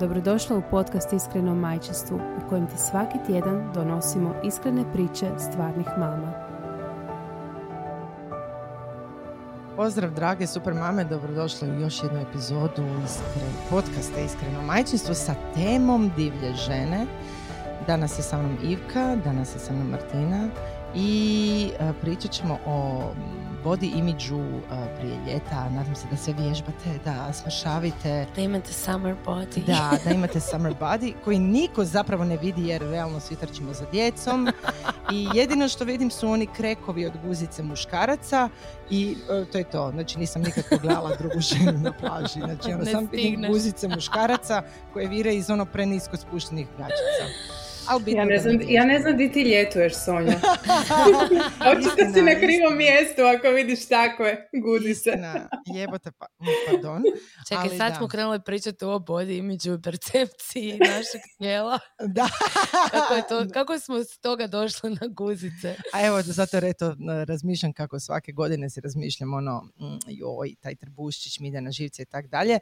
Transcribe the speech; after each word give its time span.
Dobrodošla 0.00 0.56
u 0.56 0.62
podcast 0.70 1.12
Iskreno 1.12 1.54
majčestvu 1.54 2.16
u 2.16 2.48
kojem 2.48 2.66
ti 2.66 2.76
svaki 2.76 3.18
tjedan 3.26 3.70
donosimo 3.74 4.34
iskrene 4.44 4.92
priče 4.92 5.26
stvarnih 5.38 5.86
mama. 5.98 6.32
Pozdrav 9.76 10.10
drage 10.10 10.46
super 10.46 10.74
mame, 10.74 11.04
dobrodošli 11.04 11.70
u 11.70 11.80
još 11.80 12.02
jednu 12.02 12.20
epizodu 12.20 12.82
iskren, 13.04 13.52
podcasta 13.70 14.20
Iskreno 14.20 14.62
majčinstvo 14.62 15.14
sa 15.14 15.34
temom 15.54 16.10
divlje 16.16 16.54
žene. 16.54 17.06
Danas 17.86 18.18
je 18.18 18.22
sa 18.22 18.38
mnom 18.38 18.58
Ivka, 18.62 19.16
danas 19.24 19.54
je 19.54 19.58
sa 19.58 19.72
mnom 19.72 19.90
Martina 19.90 20.48
i 20.94 21.70
e, 21.78 21.92
pričat 22.00 22.30
ćemo 22.30 22.58
o 22.66 23.02
body 23.66 23.98
imidžu 23.98 24.36
uh, 24.36 24.62
prije 24.98 25.18
ljeta. 25.26 25.68
Nadam 25.70 25.94
se 25.94 26.06
da 26.10 26.16
se 26.16 26.34
vježbate, 26.38 26.98
da 27.04 27.32
smršavite. 27.32 28.26
Da 28.36 28.42
imate 28.42 28.72
summer 28.72 29.16
body. 29.26 29.66
Da, 29.66 29.98
da 30.04 30.10
imate 30.18 30.40
summer 30.40 30.74
body 30.80 31.14
koji 31.24 31.38
niko 31.38 31.84
zapravo 31.84 32.24
ne 32.24 32.36
vidi 32.36 32.66
jer 32.66 32.82
realno 32.82 33.20
svi 33.20 33.36
trčimo 33.36 33.72
za 33.72 33.84
djecom. 33.92 34.48
I 35.12 35.28
jedino 35.34 35.68
što 35.68 35.84
vidim 35.84 36.10
su 36.10 36.28
oni 36.28 36.46
krekovi 36.46 37.06
od 37.06 37.12
guzice 37.24 37.62
muškaraca 37.62 38.48
i 38.90 39.16
uh, 39.40 39.48
to 39.48 39.58
je 39.58 39.64
to. 39.64 39.90
Znači 39.90 40.18
nisam 40.18 40.42
nikad 40.42 40.64
pogledala 40.70 41.16
drugu 41.16 41.40
ženu 41.40 41.78
na 41.78 41.92
plaži. 41.92 42.38
Znači 42.38 42.72
ono, 42.74 42.84
sam 42.84 43.08
vidim 43.12 43.44
guzice 43.48 43.88
muškaraca 43.88 44.62
koje 44.92 45.08
vire 45.08 45.34
iz 45.34 45.50
ono 45.50 45.64
prenisko 45.64 46.16
spuštenih 46.16 46.66
gačica 46.78 47.55
ja, 48.06 48.24
ne 48.24 48.38
znam, 48.38 48.58
ja 48.68 48.84
ne 48.84 49.00
znam 49.00 49.16
di 49.16 49.32
ti 49.32 49.42
ljetuješ, 49.42 49.92
Sonja. 50.04 50.40
Očito 51.70 52.12
si 52.14 52.22
na 52.22 52.34
krivom 52.34 52.76
mjestu 52.76 53.22
ako 53.22 53.48
vidiš 53.48 53.88
takve 53.88 54.48
guzice. 54.64 55.10
Jebote, 55.66 56.10
pa, 56.18 56.26
pardon. 56.70 57.02
Čekaj, 57.48 57.78
sad 57.78 57.96
smo 57.96 58.08
krenuli 58.08 58.40
pričati 58.44 58.84
o 58.84 58.98
body 58.98 59.38
imidžu 59.38 59.74
i 59.74 59.82
percepciji 59.82 60.78
našeg 60.94 61.20
tijela. 61.38 61.78
da. 62.00 62.28
kako, 62.92 63.14
je 63.14 63.22
to, 63.28 63.46
kako 63.52 63.78
smo 63.78 64.04
s 64.04 64.18
toga 64.18 64.46
došli 64.46 64.90
na 64.90 65.06
guzice? 65.06 65.74
A 65.92 66.06
evo, 66.06 66.22
zato 66.22 66.60
reto 66.60 66.96
razmišljam 67.26 67.72
kako 67.72 68.00
svake 68.00 68.32
godine 68.32 68.70
se 68.70 68.80
razmišljam 68.80 69.34
ono, 69.34 69.62
mm, 69.76 69.98
joj, 70.06 70.54
taj 70.60 70.74
trbuščić 70.76 71.40
mi 71.40 71.48
ide 71.48 71.60
na 71.60 71.70
živce 71.70 72.02
i 72.02 72.06
tak 72.06 72.26
dalje. 72.26 72.58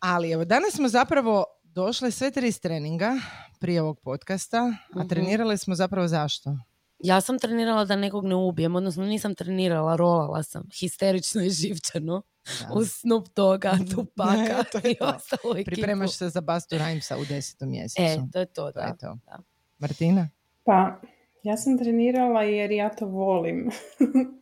Ali 0.00 0.30
evo, 0.30 0.44
danas 0.44 0.74
smo 0.74 0.88
zapravo 0.88 1.44
došle 1.74 2.10
sve 2.10 2.30
tri 2.30 2.48
iz 2.48 2.60
treninga 2.60 3.12
prije 3.60 3.82
ovog 3.82 4.00
podcasta, 4.00 4.72
a 4.94 4.98
mhm. 4.98 5.08
trenirali 5.08 5.58
smo 5.58 5.74
zapravo 5.74 6.08
zašto? 6.08 6.56
Ja 6.98 7.20
sam 7.20 7.38
trenirala 7.38 7.84
da 7.84 7.96
nekog 7.96 8.24
ne 8.24 8.34
ubijem, 8.34 8.76
odnosno 8.76 9.04
nisam 9.04 9.34
trenirala, 9.34 9.96
rolala 9.96 10.42
sam 10.42 10.62
histerično 10.80 11.42
i 11.42 11.50
živčano 11.50 12.22
da. 12.60 12.74
uz 12.74 12.92
Snoop 12.92 13.28
Doga, 13.36 13.72
Tupaka 13.94 14.88
i 14.88 14.96
ostalo 15.00 15.54
ekipu. 15.54 15.64
Pripremaš 15.64 16.16
se 16.16 16.28
za 16.28 16.40
Bastu 16.40 16.76
Rhymesa 16.76 17.22
u 17.22 17.24
desetom 17.24 17.70
mjesecu. 17.70 18.02
E, 18.02 18.18
to 18.32 18.38
je 18.38 18.46
to, 18.46 18.72
da. 18.72 18.96
to. 19.00 19.18
da. 19.26 19.38
Martina? 19.78 20.28
Pa, 20.64 21.00
ja 21.42 21.56
sam 21.56 21.78
trenirala 21.78 22.42
jer 22.42 22.70
ja 22.70 22.90
to 22.90 23.06
volim. 23.06 23.70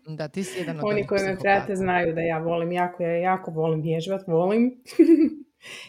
Da, 0.07 0.29
ti 0.29 0.45
si 0.45 0.59
jedan 0.59 0.77
od 0.77 0.85
Oni 0.85 1.07
koji 1.07 1.25
me 1.25 1.39
prate 1.39 1.77
znaju 1.77 2.15
da 2.15 2.21
ja 2.21 2.39
volim 2.39 2.73
jako, 2.73 3.03
ja 3.03 3.17
jako 3.17 3.51
volim 3.51 3.83
vježbat, 3.83 4.27
volim. 4.27 4.71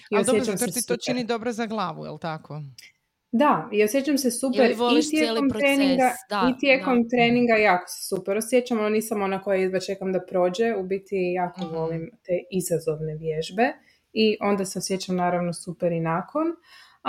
I 0.09 0.15
Ali 0.15 0.25
dobro, 0.25 0.43
zato 0.43 0.71
ti 0.71 0.88
to 0.88 0.97
čini 0.97 1.23
dobro 1.23 1.51
za 1.51 1.65
glavu, 1.65 2.05
je 2.05 2.11
li 2.11 2.19
tako? 2.19 2.61
Da, 3.31 3.69
i 3.73 3.83
osjećam 3.83 4.17
se 4.17 4.31
super 4.31 4.71
i 4.71 5.09
tijekom 5.09 5.49
treninga, 5.49 6.11
da, 6.29 6.51
i 6.51 6.59
tijekom 6.59 7.09
treninga 7.09 7.53
jako 7.53 7.85
se 7.87 8.07
super 8.07 8.37
osjećam, 8.37 8.79
ali 8.79 8.91
nisam 8.91 9.21
ona 9.21 9.41
koja 9.41 9.63
izba 9.63 9.79
čekam 9.79 10.13
da 10.13 10.19
prođe, 10.29 10.75
u 10.75 10.83
biti 10.83 11.16
jako 11.35 11.61
uh 11.66 11.71
volim 11.71 12.11
te 12.25 12.33
izazovne 12.51 13.16
vježbe 13.16 13.73
i 14.13 14.37
onda 14.41 14.66
se 14.66 14.79
osjećam 14.79 15.16
naravno 15.16 15.53
super 15.53 15.91
i 15.91 15.99
nakon, 15.99 16.45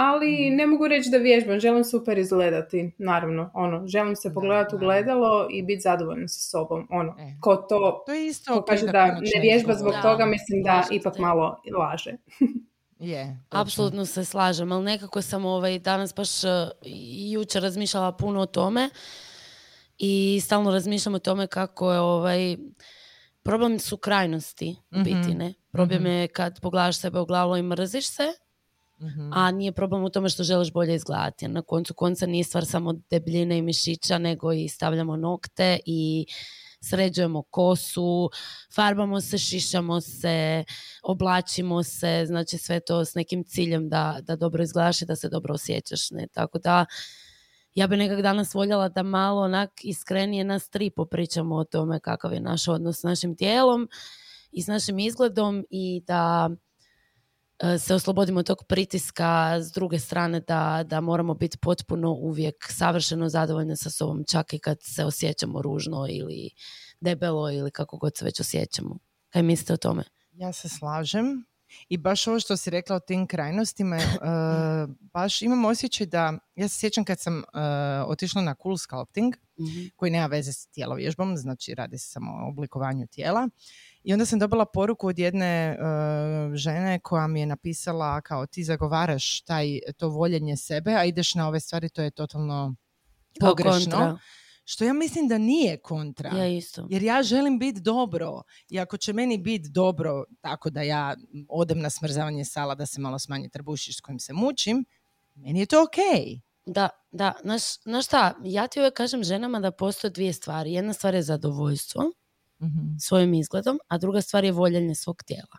ali 0.00 0.48
mhm. 0.48 0.56
ne 0.56 0.66
mogu 0.66 0.88
reći 0.88 1.10
da 1.10 1.16
vježbam, 1.16 1.60
želim 1.60 1.84
super 1.84 2.18
izgledati, 2.18 2.92
naravno, 2.98 3.50
ono, 3.54 3.86
želim 3.86 4.16
se 4.16 4.34
pogledati 4.34 4.74
u 4.74 4.78
gledalo 4.78 5.48
i 5.50 5.62
biti 5.62 5.80
zadovoljna 5.80 6.28
sa 6.28 6.50
sobom, 6.50 6.86
ono, 6.90 7.16
e. 7.18 7.36
ko 7.40 7.56
to, 7.56 8.02
to 8.06 8.12
je 8.12 8.26
isto 8.26 8.54
ko 8.54 8.62
kaže 8.62 8.86
da 8.86 9.06
ne 9.06 9.40
vježba 9.42 9.74
zbog 9.74 9.94
toga, 10.02 10.26
mislim 10.26 10.62
da 10.62 10.84
ipak 10.90 11.18
malo 11.18 11.56
laže. 11.78 12.16
Je, 12.98 13.36
Apsolutno 13.50 14.06
se 14.06 14.24
slažem, 14.24 14.72
ali 14.72 14.84
nekako 14.84 15.22
sam 15.22 15.44
ovaj, 15.44 15.78
danas 15.78 16.14
baš 16.14 16.44
uh, 16.44 16.50
jučer 17.32 17.62
razmišljala 17.62 18.12
puno 18.12 18.40
o 18.40 18.46
tome 18.46 18.90
i 19.98 20.40
stalno 20.44 20.70
razmišljam 20.70 21.14
o 21.14 21.18
tome 21.18 21.46
kako 21.46 21.92
je 21.92 22.00
ovaj, 22.00 22.56
problem 23.42 23.78
su 23.78 23.96
krajnosti 23.96 24.76
mm 24.94 25.02
biti, 25.02 25.34
ne? 25.34 25.54
Problem 25.72 26.02
mhm. 26.02 26.10
je 26.10 26.28
kad 26.28 26.60
pogledaš 26.60 26.98
sebe 26.98 27.20
u 27.20 27.26
glavu 27.26 27.56
i 27.56 27.62
mrziš 27.62 28.08
se, 28.08 28.32
mhm. 29.00 29.30
a 29.32 29.50
nije 29.50 29.72
problem 29.72 30.04
u 30.04 30.10
tome 30.10 30.28
što 30.28 30.42
želiš 30.42 30.72
bolje 30.72 30.94
izgledati. 30.94 31.48
Na 31.48 31.62
koncu 31.62 31.94
konca 31.94 32.26
nije 32.26 32.44
stvar 32.44 32.66
samo 32.66 32.94
debljine 33.10 33.58
i 33.58 33.62
mišića, 33.62 34.18
nego 34.18 34.52
i 34.52 34.68
stavljamo 34.68 35.16
nokte 35.16 35.78
i 35.86 36.26
sređujemo 36.80 37.42
kosu, 37.42 38.30
farbamo 38.74 39.20
se, 39.20 39.38
šišamo 39.38 40.00
se, 40.00 40.64
oblačimo 41.02 41.82
se, 41.82 42.24
znači 42.26 42.58
sve 42.58 42.80
to 42.80 43.04
s 43.04 43.14
nekim 43.14 43.44
ciljem 43.44 43.88
da, 43.88 44.18
da 44.22 44.36
dobro 44.36 44.62
izgledaš 44.62 45.02
i 45.02 45.06
da 45.06 45.16
se 45.16 45.28
dobro 45.28 45.54
osjećaš. 45.54 46.10
Ne? 46.10 46.26
Tako 46.32 46.58
da 46.58 46.86
ja 47.74 47.86
bi 47.86 47.96
nekak 47.96 48.22
danas 48.22 48.54
voljela 48.54 48.88
da 48.88 49.02
malo 49.02 49.42
onak 49.42 49.70
iskrenije 49.82 50.44
nas 50.44 50.68
tri 50.68 50.90
popričamo 50.90 51.56
o 51.56 51.64
tome 51.64 52.00
kakav 52.00 52.32
je 52.32 52.40
naš 52.40 52.68
odnos 52.68 53.00
s 53.00 53.02
našim 53.02 53.36
tijelom 53.36 53.88
i 54.52 54.62
s 54.62 54.66
našim 54.66 54.98
izgledom 54.98 55.64
i 55.70 56.02
da 56.06 56.50
se 57.78 57.94
oslobodimo 57.94 58.42
tog 58.42 58.64
pritiska 58.68 59.60
s 59.60 59.72
druge 59.72 59.98
strane 59.98 60.40
da, 60.40 60.84
da 60.86 61.00
moramo 61.00 61.34
biti 61.34 61.58
potpuno 61.58 62.12
uvijek 62.12 62.54
savršeno 62.70 63.28
zadovoljni 63.28 63.76
sa 63.76 63.90
sobom 63.90 64.24
čak 64.30 64.52
i 64.52 64.58
kad 64.58 64.78
se 64.82 65.04
osjećamo 65.04 65.62
ružno 65.62 66.06
ili 66.10 66.50
debelo 67.00 67.50
ili 67.50 67.70
kako 67.70 67.96
god 67.96 68.16
se 68.16 68.24
već 68.24 68.40
osjećamo. 68.40 68.98
Kaj 69.28 69.42
mislite 69.42 69.72
o 69.72 69.76
tome? 69.76 70.04
Ja 70.32 70.52
se 70.52 70.68
slažem 70.68 71.44
i 71.88 71.96
baš 71.96 72.26
ovo 72.26 72.40
što 72.40 72.56
si 72.56 72.70
rekla 72.70 72.96
o 72.96 73.00
tim 73.00 73.26
krajnostima, 73.26 73.96
uh, 73.96 74.94
baš 75.14 75.42
imam 75.42 75.64
osjećaj 75.64 76.06
da, 76.06 76.38
ja 76.54 76.68
se 76.68 76.78
sjećam 76.78 77.04
kad 77.04 77.20
sam 77.20 77.38
uh, 77.38 77.42
otišla 78.06 78.42
na 78.42 78.54
cool 78.62 78.76
sculpting, 78.76 79.34
mm 79.36 79.88
koji 79.96 80.10
nema 80.10 80.26
veze 80.26 80.52
s 80.52 80.66
tijelovježbom, 80.66 81.36
znači 81.36 81.74
radi 81.74 81.98
se 81.98 82.10
samo 82.10 82.32
o 82.32 82.48
oblikovanju 82.48 83.06
tijela. 83.06 83.48
I 84.02 84.12
onda 84.12 84.26
sam 84.26 84.38
dobila 84.38 84.66
poruku 84.66 85.06
od 85.06 85.18
jedne 85.18 85.76
uh, 85.78 86.54
žene 86.54 87.00
koja 87.00 87.26
mi 87.26 87.40
je 87.40 87.46
napisala 87.46 88.20
kao 88.20 88.46
ti 88.46 88.64
zagovaraš 88.64 89.40
taj, 89.40 89.78
to 89.96 90.08
voljenje 90.08 90.56
sebe, 90.56 90.94
a 90.94 91.04
ideš 91.04 91.34
na 91.34 91.48
ove 91.48 91.60
stvari, 91.60 91.88
to 91.88 92.02
je 92.02 92.10
totalno 92.10 92.74
pogrešno. 93.40 94.18
Što 94.64 94.84
ja 94.84 94.92
mislim 94.92 95.28
da 95.28 95.38
nije 95.38 95.80
kontra. 95.80 96.30
Ja 96.36 96.46
isto. 96.46 96.86
Jer 96.90 97.02
ja 97.02 97.22
želim 97.22 97.58
biti 97.58 97.80
dobro. 97.80 98.42
I 98.68 98.80
ako 98.80 98.96
će 98.96 99.12
meni 99.12 99.38
biti 99.38 99.68
dobro 99.68 100.24
tako 100.40 100.70
da 100.70 100.82
ja 100.82 101.16
odem 101.48 101.80
na 101.80 101.90
smrzavanje 101.90 102.44
sala 102.44 102.74
da 102.74 102.86
se 102.86 103.00
malo 103.00 103.18
smanji 103.18 103.48
trbušić 103.48 103.96
s 103.96 104.00
kojim 104.00 104.18
se 104.18 104.32
mučim, 104.32 104.84
meni 105.34 105.60
je 105.60 105.66
to 105.66 105.82
ok. 105.82 105.96
Da, 106.66 106.88
da. 107.10 107.32
Znaš 107.42 108.04
šta, 108.04 108.34
ja 108.44 108.66
ti 108.66 108.80
uvijek 108.80 108.94
kažem 108.94 109.24
ženama 109.24 109.60
da 109.60 109.70
postoje 109.70 110.10
dvije 110.10 110.32
stvari. 110.32 110.72
Jedna 110.72 110.92
stvar 110.92 111.14
je 111.14 111.22
zadovoljstvo 111.22 112.12
mm 112.60 112.98
svojim 113.00 113.34
izgledom, 113.34 113.78
a 113.88 113.98
druga 113.98 114.20
stvar 114.20 114.44
je 114.44 114.52
voljenje 114.52 114.94
svog 114.94 115.22
tijela. 115.22 115.58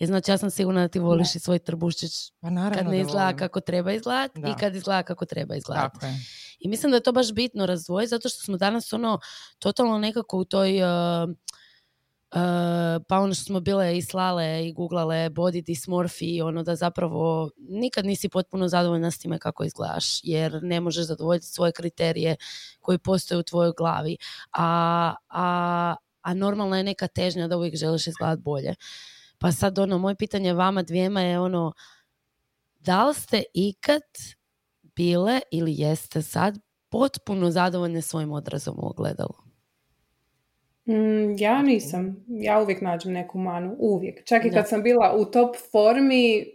Ja. 0.00 0.06
znači 0.06 0.30
ja 0.30 0.38
sam 0.38 0.50
sigurna 0.50 0.80
da 0.80 0.88
ti 0.88 0.98
voliš 0.98 1.34
i 1.34 1.38
svoj 1.38 1.58
trbušić 1.58 2.12
pa 2.40 2.48
kad 2.74 2.86
ne 2.86 3.00
izgleda 3.00 3.36
kako 3.36 3.60
treba 3.60 3.92
izgledati 3.92 4.40
i 4.40 4.60
kad 4.60 4.74
izgleda 4.74 5.02
kako 5.02 5.26
treba 5.26 5.56
izgledati. 5.56 6.06
I 6.58 6.68
mislim 6.68 6.90
da 6.90 6.96
je 6.96 7.02
to 7.02 7.12
baš 7.12 7.32
bitno 7.32 7.66
razdvojiti 7.66 8.08
zato 8.08 8.28
što 8.28 8.42
smo 8.42 8.56
danas 8.56 8.92
ono 8.92 9.18
totalno 9.58 9.98
nekako 9.98 10.38
u 10.38 10.44
toj 10.44 10.82
uh, 10.82 11.34
Uh, 12.34 12.40
pa 13.08 13.18
ono 13.18 13.34
što 13.34 13.44
smo 13.44 13.60
bile 13.60 13.96
i 13.96 14.02
slale 14.02 14.68
i 14.68 14.72
googlale 14.72 15.30
body 15.30 15.62
dysmorphia, 15.62 16.44
ono 16.44 16.62
da 16.62 16.76
zapravo 16.76 17.50
nikad 17.58 18.06
nisi 18.06 18.28
potpuno 18.28 18.68
zadovoljna 18.68 19.10
s 19.10 19.18
time 19.18 19.38
kako 19.38 19.64
izgledaš, 19.64 20.20
jer 20.22 20.62
ne 20.62 20.80
možeš 20.80 21.06
zadovoljiti 21.06 21.46
svoje 21.46 21.72
kriterije 21.72 22.36
koji 22.80 22.98
postoje 22.98 23.38
u 23.38 23.42
tvojoj 23.42 23.72
glavi. 23.76 24.16
A, 24.52 25.14
a, 25.28 25.94
a 26.24 26.34
normalna 26.34 26.76
je 26.78 26.84
neka 26.84 27.06
težnja 27.06 27.48
da 27.48 27.56
uvijek 27.56 27.76
želiš 27.76 28.06
izgledati 28.06 28.42
bolje. 28.42 28.74
Pa 29.38 29.52
sad 29.52 29.78
ono, 29.78 29.98
moje 29.98 30.16
pitanje 30.16 30.52
vama 30.52 30.82
dvijema 30.82 31.20
je 31.20 31.40
ono, 31.40 31.72
da 32.80 33.08
li 33.08 33.14
ste 33.14 33.42
ikad 33.54 34.02
bile 34.82 35.40
ili 35.50 35.74
jeste 35.76 36.22
sad 36.22 36.58
potpuno 36.88 37.50
zadovoljne 37.50 38.02
svojim 38.02 38.32
odrazom 38.32 38.74
u 38.78 38.86
ogledalu? 38.86 39.34
Mm, 40.86 41.36
ja 41.38 41.62
nisam. 41.62 42.24
Ja 42.28 42.60
uvijek 42.62 42.80
nađem 42.80 43.12
neku 43.12 43.38
manu. 43.38 43.76
Uvijek. 43.78 44.24
Čak 44.24 44.44
i 44.44 44.50
kad 44.50 44.68
sam 44.68 44.82
bila 44.82 45.14
u 45.16 45.24
top 45.24 45.56
formi, 45.72 46.46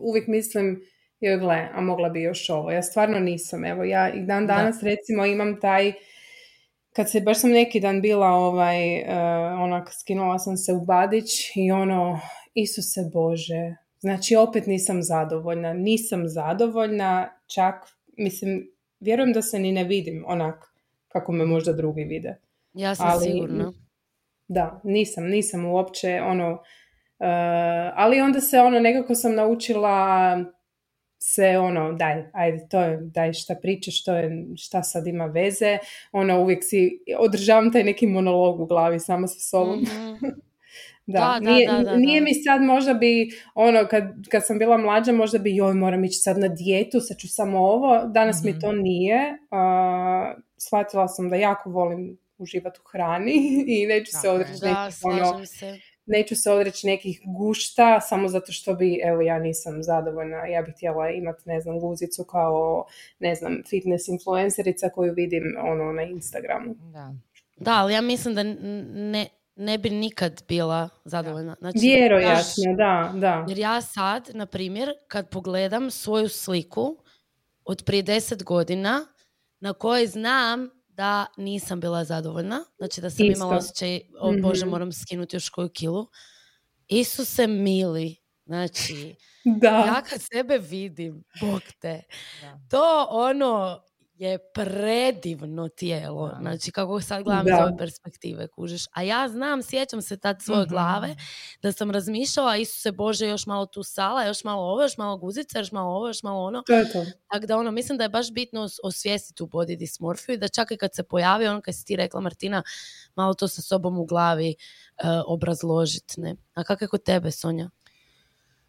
uvijek 0.00 0.26
mislim, 0.26 0.82
joj 1.20 1.38
gle, 1.38 1.68
a 1.74 1.80
mogla 1.80 2.08
bi 2.08 2.22
još 2.22 2.50
ovo. 2.50 2.70
Ja 2.70 2.82
stvarno 2.82 3.18
nisam. 3.18 3.64
Evo, 3.64 3.84
ja 3.84 4.12
i 4.14 4.22
dan 4.22 4.46
danas 4.46 4.82
recimo 4.82 5.26
imam 5.26 5.60
taj 5.60 5.92
kad 6.98 7.10
se, 7.10 7.20
baš 7.20 7.40
sam 7.40 7.50
neki 7.50 7.80
dan 7.80 8.00
bila 8.00 8.26
ovaj, 8.26 9.00
uh, 9.00 9.08
onak, 9.60 9.88
skinula 10.00 10.38
sam 10.38 10.56
se 10.56 10.72
u 10.72 10.84
Badić 10.84 11.56
i 11.56 11.70
ono, 11.70 12.20
Isuse 12.54 13.00
Bože, 13.12 13.76
znači 13.98 14.36
opet 14.36 14.66
nisam 14.66 15.02
zadovoljna, 15.02 15.72
nisam 15.72 16.28
zadovoljna, 16.28 17.28
čak, 17.54 17.74
mislim, 18.16 18.70
vjerujem 19.00 19.32
da 19.32 19.42
se 19.42 19.58
ni 19.58 19.72
ne 19.72 19.84
vidim 19.84 20.24
onak 20.28 20.64
kako 21.08 21.32
me 21.32 21.46
možda 21.46 21.72
drugi 21.72 22.04
vide. 22.04 22.40
Ja 22.72 22.94
sam 22.94 23.06
ali, 23.10 23.24
sigurna. 23.24 23.72
Da, 24.48 24.80
nisam, 24.84 25.24
nisam 25.24 25.66
uopće 25.66 26.20
ono, 26.22 26.52
uh, 26.52 27.92
ali 27.94 28.20
onda 28.20 28.40
se 28.40 28.60
ono, 28.60 28.80
nekako 28.80 29.14
sam 29.14 29.34
naučila 29.34 30.36
se 31.34 31.58
ono, 31.58 31.92
daj, 31.92 32.24
ajde, 32.32 32.66
to 32.70 32.80
je, 32.80 32.98
daj 33.00 33.32
šta 33.32 33.54
pričaš, 33.54 34.00
što 34.00 34.16
je, 34.16 34.46
šta 34.56 34.82
sad 34.82 35.06
ima 35.06 35.26
veze, 35.26 35.78
ono, 36.12 36.40
uvijek 36.40 36.64
si, 36.64 36.98
održavam 37.18 37.72
taj 37.72 37.84
neki 37.84 38.06
monolog 38.06 38.60
u 38.60 38.66
glavi 38.66 39.00
sama 39.00 39.26
sa 39.26 39.40
sobom. 39.40 39.80
Mhm. 39.80 40.26
da, 41.14 41.18
da, 41.18 41.50
nije, 41.50 41.66
da, 41.84 41.96
nije 41.96 42.20
mi 42.20 42.34
sad 42.34 42.62
možda 42.62 42.94
bi, 42.94 43.30
ono, 43.54 43.86
kad, 43.90 44.04
kad 44.30 44.46
sam 44.46 44.58
bila 44.58 44.76
mlađa, 44.78 45.12
možda 45.12 45.38
bi, 45.38 45.56
joj, 45.56 45.74
moram 45.74 46.04
ići 46.04 46.18
sad 46.18 46.38
na 46.38 46.48
dijetu, 46.48 47.00
sad 47.00 47.16
ću 47.16 47.28
samo 47.28 47.58
ovo, 47.58 48.06
danas 48.06 48.44
mi 48.44 48.50
mhm. 48.50 48.60
to 48.60 48.72
nije. 48.72 49.38
Uh, 49.50 50.42
shvatila 50.56 51.08
sam 51.08 51.28
da 51.28 51.36
jako 51.36 51.70
volim 51.70 52.18
uživati 52.38 52.80
u 52.84 52.88
hrani 52.88 53.32
i 53.76 53.86
neću 53.86 54.10
se 54.22 54.28
odreći 54.28 54.64
ono, 55.02 55.46
se 55.46 55.78
neću 56.08 56.36
se 56.36 56.50
odreći 56.50 56.86
nekih 56.86 57.20
gušta 57.24 58.00
samo 58.00 58.28
zato 58.28 58.52
što 58.52 58.74
bi, 58.74 59.00
evo 59.04 59.20
ja 59.20 59.38
nisam 59.38 59.82
zadovoljna, 59.82 60.46
ja 60.46 60.62
bih 60.62 60.74
htjela 60.74 61.10
imati, 61.10 61.42
ne 61.46 61.60
znam, 61.60 61.80
guzicu 61.80 62.24
kao, 62.24 62.86
ne 63.18 63.34
znam, 63.34 63.62
fitness 63.70 64.08
influencerica 64.08 64.88
koju 64.88 65.14
vidim 65.14 65.56
ono 65.58 65.92
na 65.92 66.02
Instagramu. 66.02 66.74
Da, 66.92 67.14
da 67.56 67.72
ali 67.72 67.94
ja 67.94 68.00
mislim 68.00 68.34
da 68.34 68.42
ne, 68.42 69.26
ne 69.56 69.78
bi 69.78 69.90
nikad 69.90 70.42
bila 70.48 70.88
zadovoljna. 71.04 71.56
Znači, 71.60 71.78
Vjerojatno, 71.82 72.74
da, 72.76 73.12
da. 73.14 73.44
Jer 73.48 73.58
ja 73.58 73.80
sad, 73.80 74.30
na 74.34 74.46
primjer, 74.46 74.92
kad 75.08 75.28
pogledam 75.28 75.90
svoju 75.90 76.28
sliku 76.28 76.96
od 77.64 77.82
prije 77.84 78.02
deset 78.02 78.44
godina 78.44 79.06
na 79.60 79.72
kojoj 79.72 80.06
znam 80.06 80.77
da 80.98 81.26
nisam 81.36 81.80
bila 81.80 82.04
zadovoljna. 82.04 82.64
Znači 82.78 83.00
da 83.00 83.10
sam 83.10 83.26
Isto. 83.26 83.38
imala 83.38 83.56
osjećaj, 83.56 84.00
o 84.20 84.32
Bože, 84.42 84.64
mhm. 84.64 84.70
moram 84.70 84.92
skinuti 84.92 85.36
još 85.36 85.48
koju 85.48 85.68
kilu. 85.68 86.06
Isuse 86.88 87.46
mili, 87.46 88.16
znači, 88.46 89.14
da. 89.62 89.68
ja 89.68 90.02
kad 90.02 90.20
sebe 90.32 90.58
vidim, 90.58 91.24
Bog 91.40 91.62
te, 91.80 92.02
to 92.70 93.06
ono, 93.10 93.82
je 94.18 94.38
predivno 94.54 95.68
tijelo. 95.68 96.36
Znači, 96.40 96.70
kako 96.70 97.00
sad 97.00 97.24
gledam 97.24 97.48
iz 97.48 97.54
ove 97.62 97.76
perspektive, 97.76 98.48
kužiš. 98.48 98.84
A 98.92 99.02
ja 99.02 99.28
znam, 99.28 99.62
sjećam 99.62 100.02
se 100.02 100.16
tad 100.16 100.42
svoje 100.42 100.62
mhm. 100.62 100.70
glave, 100.70 101.16
da 101.62 101.72
sam 101.72 101.90
razmišljala, 101.90 102.56
Isuse 102.56 102.92
Bože, 102.92 103.28
još 103.28 103.46
malo 103.46 103.66
tu 103.66 103.82
sala, 103.82 104.24
još 104.24 104.44
malo 104.44 104.62
ovo, 104.62 104.82
još 104.82 104.96
malo 104.96 105.16
guzica, 105.16 105.58
još 105.58 105.72
malo 105.72 105.90
ovo, 105.90 106.06
još 106.06 106.22
malo 106.22 106.44
ono. 106.44 106.62
Tako 107.28 107.46
da, 107.46 107.58
ono, 107.58 107.70
mislim 107.70 107.98
da 107.98 108.04
je 108.04 108.08
baš 108.08 108.32
bitno 108.32 108.68
osvijestiti 108.82 109.36
tu 109.36 109.46
body 109.46 109.78
dysmorfiju 109.78 110.34
i 110.34 110.38
da 110.38 110.48
čak 110.48 110.70
i 110.70 110.76
kad 110.76 110.94
se 110.94 111.02
pojavi, 111.02 111.46
ono 111.46 111.60
kad 111.60 111.74
si 111.74 111.84
ti 111.84 111.96
rekla, 111.96 112.20
Martina, 112.20 112.62
malo 113.14 113.34
to 113.34 113.48
sa 113.48 113.62
sobom 113.62 113.98
u 113.98 114.04
glavi 114.04 114.54
uh, 114.58 115.08
obrazložiti, 115.26 116.20
ne? 116.20 116.36
A 116.54 116.64
kako 116.64 116.84
je 116.84 116.88
kod 116.88 117.02
tebe, 117.02 117.30
Sonja? 117.30 117.70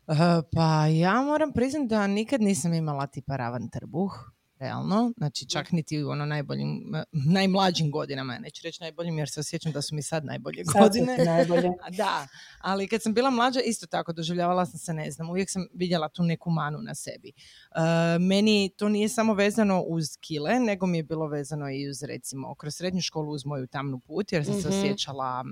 Uh, 0.07 0.15
pa 0.55 0.87
ja 0.87 1.21
moram 1.21 1.53
priznati 1.53 1.87
da 1.87 2.07
nikad 2.07 2.41
nisam 2.41 2.73
imala 2.73 3.07
tipa 3.07 3.35
ravan 3.35 3.69
trbuh 3.69 4.11
realno, 4.59 5.13
znači 5.17 5.49
čak 5.49 5.71
niti 5.71 6.03
u 6.03 6.09
ono 6.09 6.25
najboljim, 6.25 6.93
najmlađim 7.11 7.91
godinama, 7.91 8.33
ja 8.33 8.39
neću 8.39 8.61
reći 8.63 8.81
najboljim 8.81 9.17
jer 9.17 9.29
se 9.29 9.39
osjećam 9.39 9.71
da 9.71 9.81
su 9.81 9.95
mi 9.95 10.01
sad 10.01 10.25
najbolje 10.25 10.63
godine. 10.79 11.17
najbolje. 11.25 11.69
da, 11.97 12.27
ali 12.61 12.87
kad 12.87 13.01
sam 13.01 13.13
bila 13.13 13.29
mlađa 13.29 13.59
isto 13.59 13.87
tako 13.87 14.13
doživljavala 14.13 14.65
sam 14.65 14.79
se, 14.79 14.93
ne 14.93 15.11
znam, 15.11 15.29
uvijek 15.29 15.49
sam 15.49 15.67
vidjela 15.73 16.09
tu 16.09 16.23
neku 16.23 16.49
manu 16.49 16.79
na 16.81 16.95
sebi. 16.95 17.31
Uh, 17.35 18.21
meni 18.21 18.69
to 18.77 18.89
nije 18.89 19.09
samo 19.09 19.33
vezano 19.33 19.81
uz 19.81 20.17
kile, 20.19 20.59
nego 20.59 20.85
mi 20.85 20.97
je 20.97 21.03
bilo 21.03 21.27
vezano 21.27 21.69
i 21.69 21.89
uz 21.89 22.03
recimo 22.03 22.55
kroz 22.55 22.75
srednju 22.75 23.01
školu 23.01 23.31
uz 23.31 23.45
moju 23.45 23.67
tamnu 23.67 23.99
put 23.99 24.31
jer 24.31 24.45
sam 24.45 24.61
se 24.61 24.69
mhm. 24.69 24.77
osjećala, 24.77 25.45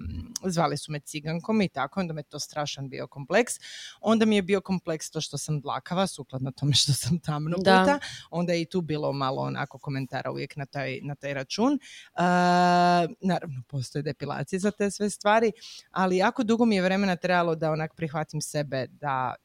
zvali 0.46 0.78
su 0.78 0.92
me 0.92 1.00
cigankom 1.00 1.62
i 1.62 1.70
tako, 1.70 2.00
onda 2.00 2.14
me 2.14 2.24
to 2.24 2.40
strašan 2.40 2.90
bio 2.90 3.08
kompleks. 3.08 3.54
Onda 4.02 4.26
mi 4.26 4.36
je 4.36 4.42
bio 4.42 4.62
kompleks 4.62 5.12
to 5.12 5.22
što 5.22 5.38
sam 5.38 5.62
dlakava, 5.62 6.08
sukladno 6.08 6.52
tome 6.52 6.74
što 6.74 6.94
sam 6.94 7.20
tamno 7.20 7.58
puta. 7.58 8.00
Onda 8.30 8.54
je 8.54 8.62
i 8.62 8.66
tu 8.66 8.82
bilo 8.82 8.97
malo 9.14 9.42
onako 9.42 9.80
komentara 9.80 10.32
uvijek 10.32 10.56
na 10.56 10.66
taj, 10.66 11.00
na 11.02 11.16
taj 11.16 11.34
račun. 11.34 11.74
Uh, 11.74 12.22
naravno, 13.22 13.62
postoje 13.68 14.04
depilacije 14.04 14.60
za 14.60 14.72
te 14.72 14.92
sve 14.92 15.10
stvari, 15.10 15.52
ali 15.92 16.18
jako 16.18 16.44
dugo 16.44 16.66
mi 16.66 16.76
je 16.76 16.82
vremena 16.82 17.16
trebalo 17.16 17.56
da 17.56 17.72
onak 17.72 17.96
prihvatim 17.96 18.42
sebe 18.42 18.88
da 18.88 19.36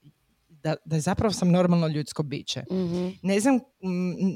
da, 0.62 0.74
da 0.84 1.00
zapravo 1.00 1.32
sam 1.32 1.50
normalno 1.50 1.86
ljudsko 1.86 2.22
biće. 2.22 2.64
mm 2.70 3.12
Ne, 3.22 3.40
znam, 3.40 3.58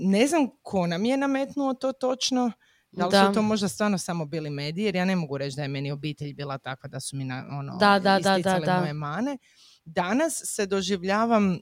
ne 0.05 0.27
znam 0.27 0.49
ko 0.63 0.87
nam 0.87 1.05
je 1.05 1.17
nametnuo 1.17 1.75
to 1.75 1.93
točno, 1.93 2.53
da 2.91 3.07
li 3.07 3.13
su 3.13 3.35
to 3.35 3.43
možda 3.43 3.69
stvarno 3.69 3.99
samo 3.99 4.25
bili 4.25 4.51
mediji, 4.51 4.85
jer 4.85 4.97
ja 4.97 5.05
ne 5.05 5.17
mogu 5.17 5.39
reći 5.39 5.57
da 5.57 5.63
je 5.63 5.69
meni 5.69 5.91
obitelj 5.91 6.35
bila 6.35 6.59
takva 6.59 6.89
da 6.89 7.01
su 7.01 7.17
mi 7.17 7.25
na, 7.25 7.47
ono, 7.51 7.77
da, 7.77 7.99
da, 7.99 8.19
isticale 8.19 8.67
da, 8.67 8.81
moje 8.81 8.93
mane. 8.93 9.39
Danas 9.85 10.43
se 10.45 10.67
doživljavam 10.67 11.59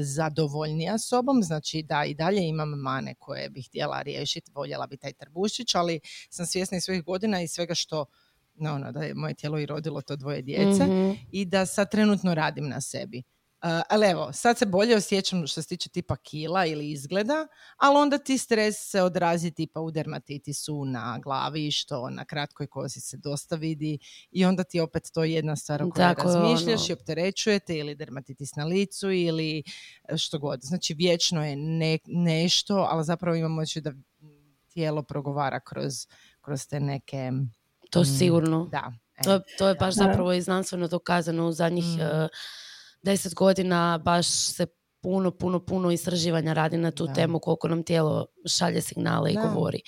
zadovoljnija 0.00 0.98
sobom, 0.98 1.42
znači 1.42 1.82
da 1.82 2.04
i 2.04 2.14
dalje 2.14 2.48
imam 2.48 2.68
mane 2.68 3.14
koje 3.18 3.50
bih 3.50 3.66
htjela 3.68 4.02
riješiti, 4.02 4.50
voljela 4.54 4.86
bi 4.86 4.96
taj 4.96 5.12
trbušić, 5.12 5.74
ali 5.74 6.00
sam 6.30 6.46
svjesna 6.46 6.78
i 6.78 6.80
svojih 6.80 7.02
godina 7.04 7.42
i 7.42 7.48
svega 7.48 7.74
što 7.74 8.04
no, 8.54 8.74
ono, 8.74 8.92
da 8.92 9.02
je 9.02 9.14
moje 9.14 9.34
tijelo 9.34 9.58
i 9.58 9.66
rodilo 9.66 10.02
to 10.02 10.16
dvoje 10.16 10.42
djece 10.42 10.84
mhm. 10.84 11.10
i 11.32 11.44
da 11.44 11.66
sad 11.66 11.90
trenutno 11.90 12.34
radim 12.34 12.68
na 12.68 12.80
sebi. 12.80 13.22
Uh, 13.62 13.70
ali 13.88 14.06
evo, 14.06 14.32
sad 14.32 14.58
se 14.58 14.66
bolje 14.66 14.96
osjećam 14.96 15.46
što 15.46 15.62
se 15.62 15.68
tiče 15.68 15.88
tipa 15.88 16.16
kila 16.16 16.66
ili 16.66 16.90
izgleda, 16.90 17.46
ali 17.76 17.96
onda 17.96 18.18
ti 18.18 18.38
stres 18.38 18.76
se 18.90 19.02
odrazi 19.02 19.50
tipa 19.50 19.80
u 19.80 19.90
dermatitisu 19.90 20.84
na 20.84 21.18
glavi, 21.22 21.70
što 21.70 22.10
na 22.10 22.24
kratkoj 22.24 22.66
kozi 22.66 23.00
se 23.00 23.16
dosta 23.16 23.56
vidi 23.56 23.98
i 24.30 24.44
onda 24.44 24.64
ti 24.64 24.80
opet 24.80 25.02
to 25.14 25.24
jedna 25.24 25.56
stvar 25.56 25.82
o 25.82 25.90
kojoj 25.90 26.14
razmišljaš 26.14 26.80
ono. 26.80 26.86
i 26.88 26.92
opterećujete 26.92 27.78
ili 27.78 27.94
dermatitis 27.94 28.56
na 28.56 28.64
licu 28.64 29.10
ili 29.10 29.62
e, 30.08 30.16
što 30.16 30.38
god. 30.38 30.60
Znači 30.62 30.94
vječno 30.94 31.46
je 31.46 31.56
ne, 31.56 31.98
nešto, 32.06 32.86
ali 32.90 33.04
zapravo 33.04 33.36
imamo 33.36 33.54
moći 33.54 33.80
da 33.80 33.92
tijelo 34.68 35.02
progovara 35.02 35.60
kroz, 35.60 35.94
kroz 36.40 36.66
te 36.66 36.80
neke... 36.80 37.32
To 37.90 38.00
mm, 38.00 38.04
sigurno. 38.18 38.68
Da. 38.72 38.92
To, 39.24 39.40
to 39.58 39.68
je 39.68 39.74
baš 39.74 39.94
zapravo 39.94 40.32
i 40.32 40.42
znanstveno 40.42 40.88
dokazano 40.88 41.46
u 41.46 41.52
zadnjih... 41.52 41.84
Mm. 41.84 42.00
E, 42.00 42.28
deset 43.02 43.34
godina 43.34 43.98
baš 44.04 44.26
se 44.26 44.66
puno, 45.02 45.30
puno, 45.30 45.60
puno 45.66 45.90
istraživanja 45.90 46.52
radi 46.52 46.76
na 46.78 46.90
tu 46.90 47.08
temu 47.14 47.38
koliko 47.38 47.68
nam 47.68 47.82
tijelo 47.82 48.26
šalje 48.48 48.80
signale 48.80 49.32
i 49.32 49.36
govori. 49.36 49.80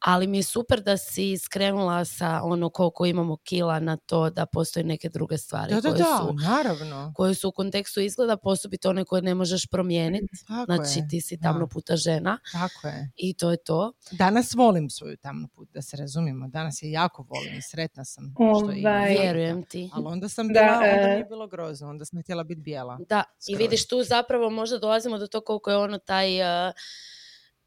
Ali 0.00 0.26
mi 0.26 0.38
je 0.38 0.42
super 0.42 0.82
da 0.82 0.96
si 0.96 1.38
skrenula 1.38 2.04
sa 2.04 2.40
ono 2.42 2.70
koliko 2.70 3.06
imamo 3.06 3.36
kila 3.36 3.80
na 3.80 3.96
to 3.96 4.30
da 4.30 4.46
postoje 4.46 4.84
neke 4.84 5.08
druge 5.08 5.38
stvari 5.38 5.72
koje, 5.82 5.96
su, 5.96 6.34
naravno. 6.42 7.12
koje 7.16 7.34
su 7.34 7.48
u 7.48 7.52
kontekstu 7.52 8.00
izgleda 8.00 8.36
posobito 8.36 8.90
one 8.90 9.04
koje 9.04 9.22
ne 9.22 9.34
možeš 9.34 9.66
promijeniti. 9.66 10.36
znači 10.66 11.08
ti 11.10 11.20
si 11.20 11.40
tamno 11.40 11.66
puta 11.66 11.96
žena. 11.96 12.38
Tako 12.52 12.88
je. 12.88 13.10
I 13.16 13.34
to 13.34 13.50
je 13.50 13.56
to. 13.56 13.92
Danas 14.10 14.54
volim 14.54 14.90
svoju 14.90 15.16
tamnu 15.16 15.48
put, 15.48 15.68
da 15.72 15.82
se 15.82 15.96
razumijemo. 15.96 16.48
Danas 16.48 16.82
je 16.82 16.90
jako 16.90 17.22
volim 17.22 17.58
i 17.58 17.62
sretna 17.62 18.04
sam. 18.04 18.34
Što 18.34 18.44
ovaj, 18.44 19.16
Vjerujem 19.20 19.62
ti. 19.62 19.90
Ali 19.92 20.06
onda 20.06 20.28
sam 20.28 20.48
bila, 20.48 20.60
da, 20.60 20.72
onda 20.72 21.06
mi 21.06 21.18
je 21.18 21.26
bilo 21.28 21.46
grozno. 21.46 21.88
Onda 21.88 22.04
sam 22.04 22.22
htjela 22.22 22.44
biti 22.44 22.60
bijela. 22.60 22.98
Da, 23.08 23.22
i 23.48 23.56
vidiš 23.56 23.88
tu 23.88 24.02
zapravo 24.02 24.50
možda 24.50 24.78
dolazimo 24.78 25.18
do 25.18 25.26
toga 25.26 25.44
koliko 25.44 25.70
je 25.70 25.76
ono 25.76 25.98
taj... 25.98 26.40
Uh, 26.68 26.74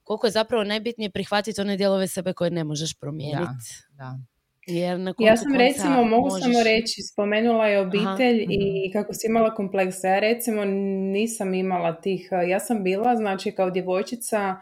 koliko 0.10 0.28
je 0.28 0.32
zapravo 0.32 0.64
najbitnije 0.64 1.10
prihvatiti 1.10 1.62
one 1.62 1.78
dijelove 1.78 2.08
sebe 2.08 2.34
koje 2.34 2.52
ne 2.52 2.64
možeš 2.64 2.94
promijeniti. 2.94 3.70
Da, 3.90 4.04
da. 4.04 4.20
Jer 4.68 5.00
na 5.00 5.14
ja 5.20 5.38
sam 5.38 5.56
recimo, 5.56 6.04
mogu 6.04 6.30
samo 6.30 6.64
reći, 6.64 7.02
spomenula 7.02 7.68
je 7.68 7.80
obitelj 7.80 8.46
i 8.50 8.88
mhm. 8.88 8.94
kako 8.94 9.14
si 9.14 9.28
imala 9.28 9.56
kompleksa. 9.56 10.08
Ja 10.08 10.20
recimo 10.20 10.66
nisam 11.14 11.54
imala 11.54 12.02
tih, 12.02 12.30
ja 12.48 12.60
sam 12.60 12.84
bila 12.84 13.16
znači 13.16 13.52
kao 13.52 13.70
djevojčica 13.70 14.56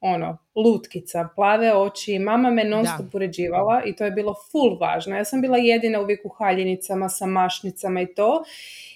ono, 0.00 0.38
lutkica, 0.54 1.28
plave 1.36 1.76
oči, 1.76 2.18
mama 2.18 2.50
me 2.50 2.64
non 2.64 2.86
stop 2.86 3.14
uređivala 3.14 3.82
i 3.86 3.96
to 3.96 4.04
je 4.04 4.10
bilo 4.10 4.34
full 4.50 4.78
važno. 4.80 5.16
Ja 5.16 5.24
sam 5.24 5.40
bila 5.40 5.56
jedina 5.56 6.00
uvijek 6.00 6.20
u 6.24 6.28
haljenicama 6.28 7.08
sa 7.08 7.26
mašnicama 7.26 8.00
i 8.00 8.14
to. 8.14 8.44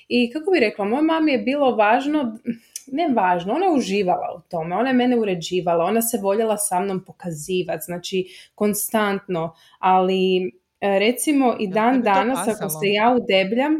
I 0.08 0.32
kako 0.32 0.50
bi 0.50 0.60
rekla, 0.60 0.84
mojoj 0.84 1.02
mami 1.02 1.32
je 1.32 1.38
bilo 1.38 1.76
važno 1.76 2.38
ne 2.86 3.08
važno, 3.14 3.54
ona 3.54 3.66
je 3.66 3.72
uživala 3.72 4.34
u 4.38 4.48
tome, 4.48 4.76
ona 4.76 4.88
je 4.88 4.94
mene 4.94 5.16
uređivala, 5.18 5.84
ona 5.84 6.02
se 6.02 6.18
voljela 6.22 6.56
sa 6.56 6.80
mnom 6.80 7.04
pokazivati, 7.04 7.84
znači 7.84 8.26
konstantno, 8.54 9.54
ali 9.78 10.46
e, 10.80 10.98
recimo 10.98 11.56
i 11.60 11.68
dan 11.68 12.02
danas 12.02 12.48
ako 12.48 12.68
se 12.68 12.88
ja 12.92 13.16
udebljam, 13.20 13.72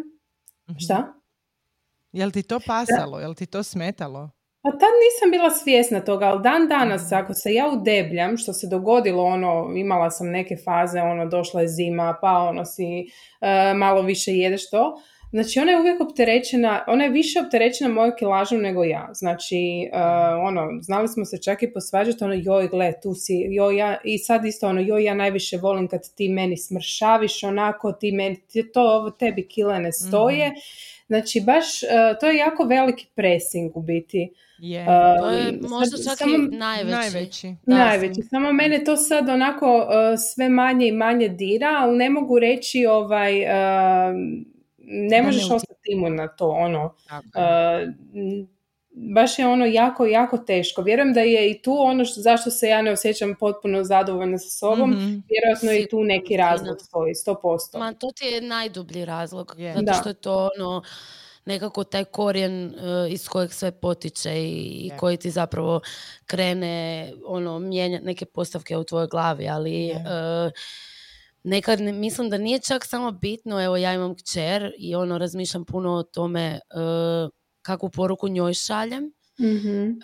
mhm. 0.71 0.79
šta? 0.79 1.13
Jel 2.13 2.31
ti 2.31 2.43
to 2.43 2.61
pasalo, 2.67 3.21
jel 3.21 3.35
ti 3.35 3.47
to 3.47 3.63
smetalo? 3.63 4.31
Pa 4.67 4.73
tad 4.73 4.95
nisam 5.05 5.31
bila 5.31 5.51
svjesna 5.51 6.01
toga, 6.01 6.27
ali 6.27 6.43
dan 6.43 6.69
danas 6.69 7.13
ako 7.13 7.35
se 7.35 7.53
ja 7.55 7.69
udebljam, 7.73 8.37
što 8.37 8.53
se 8.53 8.67
dogodilo, 8.67 9.25
ono, 9.25 9.73
imala 9.77 10.11
sam 10.11 10.31
neke 10.31 10.57
faze, 10.65 11.01
ono, 11.01 11.27
došla 11.27 11.61
je 11.61 11.69
zima, 11.69 12.19
pa 12.21 12.33
ono 12.33 12.65
si 12.65 12.85
e, 13.41 13.75
malo 13.75 14.03
više 14.03 14.33
jedeš 14.33 14.71
to, 14.71 15.03
Znači 15.31 15.61
ona 15.61 15.73
je 15.73 15.81
uvijek 15.81 16.01
opterećena, 16.01 16.85
ona 16.87 17.05
je 17.05 17.11
više 17.11 17.41
opterećena 17.41 17.91
mojom 17.91 18.13
kilažom 18.19 18.61
nego 18.61 18.85
ja. 18.85 19.11
Znači, 19.15 19.57
uh, 19.93 20.01
ono, 20.47 20.69
znali 20.83 21.09
smo 21.09 21.25
se 21.25 21.43
čak 21.43 21.63
i 21.63 21.73
posvađati, 21.73 22.25
ono, 22.25 22.35
joj, 22.35 22.69
gle, 22.69 22.93
tu 23.03 23.15
si, 23.15 23.47
joj, 23.51 23.77
ja, 23.77 23.97
i 24.05 24.19
sad 24.19 24.45
isto, 24.45 24.69
ono, 24.69 24.81
joj, 24.81 25.05
ja 25.05 25.15
najviše 25.15 25.57
volim 25.57 25.89
kad 25.89 26.01
ti 26.15 26.29
meni 26.29 26.57
smršaviš, 26.57 27.43
onako, 27.43 27.93
ti 27.93 28.13
meni, 28.13 28.37
to 28.75 29.17
tebi 29.19 29.49
kile 29.49 29.79
ne 29.79 29.93
stoje. 29.93 30.49
Mhm. 30.49 30.57
Znači, 31.07 31.41
baš, 31.41 31.83
uh, 31.83 32.19
to 32.21 32.27
je 32.27 32.37
jako 32.37 32.65
veliki 32.65 33.07
pressing 33.15 33.77
u 33.77 33.83
biti. 33.83 34.33
Je, 34.59 34.81
uh, 34.81 35.21
to 35.21 35.31
je 35.31 35.59
možda 35.69 35.97
čak 35.97 36.19
samo, 36.19 36.35
i 36.35 36.57
najveći. 36.57 36.91
Najveći. 36.91 37.55
najveći. 37.67 38.23
Samo 38.23 38.53
mene 38.53 38.85
to 38.85 38.97
sad 38.97 39.29
onako 39.29 39.87
sve 40.33 40.49
manje 40.49 40.89
i 40.89 40.93
manje 40.93 41.29
dira, 41.29 41.77
ali 41.79 41.97
ne 41.97 42.11
mogu 42.11 42.39
reći 42.39 42.87
ovaj 42.87 43.33
ne 44.87 45.23
možeš 45.23 45.51
ostati 45.51 45.93
imun 45.93 46.15
na 46.15 46.29
to, 46.29 46.49
ono, 46.49 46.85
uh, 46.85 47.95
baš 49.15 49.39
je 49.39 49.47
ono 49.47 49.67
jako, 49.67 50.07
jako 50.07 50.39
teško. 50.39 50.83
Vjerujem 50.83 51.13
da 51.15 51.21
je 51.21 51.51
i 51.51 51.63
tu 51.63 51.77
ono 51.79 52.05
što, 52.05 52.21
zašto 52.21 52.51
se 52.51 52.67
ja 52.67 52.83
ne 52.83 52.93
osjećam 52.93 53.35
potpuno 53.41 53.85
zadovoljna 53.85 54.39
sa 54.39 54.49
sobom, 54.49 54.91
mm-hmm. 54.91 55.25
vjerojatno 55.29 55.71
je 55.71 55.83
i 55.83 55.89
tu 55.89 56.05
neki 56.05 56.37
razlog 56.37 56.77
stoji, 56.81 57.15
sto 57.15 57.35
posto. 57.43 57.79
Ma 57.79 57.93
to 57.93 58.11
ti 58.17 58.25
je 58.25 58.41
najdublji 58.41 59.05
razlog, 59.05 59.55
yeah. 59.57 59.75
zato 59.75 60.01
što 60.01 60.09
je 60.09 60.15
to 60.15 60.51
ono, 60.59 60.83
nekako 61.45 61.85
taj 61.85 62.05
korijen 62.05 62.67
uh, 62.67 63.13
iz 63.13 63.29
kojeg 63.29 63.53
sve 63.53 63.73
potiče 63.73 64.31
i 64.31 64.91
yeah. 64.93 64.97
koji 64.97 65.17
ti 65.17 65.31
zapravo 65.31 65.81
krene 66.27 67.13
ono, 67.27 67.59
mijenjati 67.59 68.05
neke 68.05 68.25
postavke 68.25 68.77
u 68.77 68.85
tvojoj 68.85 69.09
glavi, 69.09 69.49
ali 69.49 69.71
yeah 69.71 70.51
nekad 71.47 71.81
mislim 71.81 72.31
da 72.31 72.39
nije 72.39 72.59
čak 72.59 72.85
samo 72.87 73.13
bitno, 73.13 73.65
evo 73.65 73.77
ja 73.77 73.95
imam 73.95 74.15
kćer 74.15 74.73
i 74.79 74.95
ono 74.95 75.19
razmišljam 75.19 75.65
puno 75.65 75.93
o 75.93 76.03
tome 76.03 76.61
uh, 76.75 77.31
kakvu 77.63 77.91
poruku 77.91 78.29
njoj 78.29 78.55
šaljem. 78.55 79.05
mm 79.41 79.99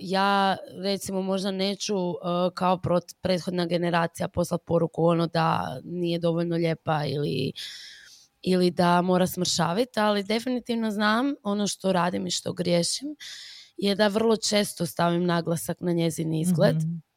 ja 0.00 0.56
recimo 0.82 1.22
možda 1.22 1.50
neću 1.50 1.94
kao 2.54 2.80
prethodna 3.20 3.66
generacija 3.66 4.28
poslati 4.28 4.64
poruku 4.66 5.04
ono 5.04 5.26
da 5.26 5.80
nije 5.84 6.18
dovoljno 6.18 6.56
lijepa 6.56 7.04
ili, 7.04 7.52
ili 8.42 8.70
da 8.70 9.02
mora 9.02 9.26
smršaviti, 9.26 10.00
ali 10.00 10.22
definitivno 10.22 10.90
znam 10.90 11.34
ono 11.42 11.66
što 11.66 11.92
radim 11.92 12.26
i 12.26 12.30
što 12.30 12.52
griješim 12.52 13.16
je 13.76 13.94
da 13.94 14.08
vrlo 14.08 14.36
često 14.36 14.86
stavim 14.86 15.24
naglasak 15.24 15.80
na 15.80 15.92
njezin 15.92 16.34
izgled. 16.34 16.76
Mhm. 16.76 17.07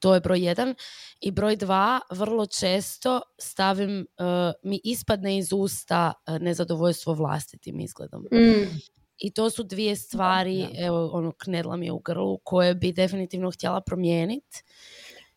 To 0.00 0.14
je 0.14 0.20
broj 0.20 0.44
jedan. 0.44 0.74
I 1.20 1.30
broj 1.30 1.56
dva, 1.56 2.00
vrlo 2.10 2.46
često 2.46 3.20
stavim, 3.38 4.06
uh, 4.18 4.26
mi 4.62 4.80
ispadne 4.84 5.38
iz 5.38 5.52
usta 5.52 6.12
uh, 6.28 6.38
nezadovoljstvo 6.38 7.14
vlastitim 7.14 7.80
izgledom. 7.80 8.22
Mm. 8.22 8.80
I 9.18 9.32
to 9.32 9.50
su 9.50 9.62
dvije 9.62 9.96
stvari, 9.96 10.66
evo, 10.78 11.10
ono, 11.12 11.32
knedla 11.32 11.76
mi 11.76 11.86
je 11.86 11.92
u 11.92 11.98
grlu, 11.98 12.38
koje 12.44 12.74
bi 12.74 12.92
definitivno 12.92 13.50
htjela 13.50 13.80
promijeniti. 13.80 14.62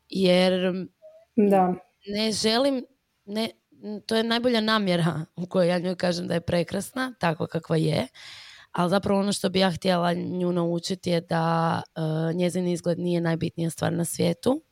Jer 0.09 0.73
da. 1.35 1.73
ne 2.07 2.31
želim, 2.31 2.85
ne, 3.25 3.49
to 4.05 4.15
je 4.15 4.23
najbolja 4.23 4.61
namjera 4.61 5.25
u 5.35 5.45
kojoj 5.45 5.67
ja 5.67 5.79
njoj 5.79 5.95
kažem 5.95 6.27
da 6.27 6.33
je 6.33 6.41
prekrasna, 6.41 7.13
tako 7.19 7.47
kakva 7.47 7.77
je. 7.77 8.07
Ali 8.71 8.89
zapravo 8.89 9.19
ono 9.19 9.33
što 9.33 9.49
bi 9.49 9.59
ja 9.59 9.71
htjela 9.71 10.13
nju 10.13 10.51
naučiti 10.51 11.09
je 11.09 11.21
da 11.21 11.81
uh, 11.95 12.35
njezin 12.35 12.67
izgled 12.67 12.99
nije 12.99 13.21
najbitnija 13.21 13.69
stvar 13.69 13.93
na 13.93 14.05
svijetu 14.05 14.63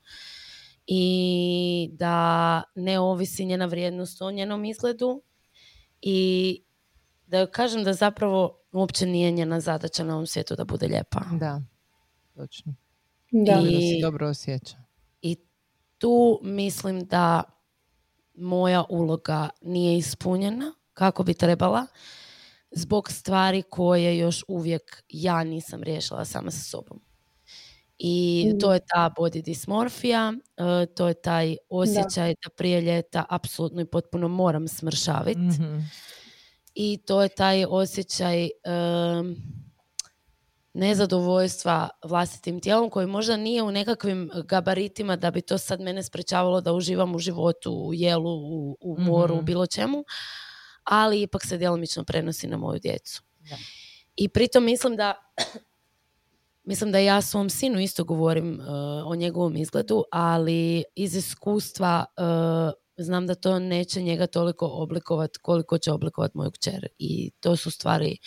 i 0.88 1.90
da 1.92 2.64
ne 2.76 3.00
ovisi 3.00 3.46
njena 3.46 3.66
vrijednost 3.66 4.22
o 4.22 4.32
njenom 4.32 4.66
izgledu 4.66 5.22
i 6.02 6.64
da 7.26 7.38
joj 7.38 7.52
kažem 7.52 7.84
da 7.84 7.94
zapravo 7.94 8.60
uopće 8.72 9.06
nije 9.06 9.32
njena 9.32 9.60
zadaća 9.60 10.04
na 10.04 10.14
ovom 10.14 10.28
svijetu 10.28 10.56
da 10.56 10.66
bude 10.66 10.88
lijepa. 10.88 11.20
Da, 11.40 11.62
točno. 12.36 12.76
Da. 13.32 13.62
I, 13.62 13.74
da 13.74 13.80
se 13.80 14.02
dobro 14.02 14.28
osjeća. 14.28 14.78
I 15.22 15.36
tu 15.98 16.40
mislim 16.44 17.06
da 17.06 17.44
moja 18.36 18.84
uloga 18.90 19.50
nije 19.62 19.98
ispunjena 19.98 20.74
kako 20.94 21.24
bi 21.24 21.34
trebala 21.34 21.88
zbog 22.72 23.12
stvari 23.12 23.62
koje 23.70 24.18
još 24.18 24.44
uvijek 24.48 25.04
ja 25.10 25.44
nisam 25.44 25.84
riješila 25.84 26.26
sama 26.26 26.52
sa 26.52 26.60
sobom. 26.60 27.02
I 28.00 28.46
mm. 28.54 28.60
to 28.60 28.74
je 28.74 28.80
ta 28.80 29.14
body 29.18 29.44
dysmorfija, 29.44 30.40
e, 30.58 30.86
to 30.86 31.08
je 31.08 31.14
taj 31.14 31.58
osjećaj 31.70 32.34
da, 32.44 32.50
prije 32.58 32.82
ljeta 32.82 33.26
apsolutno 33.30 33.82
i 33.82 33.86
potpuno 33.86 34.28
moram 34.28 34.68
smršaviti. 34.68 35.40
Mhm. 35.40 35.80
I 36.76 36.98
to 37.06 37.24
je 37.24 37.30
taj 37.30 37.66
osjećaj 37.66 38.50
nezadovoljstva 40.74 41.90
vlastitim 42.06 42.60
tijelom 42.60 42.90
koji 42.90 43.08
možda 43.08 43.38
nije 43.38 43.64
u 43.64 43.72
nekakvim 43.72 44.30
gabaritima 44.46 45.16
da 45.16 45.32
bi 45.32 45.42
to 45.42 45.58
sad 45.58 45.82
mene 45.82 46.04
sprečavalo 46.04 46.62
da 46.62 46.74
uživam 46.74 47.16
u 47.16 47.20
životu, 47.20 47.72
u 47.72 47.94
jelu, 47.94 48.32
u, 48.32 48.78
u 48.82 49.00
moru, 49.00 49.34
u 49.34 49.38
mhm. 49.38 49.46
bilo 49.46 49.66
čemu, 49.66 50.04
ali 50.88 51.22
ipak 51.22 51.46
se 51.46 51.58
djelomično 51.58 52.04
prenosi 52.04 52.48
na 52.48 52.58
moju 52.58 52.80
djecu. 52.80 53.24
I 54.16 54.30
pritom 54.30 54.64
mislim 54.64 54.96
da 54.96 55.34
mislim 56.64 56.92
da 56.92 57.00
ja 57.00 57.22
svom 57.22 57.50
sinu 57.50 57.80
isto 57.80 58.04
govorim 58.04 58.60
uh, 58.60 58.66
o 59.06 59.16
njegovom 59.16 59.56
izgledu, 59.56 60.04
ali 60.12 60.84
iz 60.96 61.16
iskustva 61.16 62.06
uh, 62.18 63.04
znam 63.04 63.28
da 63.28 63.36
to 63.36 63.60
neće 63.60 64.02
njega 64.02 64.28
toliko 64.28 64.68
oblikovati 64.68 65.40
koliko 65.40 65.78
će 65.78 65.92
oblikovati 65.92 66.38
moju 66.38 66.52
kćer. 66.52 66.88
I 66.98 67.32
to 67.40 67.56
su 67.56 67.72
stvari 67.72 68.18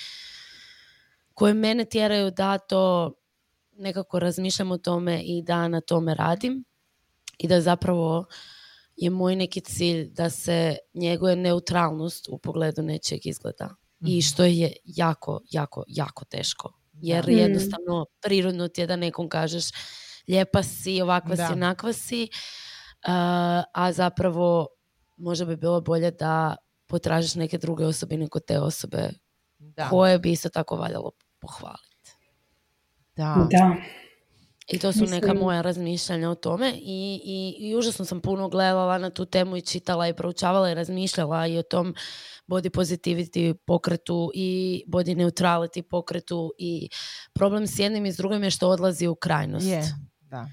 koje 1.35 1.55
mene 1.55 1.85
tjeraju 1.85 2.31
da 2.31 2.59
to 2.59 3.15
nekako 3.73 4.19
razmišljam 4.19 4.71
o 4.71 4.79
tome 4.79 5.23
i 5.23 5.43
da 5.43 5.69
na 5.69 5.81
tome 5.81 6.15
radim 6.15 6.65
i 7.39 7.49
da 7.49 7.61
zapravo 7.61 8.27
je 9.01 9.11
moj 9.11 9.37
neki 9.37 9.61
cilj 9.61 10.09
da 10.11 10.31
se 10.31 10.77
njeguje 10.95 11.37
neutralnost 11.37 12.29
u 12.29 12.39
pogledu 12.39 12.83
nečeg 12.83 13.27
izgleda. 13.27 13.75
I 14.01 14.17
mhm. 14.17 14.21
što 14.21 14.45
je 14.45 14.73
jako, 14.85 15.41
jako, 15.51 15.85
jako 15.89 16.25
teško. 16.25 16.73
Jer 16.93 17.29
mm. 17.29 17.31
jednostavno 17.31 18.07
prirodno 18.23 18.69
ti 18.69 18.81
je 18.81 18.87
da 18.87 18.97
nekom 18.97 19.29
kažeš 19.29 19.65
lijepa 20.29 20.63
si, 20.63 21.03
ovakva 21.03 21.37
si, 21.37 21.53
onakva 21.53 21.93
si. 21.93 22.29
a 23.75 23.93
zapravo 23.93 24.69
možda 25.17 25.45
bi 25.45 25.57
bilo 25.57 25.81
bolje 25.81 26.11
da 26.11 26.57
potražiš 26.87 27.35
neke 27.35 27.59
druge 27.59 27.85
osobine 27.85 28.29
kod 28.29 28.45
te 28.45 28.59
osobe 28.59 29.11
da. 29.59 29.89
koje 29.89 30.19
bi 30.19 30.33
isto 30.33 30.49
tako 30.49 30.77
valjalo 30.77 31.11
pohvaliti. 31.39 32.13
Da. 33.17 33.49
da. 33.51 33.77
I 34.73 34.79
to 34.79 34.93
su 34.93 35.07
neka 35.07 35.35
moja 35.35 35.61
razmišljanja 35.63 36.31
o 36.31 36.35
tome 36.35 36.73
i, 36.77 37.21
i, 37.25 37.57
i 37.69 37.77
užasno 37.77 38.05
sam 38.05 38.21
puno 38.21 38.49
gledala 38.49 38.99
na 38.99 39.11
tu 39.11 39.25
temu 39.25 39.57
i 39.57 39.61
čitala 39.61 40.09
i 40.09 40.15
proučavala 40.15 40.71
i 40.71 40.75
razmišljala 40.75 41.47
i 41.47 41.59
o 41.59 41.63
tom 41.63 41.95
body 42.47 42.71
positivity 42.71 43.55
pokretu 43.67 44.31
i 44.35 44.83
body 44.87 45.17
neutrality 45.17 45.83
pokretu 45.83 46.53
i 46.59 46.89
problem 47.35 47.67
s 47.67 47.79
jednim 47.79 48.07
i 48.07 48.13
s 48.13 48.17
drugim 48.17 48.45
je 48.45 48.51
što 48.51 48.69
odlazi 48.69 49.07
u 49.07 49.15
krajnost. 49.15 49.67
Je, 49.67 49.83
da. 50.21 50.47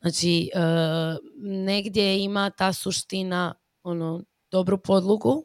Znači, 0.00 0.50
uh, 0.54 1.16
negdje 1.42 2.24
ima 2.24 2.50
ta 2.50 2.72
suština 2.72 3.54
ono, 3.82 4.24
dobru 4.50 4.78
podlugu, 4.78 5.44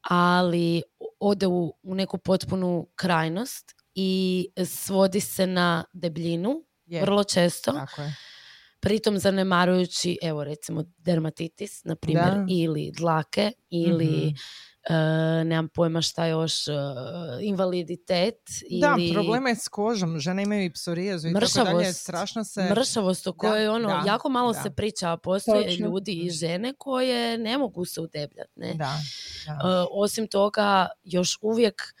ali 0.00 0.82
ode 1.20 1.46
u, 1.46 1.74
u 1.82 1.94
neku 1.94 2.18
potpunu 2.18 2.88
krajnost 2.94 3.74
i 3.94 4.46
svodi 4.64 5.20
se 5.20 5.46
na 5.46 5.84
debljinu 5.92 6.64
vrlo 6.86 7.24
često. 7.24 7.72
Tako 7.72 8.02
je. 8.02 8.14
Pritom 8.80 9.18
evo 10.22 10.44
recimo 10.44 10.84
dermatitis, 10.98 11.84
na 11.84 11.96
primjer, 11.96 12.32
ili 12.48 12.92
dlake, 12.96 13.52
ili 13.70 14.06
mm 14.06 14.34
nemam 15.44 15.68
pojma 15.68 16.02
šta 16.02 16.26
još, 16.26 16.68
uh, 16.68 16.74
invaliditet. 17.40 18.38
Da, 18.80 18.96
ili... 18.98 19.12
problema 19.12 19.48
je 19.48 19.56
s 19.56 19.68
kožom, 19.68 20.18
žene 20.18 20.42
imaju 20.42 20.64
i 20.64 20.72
psorijazu 20.72 21.28
i 21.28 21.32
tako 21.32 21.64
dalje, 21.64 21.92
strašno 21.92 22.44
se... 22.44 22.68
Mršavost 22.70 23.26
o 23.26 23.32
kojoj 23.32 23.68
ono, 23.68 24.02
jako 24.06 24.28
malo 24.28 24.54
se 24.54 24.70
priča, 24.70 25.12
a 25.12 25.16
postoje 25.16 25.76
ljudi 25.76 26.12
i 26.12 26.30
žene 26.30 26.74
koje 26.78 27.38
ne 27.38 27.58
mogu 27.58 27.84
se 27.84 28.00
udebljati. 28.00 28.52
Ne? 28.56 28.74
Da, 28.74 28.98
osim 29.90 30.26
toga, 30.26 30.88
još 31.04 31.38
uvijek 31.42 31.94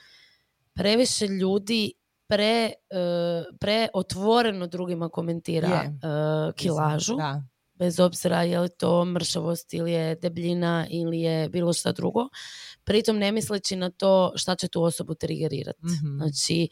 previše 0.74 1.26
ljudi 1.26 1.92
pre, 2.34 2.72
uh, 2.90 3.56
pre 3.60 3.88
otvoreno 3.94 4.66
drugima 4.66 5.08
komentira 5.08 5.84
uh, 5.84 6.54
kilažu. 6.54 7.16
Da. 7.16 7.42
Bez 7.74 8.00
obzira 8.00 8.42
je 8.42 8.60
li 8.60 8.68
to 8.78 9.04
mršavost 9.04 9.74
ili 9.74 9.92
je 9.92 10.14
debljina 10.14 10.86
ili 10.90 11.20
je 11.20 11.48
bilo 11.48 11.72
šta 11.72 11.92
drugo. 11.92 12.28
Pritom 12.84 13.18
ne 13.18 13.32
misleći 13.32 13.76
na 13.76 13.90
to 13.90 14.32
šta 14.36 14.54
će 14.54 14.68
tu 14.68 14.82
osobu 14.82 15.14
trigerirati. 15.14 15.78
mm 15.82 16.16
Znači, 16.16 16.68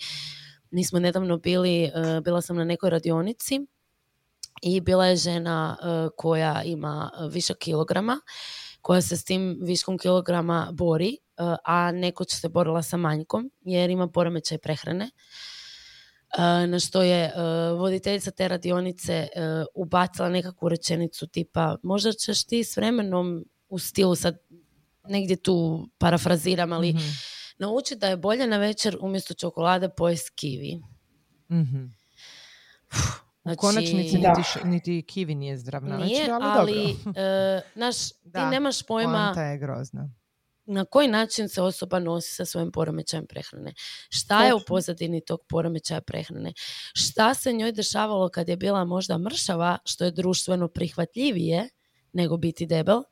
mi 0.70 0.84
smo 0.84 0.98
nedavno 0.98 1.38
bili, 1.38 1.90
uh, 1.94 2.22
bila 2.24 2.40
sam 2.40 2.56
na 2.56 2.64
nekoj 2.64 2.90
radionici 2.90 3.66
i 4.62 4.80
bila 4.80 5.06
je 5.06 5.16
žena 5.16 5.76
koja 6.16 6.62
ima 6.62 7.10
više 7.30 7.54
kilograma 7.54 8.20
koja 8.82 9.02
se 9.02 9.16
s 9.16 9.24
tim 9.24 9.58
viškom 9.60 9.98
kilograma 9.98 10.68
bori, 10.72 11.16
a 11.64 11.92
nekoć 11.92 12.30
se 12.30 12.48
borila 12.48 12.82
sa 12.82 12.96
manjkom 12.96 13.50
jer 13.60 13.90
ima 13.90 14.08
poremećaj 14.08 14.58
prehrane. 14.58 15.10
Uh, 16.38 16.70
na 16.70 16.78
što 16.78 17.02
je 17.02 17.24
uh, 17.24 17.78
voditeljica 17.78 18.30
te 18.30 18.48
radionice 18.48 19.28
ubacila 19.74 20.28
nekakvu 20.28 20.68
rečenicu 20.68 21.26
tipa 21.26 21.76
možda 21.82 22.12
ćeš 22.12 22.44
ti 22.44 22.64
s 22.64 22.76
vremenom 22.76 23.44
u 23.68 23.78
stilu 23.78 24.14
sad 24.14 24.38
negdje 25.08 25.36
tu 25.36 25.88
parafraziram, 25.98 26.72
ali 26.72 26.92
mm 26.92 26.98
naučiti 27.58 28.00
da 28.00 28.06
je 28.06 28.16
bolje 28.16 28.46
na 28.46 28.56
večer 28.56 28.96
umjesto 29.00 29.34
čokolade 29.34 29.88
pojesti 29.88 30.30
kivi. 30.34 30.82
mm 31.50 32.02
Znači, 33.42 33.56
u 33.56 33.60
konačnici 33.60 34.16
niti, 34.18 34.64
niti 34.64 35.02
kivi 35.02 35.34
nije 35.34 35.58
zdrav 35.58 35.84
na 35.84 35.96
nije, 35.96 36.30
ali, 36.30 36.44
ali 36.44 36.96
dobro. 37.04 37.22
E, 37.22 37.62
naš, 37.74 38.08
ti 38.08 38.40
nemaš 38.50 38.82
pojma 38.82 39.34
je 39.36 39.58
grozna. 39.58 40.10
Na 40.64 40.84
koji 40.84 41.08
način 41.08 41.48
se 41.48 41.62
osoba 41.62 41.98
nosi 41.98 42.34
sa 42.34 42.44
svojim 42.44 42.72
poremećajem 42.72 43.26
prehrane. 43.26 43.74
Šta 44.08 44.44
je 44.44 44.54
u 44.54 44.60
pozadini 44.66 45.20
tog 45.20 45.40
poremećaja 45.48 46.00
prehrane? 46.00 46.52
Šta 46.94 47.34
se 47.34 47.52
njoj 47.52 47.72
dešavalo 47.72 48.28
kad 48.28 48.48
je 48.48 48.56
bila 48.56 48.84
možda 48.84 49.18
mršava, 49.18 49.78
što 49.84 50.04
je 50.04 50.10
društveno 50.10 50.68
prihvatljivije 50.68 51.68
nego 52.12 52.36
biti 52.36 52.66
debel? 52.66 53.02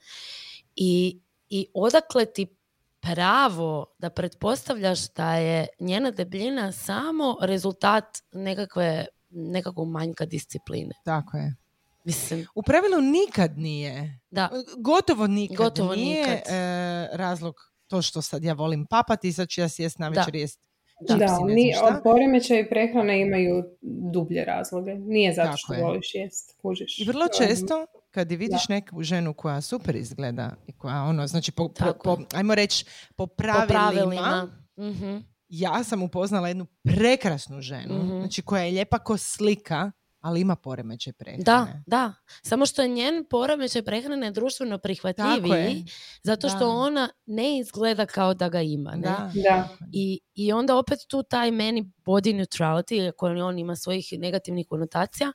I, 0.76 1.20
i 1.48 1.66
odakle 1.74 2.26
ti 2.26 2.56
pravo 3.00 3.86
da 3.98 4.10
pretpostavljaš 4.10 5.12
da 5.12 5.34
je 5.34 5.66
njena 5.80 6.10
debljina 6.10 6.72
samo 6.72 7.36
rezultat 7.40 8.04
nekakve 8.32 9.06
nekakvog 9.30 9.88
manjka 9.88 10.26
discipline. 10.26 10.94
Tako 11.04 11.36
je. 11.36 11.56
Mislim. 12.04 12.46
U 12.54 12.62
pravilu 12.62 13.00
nikad 13.00 13.58
nije. 13.58 14.20
Da. 14.30 14.48
Gotovo 14.78 15.26
nikad 15.26 15.56
Gotovo 15.56 15.94
nije 15.94 16.20
nikad. 16.20 16.54
E, 16.54 17.08
razlog 17.12 17.54
to 17.86 18.02
što 18.02 18.22
sad 18.22 18.44
ja 18.44 18.52
volim 18.52 18.86
papati 18.86 19.28
i 19.28 19.32
sad 19.32 19.48
ću 19.48 19.60
ja 19.60 19.68
sjest 19.68 19.98
na 19.98 20.08
večer 20.08 20.34
jest 20.34 20.70
da, 21.00 21.16
da 21.16 21.38
ni, 21.44 21.72
poremećaj 22.04 22.68
prehrane 22.68 23.20
imaju 23.20 23.64
dublje 24.12 24.44
razloge. 24.44 24.94
Nije 24.94 25.34
zato 25.34 25.56
što 25.56 25.74
voliš 25.74 26.14
jest, 26.14 26.56
kužiš. 26.62 26.98
I 26.98 27.04
vrlo 27.04 27.26
često 27.38 27.86
kad 28.10 28.30
vidiš 28.30 28.66
da. 28.68 28.74
neku 28.74 29.02
ženu 29.02 29.34
koja 29.34 29.60
super 29.60 29.96
izgleda 29.96 30.54
i 30.66 30.72
koja 30.72 31.02
ono, 31.02 31.26
znači 31.26 31.52
po, 31.52 31.68
po, 31.68 31.92
po 32.04 32.18
ajmo 32.34 32.54
reći 32.54 32.84
po 33.16 33.26
pravilima, 33.26 33.66
po 33.66 33.72
pravilima. 33.72 34.48
mm 34.76 35.30
ja 35.52 35.84
sam 35.84 36.02
upoznala 36.02 36.48
jednu 36.48 36.66
prekrasnu 36.82 37.60
ženu, 37.60 37.94
mm 37.94 38.20
znači 38.20 38.42
koja 38.42 38.62
je 38.62 38.72
lijepa 38.72 38.98
ko 38.98 39.16
slika, 39.16 39.92
ali 40.20 40.40
ima 40.40 40.56
poremećaj 40.56 41.12
prehrane. 41.12 41.44
Da, 41.44 41.82
da. 41.86 42.14
Samo 42.42 42.66
što 42.66 42.82
je 42.82 42.88
njen 42.88 43.24
poremećaj 43.30 43.82
prehrane 43.82 44.30
društveno 44.30 44.78
prihvatljiviji, 44.78 45.84
zato 46.22 46.48
što 46.48 46.70
ona 46.70 47.08
ne 47.26 47.58
izgleda 47.58 48.06
kao 48.06 48.34
da 48.34 48.48
ga 48.48 48.60
ima. 48.60 48.90
Ne? 48.90 49.00
Da. 49.02 49.30
da. 49.34 49.68
I, 49.92 50.20
I 50.34 50.52
onda 50.52 50.76
opet 50.76 50.98
tu 51.08 51.22
taj 51.22 51.50
meni 51.50 51.92
body 52.04 52.34
neutrality, 52.34 53.12
koji 53.16 53.40
on 53.40 53.58
ima 53.58 53.76
svojih 53.76 54.08
negativnih 54.18 54.66
konotacija, 54.68 55.32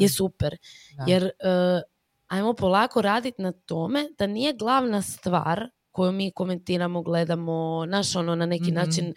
je 0.00 0.08
super. 0.08 0.56
Jer 1.06 1.24
uh, 1.24 1.30
ajmo 2.26 2.54
polako 2.54 3.02
raditi 3.02 3.42
na 3.42 3.52
tome 3.52 4.08
da 4.18 4.26
nije 4.26 4.52
glavna 4.52 5.02
stvar 5.02 5.70
koju 5.90 6.12
mi 6.12 6.30
komentiramo, 6.30 7.02
gledamo, 7.02 7.86
naš 7.86 8.16
ono 8.16 8.34
na 8.34 8.46
neki 8.46 8.70
mm 8.70 8.74
način 8.74 9.14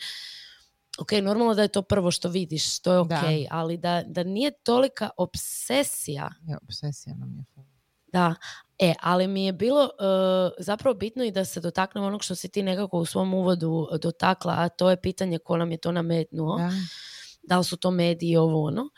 ok, 0.99 1.11
normalno 1.11 1.53
da 1.53 1.61
je 1.61 1.67
to 1.67 1.81
prvo 1.81 2.11
što 2.11 2.29
vidiš, 2.29 2.79
to 2.79 2.93
je 2.93 2.99
ok, 2.99 3.09
ali 3.49 3.77
da, 3.77 4.03
da 4.07 4.23
nije 4.23 4.51
tolika 4.51 5.09
obsesija. 5.17 6.29
Ja, 6.47 6.57
obsesija 6.61 7.15
nam 7.15 7.35
je. 7.37 7.43
Da, 8.13 8.35
e, 8.79 8.93
ali 9.01 9.27
mi 9.27 9.45
je 9.45 9.53
bilo 9.53 9.83
uh, 9.83 10.53
zapravo 10.59 10.93
bitno 10.93 11.23
i 11.23 11.31
da 11.31 11.45
se 11.45 11.59
dotaknem 11.59 12.03
onog 12.03 12.23
što 12.23 12.35
si 12.35 12.49
ti 12.49 12.63
nekako 12.63 12.97
u 12.97 13.05
svom 13.05 13.33
uvodu 13.33 13.87
dotakla, 14.01 14.55
a 14.57 14.69
to 14.69 14.89
je 14.89 15.01
pitanje 15.01 15.37
ko 15.37 15.57
nam 15.57 15.71
je 15.71 15.77
to 15.77 15.91
nametnuo. 15.91 16.57
Da, 16.57 16.71
da 17.43 17.57
li 17.57 17.63
su 17.63 17.77
to 17.77 17.91
mediji 17.91 18.37
ovo 18.37 18.63
ono. 18.63 18.89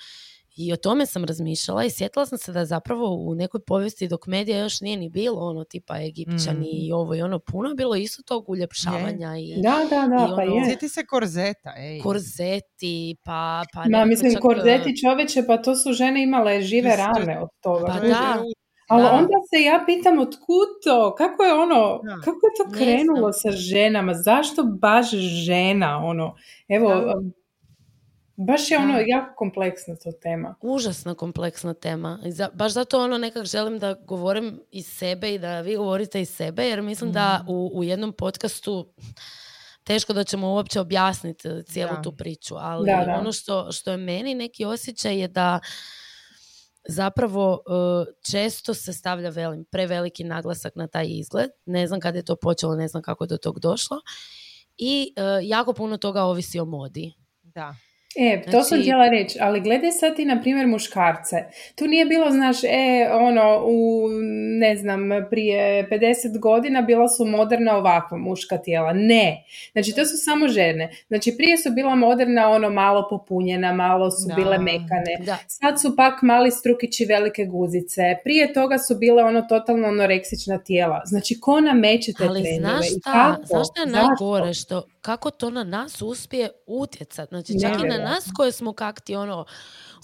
I 0.56 0.74
o 0.74 0.76
tome 0.76 1.06
sam 1.06 1.24
razmišljala 1.24 1.84
i 1.86 1.90
sjetila 1.90 2.26
sam 2.26 2.38
se 2.38 2.52
da 2.52 2.66
zapravo 2.66 3.16
u 3.16 3.36
nekoj 3.36 3.62
povijesti 3.68 4.08
dok 4.08 4.28
medija 4.28 4.60
još 4.60 4.82
nije 4.82 4.98
ni 4.98 5.10
bilo 5.10 5.42
ono 5.42 5.64
tipa 5.64 6.02
Egipćani 6.02 6.70
mm. 6.74 6.86
i 6.86 6.92
ovo 6.92 7.16
i 7.16 7.22
ono 7.22 7.40
puno 7.40 7.70
je 7.70 7.76
bilo 7.76 7.96
isto 7.96 8.24
tog 8.24 8.50
uljepšavanja 8.50 9.38
i 9.38 9.62
da, 9.62 9.78
da, 9.90 10.08
da, 10.08 10.36
pa 10.36 10.42
ono, 10.42 10.66
Sjeti 10.66 10.90
se 10.90 11.06
korzeta, 11.06 11.74
ej. 11.78 12.00
Korzeti, 12.00 13.16
pa... 13.24 13.64
pa 13.74 13.84
Ma, 13.90 14.06
mislim, 14.06 14.34
čak... 14.34 14.42
korzeti 14.42 14.90
e, 14.90 14.94
čoveče, 15.04 15.44
pa 15.48 15.58
to 15.58 15.76
su 15.76 15.94
žene 15.94 16.24
imale 16.24 16.62
žive 16.62 16.96
rane 16.96 17.40
od 17.42 17.50
toga. 17.62 17.86
Pa 17.88 18.08
da, 18.08 18.44
ali 18.88 19.04
onda 19.04 19.38
se 19.54 19.64
ja 19.64 19.84
pitam 19.86 20.20
otkud 20.20 20.68
to, 20.84 21.16
kako 21.16 21.44
je 21.44 21.54
ono, 21.54 22.00
kako 22.24 22.40
je 22.48 22.52
to 22.58 22.78
krenulo 22.78 23.34
sa 23.34 23.52
ženama, 23.52 24.14
zašto 24.14 24.64
baš 24.64 25.12
žena, 25.46 25.98
ono, 26.06 26.36
evo, 26.68 27.14
Baš 28.38 28.72
je 28.72 28.78
ono 28.78 29.00
jako 29.08 29.36
kompleksna 29.36 29.96
to 29.96 30.12
tema. 30.12 30.56
Užasno 30.62 31.16
kompleksna 31.16 31.74
tema. 31.74 32.20
baš 32.54 32.72
zato 32.72 33.04
ono 33.04 33.18
nekak 33.18 33.46
želim 33.46 33.80
da 33.80 33.94
govorim 33.94 34.62
iz 34.72 34.88
sebe 34.88 35.34
i 35.34 35.40
da 35.40 35.62
vi 35.62 35.76
govorite 35.76 36.22
iz 36.22 36.30
sebe, 36.30 36.64
jer 36.64 36.82
mislim 36.82 37.12
da 37.12 37.44
mm. 37.44 37.52
u, 37.52 37.72
u 37.74 37.84
jednom 37.84 38.14
podcastu 38.14 38.94
teško 39.84 40.14
da 40.14 40.24
ćemo 40.24 40.54
uopće 40.54 40.80
objasniti 40.80 41.50
cijelu 41.66 41.96
tu 42.04 42.12
priču, 42.12 42.56
ali 42.58 42.92
ono 43.20 43.32
što, 43.32 43.72
što 43.72 43.92
je 43.92 43.98
meni 43.98 44.36
neki 44.36 44.66
osjećaj 44.66 45.20
je 45.20 45.28
da 45.28 45.60
zapravo 46.88 47.60
e, 47.60 48.12
često 48.32 48.74
se 48.74 48.94
stavlja 48.94 49.30
velim, 49.30 49.66
preveliki 49.72 50.24
naglasak 50.24 50.76
na 50.76 50.88
taj 50.88 51.06
izgled. 51.10 51.50
Ne 51.66 51.88
znam 51.88 52.00
kada 52.00 52.18
je 52.18 52.26
to 52.26 52.36
počelo, 52.36 52.76
ne 52.76 52.88
znam 52.88 53.04
kako 53.04 53.24
je 53.24 53.28
do 53.28 53.38
tog 53.38 53.60
došlo. 53.60 53.98
I 54.78 55.14
e, 55.16 55.22
jako 55.44 55.74
puno 55.74 55.98
toga 55.98 56.24
ovisi 56.24 56.60
o 56.60 56.66
modi. 56.66 57.14
Da. 57.44 57.76
E, 58.18 58.42
to 58.42 58.52
znači... 58.52 58.66
sam 58.66 58.82
htjela 58.82 59.10
reći, 59.10 59.38
ali 59.42 59.62
gledaj 59.62 59.92
sad 59.92 60.16
ti, 60.16 60.26
na 60.26 60.42
primjer, 60.42 60.68
muškarce. 60.68 61.36
Tu 61.76 61.88
nije 61.88 62.06
bilo, 62.06 62.32
znaš, 62.32 62.64
e, 62.64 63.10
ono, 63.12 63.64
u, 63.66 64.08
ne 64.60 64.76
znam, 64.76 65.10
prije 65.30 65.90
50 65.90 66.40
godina 66.40 66.82
bila 66.82 67.08
su 67.08 67.26
moderna 67.26 67.78
ovakva 67.78 68.18
muška 68.18 68.58
tijela. 68.58 68.94
Ne. 68.94 69.44
Znači, 69.72 69.96
to 69.96 70.06
su 70.06 70.18
samo 70.18 70.48
žene. 70.48 70.92
Znači, 71.08 71.38
prije 71.38 71.58
su 71.58 71.72
bila 71.72 71.96
moderna, 71.96 72.50
ono, 72.50 72.70
malo 72.70 73.08
popunjena, 73.10 73.74
malo 73.74 74.12
su 74.12 74.36
bile 74.36 74.58
mekane. 74.58 75.26
Da. 75.26 75.38
Sad 75.48 75.82
su 75.82 75.96
pak 75.96 76.22
mali 76.22 76.52
strukići 76.52 77.06
velike 77.06 77.46
guzice. 77.46 78.02
Prije 78.24 78.54
toga 78.54 78.78
su 78.78 78.96
bile, 78.96 79.24
ono, 79.24 79.42
totalno 79.42 79.88
anoreksična 79.88 80.58
tijela. 80.58 81.02
Znači, 81.06 81.40
ko 81.40 81.62
nameće 81.62 82.14
te 82.14 82.26
ali 82.28 82.44
trenove? 82.44 82.74
Znaš 82.74 82.86
šta, 83.00 83.38
znaš 83.44 83.68
šta 83.72 83.82
je 83.82 83.88
najgore? 83.88 84.54
Što, 84.54 84.84
kako 85.06 85.32
to 85.32 85.50
na 85.50 85.64
nas 85.64 86.02
uspije 86.02 86.50
utjecati? 86.66 87.30
Znači, 87.30 87.54
čak 87.62 87.80
i 87.84 87.88
na 87.88 87.98
nas 87.98 88.26
koje 88.36 88.52
smo 88.52 88.74
kakti 88.74 89.16
ono 89.16 89.46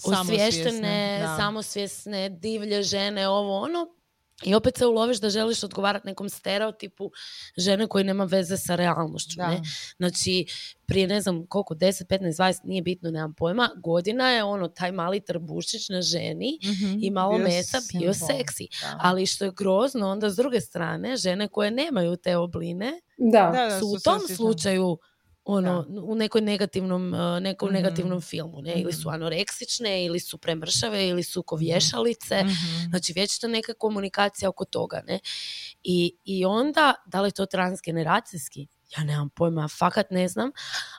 osvještene, 0.04 1.24
samosvjesne, 1.38 2.28
divlje 2.28 2.82
žene, 2.82 3.28
ovo 3.28 3.58
ono, 3.60 3.94
i 4.44 4.54
opet 4.54 4.78
se 4.78 4.86
uloviš 4.86 5.20
da 5.20 5.30
želiš 5.30 5.62
odgovarati 5.62 6.06
nekom 6.06 6.28
stereotipu 6.28 7.10
žene 7.56 7.86
koji 7.86 8.04
nema 8.04 8.24
veze 8.24 8.56
sa 8.56 8.74
realnošću. 8.74 9.40
Ne? 9.40 9.60
Znači, 9.96 10.46
prije 10.86 11.06
ne 11.06 11.20
znam 11.20 11.46
koliko, 11.46 11.74
10, 11.74 12.06
15, 12.06 12.36
20, 12.36 12.60
nije 12.64 12.82
bitno, 12.82 13.10
nemam 13.10 13.34
pojma, 13.34 13.70
godina 13.76 14.30
je 14.30 14.44
ono, 14.44 14.68
taj 14.68 14.92
mali 14.92 15.20
trbušić 15.20 15.88
na 15.88 16.02
ženi 16.02 16.58
mm 16.64 17.02
i 17.02 17.10
malo 17.10 17.36
bio 17.36 17.44
mesa 17.44 17.78
bio 17.92 18.14
seksi. 18.14 18.68
Ali 18.98 19.26
što 19.26 19.44
je 19.44 19.52
grozno, 19.56 20.08
onda 20.08 20.30
s 20.30 20.36
druge 20.36 20.60
strane, 20.60 21.16
žene 21.16 21.48
koje 21.48 21.70
nemaju 21.70 22.16
te 22.16 22.36
obline 22.36 22.92
da. 23.18 23.78
su 23.80 23.86
u 23.86 23.98
tom 23.98 24.20
slučaju 24.36 24.98
ono, 25.44 25.86
u 26.02 26.14
nekoj 26.14 26.40
negativnom, 26.40 27.14
uh, 27.14 27.42
nekom 27.42 27.68
mm 27.68 27.72
negativnom 27.72 28.20
filmu, 28.20 28.62
ne? 28.62 28.74
Ili 28.74 28.92
su 28.92 29.08
mhm. 29.08 29.14
anoreksične, 29.14 30.04
ili 30.04 30.20
su 30.20 30.38
premršave, 30.38 31.08
ili 31.08 31.22
su 31.22 31.42
kovješalice, 31.42 32.42
mm-hmm. 32.42 32.88
znači 32.90 33.12
već 33.12 33.42
neka 33.42 33.74
komunikacija 33.74 34.48
oko 34.48 34.64
toga, 34.64 35.02
ne? 35.06 35.20
I, 35.82 36.16
I 36.24 36.44
onda, 36.44 36.94
da 37.06 37.20
li 37.20 37.28
je 37.28 37.32
to 37.32 37.46
transgeneracijski? 37.46 38.66
Ja 38.98 39.04
nemam 39.04 39.28
pojma, 39.30 39.68
fakat 39.68 40.10
ne 40.10 40.28
znam, 40.28 40.50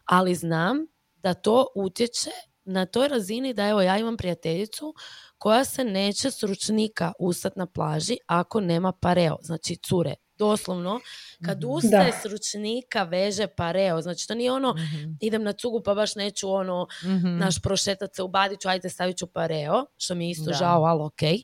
ali 0.06 0.36
znam 0.36 0.88
da 1.16 1.34
to 1.34 1.68
utječe 1.76 2.30
na 2.66 2.86
toj 2.86 3.08
razini 3.08 3.54
da 3.54 3.68
evo 3.68 3.82
ja 3.82 3.98
imam 3.98 4.18
prijateljicu 4.18 4.94
koja 5.38 5.66
se 5.66 5.84
neće 5.84 6.32
s 6.32 6.44
ručnika 6.44 7.12
ustati 7.20 7.60
na 7.60 7.66
plaži 7.66 8.18
ako 8.28 8.62
nema 8.62 8.92
pareo, 8.92 9.38
znači 9.42 9.76
cure 9.76 10.16
doslovno, 10.38 11.00
kad 11.46 11.64
mm 11.64 11.70
ustaje 11.70 12.12
s 12.22 12.26
ručnika, 12.26 13.04
veže 13.04 13.48
pareo. 13.48 14.02
Znači, 14.02 14.28
to 14.28 14.36
nije 14.36 14.52
ono, 14.52 14.74
mhm. 14.74 15.12
idem 15.22 15.44
na 15.44 15.54
cugu 15.54 15.82
pa 15.86 15.94
baš 15.94 16.16
neću 16.16 16.52
ono, 16.52 16.88
mm 17.04 17.38
naš 17.38 17.62
prošetat 17.62 18.16
se 18.16 18.24
u 18.24 18.28
badiću, 18.28 18.70
ajde 18.70 18.90
stavit 18.90 19.18
ću 19.18 19.28
pareo, 19.28 19.86
što 19.98 20.16
mi 20.16 20.26
je 20.26 20.32
isto 20.32 20.54
žao, 20.54 20.84
ali 20.84 21.04
okej. 21.04 21.44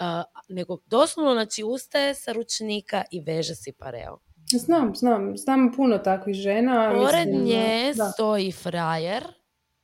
Uh, 0.00 0.06
nego 0.48 0.78
doslovno, 0.86 1.32
znači, 1.32 1.64
ustaje 1.64 2.14
sa 2.14 2.32
ručnika 2.32 3.04
i 3.10 3.20
veže 3.20 3.54
si 3.54 3.72
pareo. 3.72 4.18
Znam, 4.52 4.94
znam, 4.94 5.36
znam 5.36 5.72
puno 5.76 5.98
takvih 5.98 6.34
žena. 6.34 6.92
Pored 6.94 7.28
nje 7.28 7.94
stoji 8.14 8.52
frajer, 8.52 9.24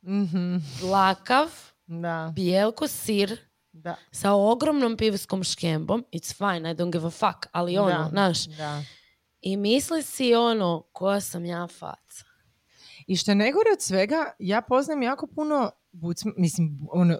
mm 0.01 0.55
lakav, 0.91 1.47
da. 1.87 2.31
bijelko 2.35 2.87
sir, 2.87 3.37
da. 3.83 3.95
sa 4.11 4.33
ogromnom 4.33 4.97
pivskom 4.97 5.43
škembom. 5.43 6.05
It's 6.11 6.33
fine, 6.37 6.71
I 6.71 6.75
don't 6.75 6.91
give 6.91 7.07
a 7.07 7.09
fuck. 7.09 7.47
Ali 7.51 7.77
ono, 7.77 8.09
znaš. 8.09 8.45
Da. 8.45 8.83
I 9.41 9.57
misli 9.57 10.03
si 10.03 10.35
ono, 10.35 10.83
koja 10.91 11.21
sam 11.21 11.45
ja 11.45 11.67
faca. 11.67 12.25
I 13.07 13.17
što 13.17 13.31
je 13.31 13.35
najgore 13.35 13.71
od 13.73 13.81
svega, 13.81 14.31
ja 14.39 14.61
poznam 14.61 15.03
jako 15.03 15.27
puno, 15.27 15.71
mislim, 16.37 16.87
ono, 16.91 17.17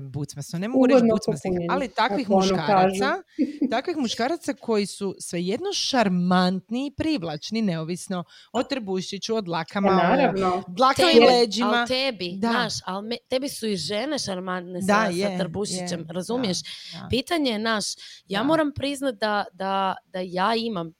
bucmasno, 0.00 0.58
ne 0.58 0.68
mogu 0.68 0.86
reći 0.86 1.00
bucmasnih, 1.12 1.52
ali 1.70 1.88
takvih 1.88 2.30
ono 2.30 2.38
muškaraca, 2.38 3.22
takvih 3.70 3.96
muškaraca 3.96 4.54
koji 4.54 4.86
su 4.86 5.14
svejedno 5.20 5.72
šarmantni 5.72 6.86
i 6.86 6.90
privlačni, 6.90 7.62
neovisno 7.62 8.24
o 8.52 8.62
trbušiću, 8.62 9.36
od 9.36 9.48
lakama, 9.48 9.94
naravno. 9.94 10.62
dlakavim 10.68 11.24
leđima. 11.28 11.68
Ali 11.68 11.88
tebi, 11.88 12.32
da. 12.36 12.48
znaš, 12.48 12.72
ali 12.84 13.16
tebi 13.28 13.48
su 13.48 13.66
i 13.66 13.76
žene 13.76 14.18
šarmantne 14.18 14.82
sa, 14.82 15.08
je, 15.12 15.26
sa 15.26 15.38
trbušićem, 15.38 16.06
razumiješ? 16.10 16.58
Pitanje 17.10 17.50
je 17.50 17.58
naš, 17.58 17.84
ja 18.26 18.42
moram 18.42 18.72
priznat 18.72 19.14
da, 19.14 19.44
da, 19.52 19.94
da 20.06 20.20
ja 20.22 20.54
imam 20.56 20.97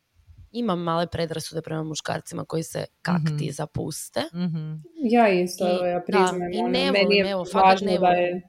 imam 0.52 0.80
male 0.80 1.06
predrasude 1.06 1.62
prema 1.62 1.82
muškarcima 1.82 2.44
koji 2.44 2.62
se 2.62 2.84
kakti 3.02 3.48
mm 3.48 3.52
zapuste. 3.52 4.20
mm 4.34 4.82
Ja 5.10 5.28
isto, 5.28 5.64
I, 5.66 5.88
ja 5.88 6.02
priznam. 6.06 6.38
Da, 6.38 6.56
I 6.56 6.58
ono, 6.58 6.68
ne 6.68 6.92
volim, 7.02 7.26
evo, 7.26 7.44
fakat 7.52 7.80
ne 7.80 7.98
volim. 7.98 8.00
Da, 8.00 8.10
je... 8.10 8.42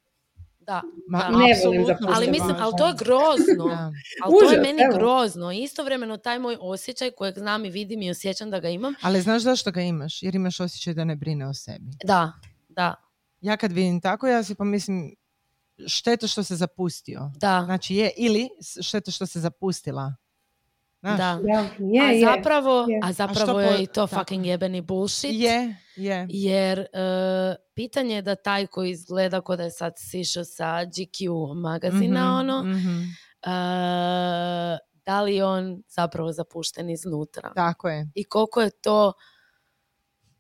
da, 0.60 0.82
Ma, 1.08 1.20
da, 1.20 1.30
ne 1.30 1.54
volim 1.66 1.86
Ali 2.16 2.32
mislim, 2.32 2.56
ali 2.60 2.74
to 2.78 2.88
je 2.88 2.94
grozno. 3.00 3.92
ali 4.24 4.36
to 4.40 4.52
je 4.52 4.62
meni 4.62 4.82
evo. 4.82 4.98
grozno. 4.98 5.52
Istovremeno 5.52 6.18
taj 6.18 6.40
moj 6.40 6.58
osjećaj 6.60 7.12
kojeg 7.12 7.38
znam 7.38 7.66
i 7.66 7.70
vidim 7.70 8.02
i 8.02 8.12
osjećam 8.12 8.50
da 8.50 8.60
ga 8.60 8.70
imam. 8.70 8.94
Ali 9.02 9.22
znaš 9.22 9.42
zašto 9.42 9.72
ga 9.72 9.82
imaš? 9.82 10.24
Jer 10.24 10.36
imaš 10.36 10.60
osjećaj 10.60 10.94
da 10.94 11.04
ne 11.04 11.16
brine 11.16 11.48
o 11.48 11.54
sebi. 11.54 11.92
Da, 12.04 12.32
da. 12.70 12.96
Ja 13.42 13.58
kad 13.58 13.72
vidim 13.72 14.02
tako, 14.02 14.28
ja 14.28 14.44
si 14.44 14.56
pomislim, 14.56 15.16
šteta 15.88 16.28
što 16.28 16.44
se 16.44 16.56
zapustio. 16.56 17.32
Da. 17.36 17.62
Znači 17.66 17.96
je, 17.96 18.12
ili 18.18 18.50
šteta 18.82 19.12
što 19.12 19.26
se 19.26 19.40
zapustila. 19.40 20.16
Da. 21.02 21.40
je, 21.80 22.26
a 22.26 22.36
zapravo, 22.36 22.86
je. 22.90 23.00
A 23.04 23.14
zapravo 23.14 23.60
je 23.60 23.84
i 23.84 23.88
to 23.88 24.08
fucking 24.08 24.46
jebeni 24.46 24.82
bullshit. 24.82 25.34
Je, 25.34 25.76
je. 25.96 26.28
Jer 26.30 26.80
uh, 26.80 27.56
pitanje 27.76 28.16
je 28.16 28.22
da 28.22 28.36
taj 28.36 28.68
koji 28.68 28.92
izgleda 28.92 29.42
kod 29.42 29.58
da 29.58 29.64
je 29.64 29.72
sad 29.72 29.94
sišao 29.98 30.44
sa 30.44 30.66
GQ 30.66 31.54
magazina, 31.56 32.22
mm-hmm, 32.22 32.40
ono, 32.40 32.64
mm-hmm. 32.64 33.16
Uh, 33.46 34.80
da 35.06 35.22
li 35.22 35.42
on 35.42 35.84
zapravo 35.88 36.32
zapušten 36.32 36.90
iznutra. 36.90 37.52
Tako 37.56 37.90
je. 37.90 38.10
I 38.16 38.24
koliko 38.24 38.62
je 38.62 38.70
to 38.70 39.14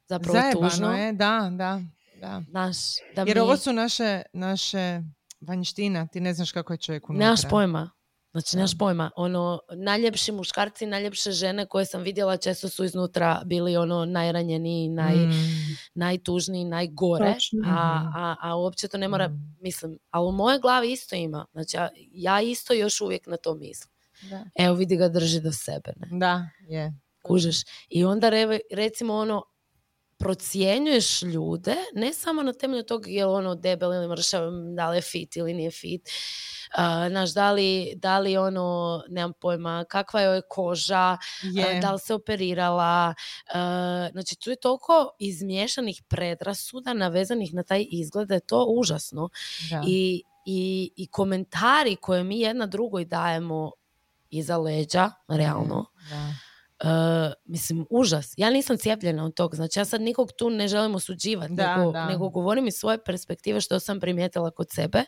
zapravo 0.07 0.33
Zajebano 0.33 0.69
tužno. 0.69 0.93
je, 0.97 1.13
da, 1.13 1.49
da. 1.51 1.81
da. 2.21 2.41
Naš, 2.47 2.77
da 3.15 3.23
Jer 3.27 3.39
ovo 3.39 3.57
su 3.57 3.73
naše, 3.73 4.21
naše 4.33 5.01
vanjština, 5.41 6.07
ti 6.07 6.19
ne 6.19 6.33
znaš 6.33 6.51
kako 6.51 6.73
je 6.73 6.77
čovjek 6.77 7.09
unutra. 7.09 7.25
Nemaš 7.25 7.41
pojma. 7.49 7.89
Znači, 8.31 8.55
nemaš 8.57 8.77
pojma, 8.77 9.11
ono, 9.15 9.59
najljepši 9.75 10.31
muškarci, 10.31 10.85
najljepše 10.85 11.31
žene 11.31 11.65
koje 11.65 11.85
sam 11.85 12.01
vidjela 12.01 12.37
često 12.37 12.69
su 12.69 12.83
iznutra 12.83 13.41
bili 13.45 13.77
ono 13.77 14.05
najranjeniji, 14.05 14.89
naj, 14.89 15.15
mm. 15.15 15.31
najtužniji, 15.93 16.65
najgore, 16.65 17.35
a, 17.65 17.99
mhm. 17.99 18.17
a, 18.17 18.35
a 18.41 18.55
uopće 18.55 18.87
to 18.87 18.97
ne 18.97 19.07
mora, 19.07 19.27
mm. 19.27 19.57
mislim, 19.61 19.99
a 20.09 20.23
u 20.23 20.31
mojoj 20.31 20.59
glavi 20.59 20.91
isto 20.91 21.15
ima, 21.15 21.45
znači 21.51 21.77
ja, 21.77 21.89
ja 22.11 22.41
isto 22.41 22.73
još 22.73 23.01
uvijek 23.01 23.27
na 23.27 23.37
to 23.37 23.55
mislim. 23.55 23.91
Da. 24.29 24.45
Evo 24.55 24.75
vidi 24.75 24.97
ga 24.97 25.09
drži 25.09 25.41
do 25.41 25.51
sebe, 25.51 25.93
ne? 25.95 26.19
Da, 26.19 26.49
je. 26.67 26.93
Kužeš. 27.23 27.57
I 27.89 28.05
onda 28.05 28.29
re, 28.29 28.59
recimo 28.71 29.13
ono, 29.13 29.43
procjenjuješ 30.19 31.21
ljude, 31.21 31.75
ne 31.95 32.13
samo 32.13 32.43
na 32.43 32.53
temelju 32.53 32.83
tog 32.83 33.07
je 33.07 33.25
ono 33.25 33.55
debel 33.55 33.93
ili 33.93 34.07
mršav, 34.07 34.41
da 34.75 34.89
li 34.89 34.97
je 34.97 35.01
fit 35.01 35.35
ili 35.35 35.53
nije 35.53 35.71
fit, 35.71 36.09
Uh, 36.77 37.11
naš, 37.11 37.33
da 37.33 37.51
li, 37.51 37.93
da 37.95 38.19
li 38.19 38.37
ono, 38.37 39.01
nemam 39.09 39.33
pojma, 39.33 39.85
kakva 39.89 40.21
je 40.21 40.41
koža, 40.49 41.17
uh, 41.43 41.81
da 41.81 41.91
li 41.91 41.99
se 41.99 42.13
operirala. 42.13 43.13
Uh, 43.47 44.11
znači, 44.11 44.35
tu 44.35 44.49
je 44.49 44.55
toliko 44.55 45.09
izmiješanih 45.19 46.03
predrasuda 46.07 46.93
navezanih 46.93 47.53
na 47.53 47.63
taj 47.63 47.85
izgled 47.91 48.27
da 48.27 48.33
je 48.33 48.39
to 48.39 48.65
užasno. 48.69 49.29
I, 49.87 50.23
i, 50.45 50.91
I 50.95 51.07
komentari 51.07 51.95
koje 51.95 52.23
mi 52.23 52.39
jedna 52.39 52.65
drugoj 52.65 53.05
dajemo 53.05 53.71
iza 54.29 54.57
leđa, 54.57 55.11
realno, 55.27 55.85
da 56.09 56.48
Uh, 56.83 57.33
mislim, 57.45 57.85
užas. 57.89 58.33
Ja 58.37 58.49
nisam 58.49 58.77
cijepljena 58.77 59.25
od 59.25 59.33
tog. 59.33 59.55
Znači, 59.55 59.79
ja 59.79 59.85
sad 59.85 60.01
nikog 60.01 60.31
tu 60.31 60.49
ne 60.49 60.67
želim 60.67 60.95
osuđivati, 60.95 61.53
nego, 61.53 61.91
nego 61.91 62.29
govorim 62.29 62.67
iz 62.67 62.73
svoje 62.73 63.03
perspektive 63.03 63.61
što 63.61 63.79
sam 63.79 63.99
primijetila 63.99 64.51
kod 64.51 64.67
sebe 64.71 65.03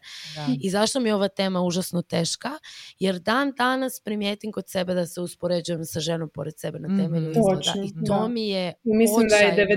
i 0.62 0.70
zašto 0.70 1.00
mi 1.00 1.10
je 1.10 1.16
ova 1.16 1.28
tema 1.28 1.62
užasno 1.62 2.02
teška. 2.02 2.50
Jer 3.00 3.20
dan 3.20 3.54
danas 3.58 4.02
primijetim 4.06 4.52
kod 4.52 4.70
sebe 4.70 4.94
da 4.94 5.06
se 5.06 5.22
uspoređujem 5.22 5.86
sa 5.86 6.00
ženom 6.00 6.30
pored 6.30 6.54
sebe 6.58 6.80
na 6.80 6.88
temelju 6.88 7.30
mm 7.30 7.32
izgleda. 7.32 7.86
I 7.86 8.06
to 8.08 8.28
mi 8.28 8.50
je 8.50 8.74
Mislim 8.84 9.28
da 9.28 9.36
je 9.36 9.68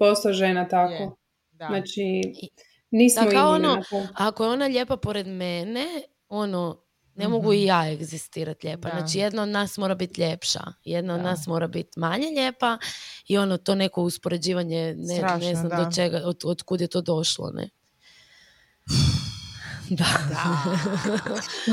90% 0.00 0.32
žena 0.32 0.68
tako. 0.68 1.16
Znači, 1.56 2.22
nismo 2.90 3.30
da, 3.32 3.46
ono, 3.46 3.82
Ako 4.14 4.44
je 4.44 4.50
ona 4.50 4.66
lijepa 4.66 4.96
pored 4.96 5.26
mene, 5.26 5.86
ono, 6.28 6.84
ne 7.14 7.28
mogu 7.28 7.52
i 7.52 7.56
mhm. 7.56 7.66
ja 7.66 7.92
egzistirati 7.92 8.66
lijepa. 8.66 8.88
Znači 8.88 9.18
jedna 9.18 9.42
od 9.42 9.48
nas 9.48 9.76
mora 9.76 9.94
biti 9.94 10.20
ljepša, 10.20 10.60
jedna 10.84 11.14
od 11.14 11.20
nas 11.20 11.46
mora 11.46 11.66
biti 11.66 12.00
manje 12.00 12.26
lijepa 12.26 12.78
i 13.28 13.38
ono 13.38 13.56
to 13.56 13.74
neko 13.74 14.02
uspoređivanje 14.02 14.94
ne, 14.96 15.38
ne 15.40 15.54
znam 15.54 15.84
do 15.84 15.90
čega, 15.94 16.22
od, 16.24 16.40
od 16.44 16.62
kud 16.62 16.80
je 16.80 16.88
to 16.88 17.00
došlo. 17.00 17.50
Ne? 17.54 17.68
Da. 20.28 20.44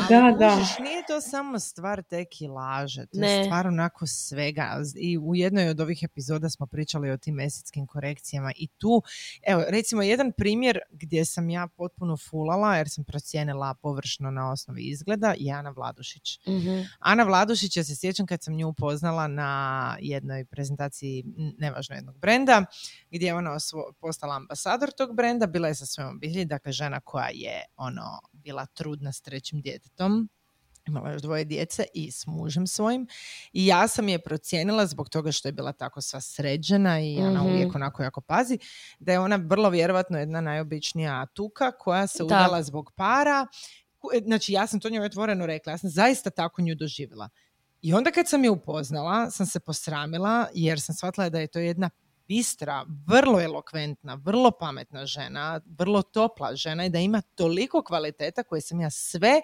Da, 0.10 0.32
da. 0.40 0.56
nije 0.84 1.04
to 1.08 1.22
samo 1.22 1.60
stvar 1.60 2.04
te 2.04 2.26
kilaže, 2.26 3.06
to 3.06 3.20
ne. 3.20 3.32
je 3.32 3.44
stvar 3.44 3.68
onako 3.68 4.08
svega. 4.08 4.82
I 4.96 5.18
u 5.18 5.36
jednoj 5.36 5.70
od 5.70 5.80
ovih 5.80 6.04
epizoda 6.04 6.50
smo 6.50 6.68
pričali 6.68 7.12
o 7.12 7.18
tim 7.18 7.40
esetskim 7.40 7.88
korekcijama 7.88 8.52
i 8.56 8.68
tu, 8.68 9.02
evo, 9.48 9.64
recimo 9.68 10.02
jedan 10.02 10.32
primjer 10.38 10.80
gdje 10.92 11.26
sam 11.26 11.50
ja 11.50 11.68
potpuno 11.78 12.18
fulala 12.18 12.78
jer 12.78 12.90
sam 12.90 13.04
procijenila 13.04 13.74
površno 13.74 14.32
na 14.32 14.52
osnovi 14.52 14.82
izgleda 14.82 15.34
je 15.38 15.54
Ana 15.54 15.70
Vladušić. 15.70 16.40
mm 16.48 16.68
Ana 17.00 17.24
Vladušić, 17.24 17.78
ja 17.78 17.84
se 17.84 17.96
sjećam 17.96 18.26
kad 18.26 18.44
sam 18.44 18.56
nju 18.56 18.68
upoznala 18.68 19.28
na 19.28 19.98
jednoj 20.00 20.46
prezentaciji 20.46 21.24
nevažno 21.58 21.96
jednog 21.96 22.18
brenda, 22.18 22.66
gdje 23.12 23.28
je 23.28 23.34
ona 23.34 23.58
postala 24.00 24.36
ambasador 24.36 24.92
tog 24.98 25.16
brenda, 25.16 25.48
bila 25.48 25.68
je 25.68 25.76
sa 25.76 25.86
svojom 25.86 26.16
obitelji, 26.16 26.46
dakle 26.46 26.72
žena 26.72 27.00
koja 27.00 27.30
je 27.34 27.64
ono 27.78 28.07
bila 28.32 28.66
trudna 28.66 29.12
s 29.12 29.22
trećim 29.22 29.62
djetetom. 29.62 30.30
Imala 30.88 31.12
još 31.12 31.22
dvoje 31.22 31.46
djece 31.46 31.86
i 31.94 32.12
s 32.12 32.28
mužem 32.28 32.68
svojim. 32.68 33.08
I 33.54 33.66
ja 33.66 33.88
sam 33.88 34.08
je 34.10 34.22
procijenila 34.22 34.86
zbog 34.86 35.10
toga 35.10 35.32
što 35.32 35.48
je 35.48 35.52
bila 35.52 35.72
tako 35.72 36.02
sva 36.02 36.22
sređena 36.22 37.00
i 37.00 37.18
ona 37.18 37.44
mm 37.44 37.46
uvijek 37.46 37.76
onako 37.76 38.04
jako 38.04 38.22
pazi 38.22 38.60
da 39.00 39.12
je 39.12 39.20
ona 39.20 39.36
vrlo 39.36 39.70
vjerojatno 39.70 40.20
jedna 40.20 40.42
najobičnija 40.42 41.26
tuka 41.26 41.72
koja 41.72 42.08
se 42.08 42.24
udala 42.24 42.64
zbog 42.64 42.92
para. 42.96 43.48
Znači 44.26 44.54
ja 44.54 44.68
sam 44.68 44.80
to 44.80 44.90
njoj 44.90 45.06
otvoreno 45.06 45.46
rekla 45.46 45.72
ja 45.72 45.78
sam 45.78 45.90
zaista 45.90 46.30
tako 46.30 46.62
nju 46.62 46.76
doživjela. 46.76 47.30
I 47.82 47.94
onda 47.94 48.12
kad 48.12 48.30
sam 48.30 48.44
je 48.44 48.50
upoznala 48.50 49.32
sam 49.32 49.46
se 49.46 49.60
posramila 49.60 50.48
jer 50.54 50.82
sam 50.82 50.96
shvatila 50.96 51.30
da 51.30 51.40
je 51.40 51.48
to 51.48 51.60
jedna 51.60 51.90
bistra, 52.28 52.86
vrlo 53.08 53.42
elokventna, 53.42 54.16
vrlo 54.16 54.52
pametna 54.52 55.06
žena, 55.06 55.62
vrlo 55.66 56.02
topla 56.02 56.56
žena 56.56 56.86
i 56.86 56.90
da 56.90 57.00
ima 57.00 57.22
toliko 57.22 57.84
kvaliteta 57.84 58.44
koje 58.44 58.62
sam 58.62 58.82
ja 58.82 58.90
sve 58.90 59.42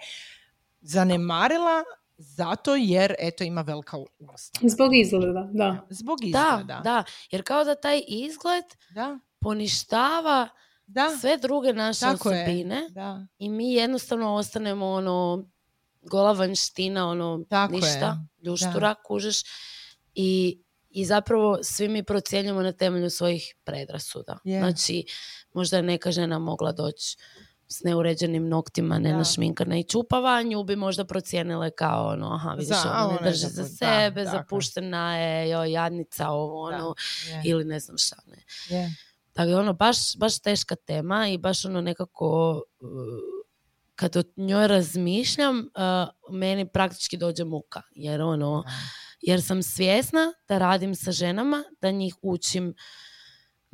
zanemarila 0.80 1.84
zato 2.16 2.74
jer 2.74 3.14
eto 3.18 3.44
ima 3.44 3.60
velika 3.60 3.96
usta. 4.18 4.60
Zbog 4.62 4.96
izgleda, 4.96 5.48
da. 5.52 5.86
Zbog 5.90 6.24
izgleda. 6.24 6.62
Da, 6.66 6.80
da. 6.84 7.04
Jer 7.30 7.42
kao 7.42 7.64
da 7.64 7.74
taj 7.74 8.02
izgled 8.08 8.64
da. 8.90 9.18
poništava 9.40 10.48
da. 10.86 11.16
sve 11.20 11.36
druge 11.36 11.72
naše 11.72 12.00
Tako 12.00 12.28
osobine 12.28 12.88
da. 12.90 13.26
i 13.38 13.48
mi 13.48 13.72
jednostavno 13.72 14.34
ostanemo 14.34 14.86
ono 14.86 15.48
gola 16.02 16.32
vanština, 16.32 17.08
ono 17.08 17.44
Tako 17.48 17.72
ništa, 17.72 18.18
je. 18.38 18.46
ljuštura, 18.46 18.94
kužeš 19.06 19.42
i 20.14 20.62
i 20.94 21.04
zapravo 21.04 21.58
svi 21.62 21.88
mi 21.88 22.02
procjenjujemo 22.02 22.62
na 22.62 22.72
temelju 22.72 23.10
svojih 23.10 23.54
predrasuda. 23.64 24.38
Znači, 24.58 25.04
možda 25.54 25.76
je 25.76 25.82
neka 25.82 26.12
žena 26.12 26.38
mogla 26.38 26.72
doći 26.72 27.16
s 27.68 27.82
neuređenim 27.82 28.48
noktima, 28.48 28.98
ne 28.98 29.12
našminkane 29.12 29.80
i 29.80 29.84
čupava, 29.84 30.42
nju 30.42 30.64
bi 30.64 30.76
možda 30.76 31.04
procijenile 31.04 31.70
kao 31.70 32.06
ono, 32.06 32.34
aha, 32.34 32.50
vidiš, 32.50 32.68
za, 32.68 33.06
ona 33.08 33.18
ne 33.20 33.30
drži 33.30 33.46
za 33.46 33.64
sebe, 33.64 34.24
zapuštena 34.24 35.18
je, 35.18 35.50
joj, 35.50 35.72
jadnica, 35.72 36.28
ovo, 36.28 36.62
ono, 36.62 36.94
ili 37.44 37.64
ne 37.64 37.80
znam 37.80 37.98
šta, 37.98 38.16
ne. 38.26 38.42
Yeah. 38.68 38.90
Dakle, 39.34 39.56
ono, 39.56 39.72
baš, 39.72 40.16
baš 40.16 40.38
teška 40.38 40.76
tema 40.76 41.28
i 41.28 41.38
baš 41.38 41.64
ono 41.64 41.80
nekako, 41.80 42.62
uh, 42.80 42.88
kad 43.94 44.16
o 44.16 44.22
njoj 44.36 44.68
razmišljam, 44.68 45.58
uh, 45.58 46.34
meni 46.34 46.68
praktički 46.68 47.16
dođe 47.16 47.44
muka, 47.44 47.82
jer 47.94 48.22
ono, 48.22 48.64
jer 49.26 49.42
sam 49.42 49.62
svjesna 49.62 50.32
da 50.48 50.58
radim 50.58 50.94
sa 50.94 51.12
ženama, 51.12 51.64
da 51.80 51.90
njih 51.90 52.14
učim 52.22 52.74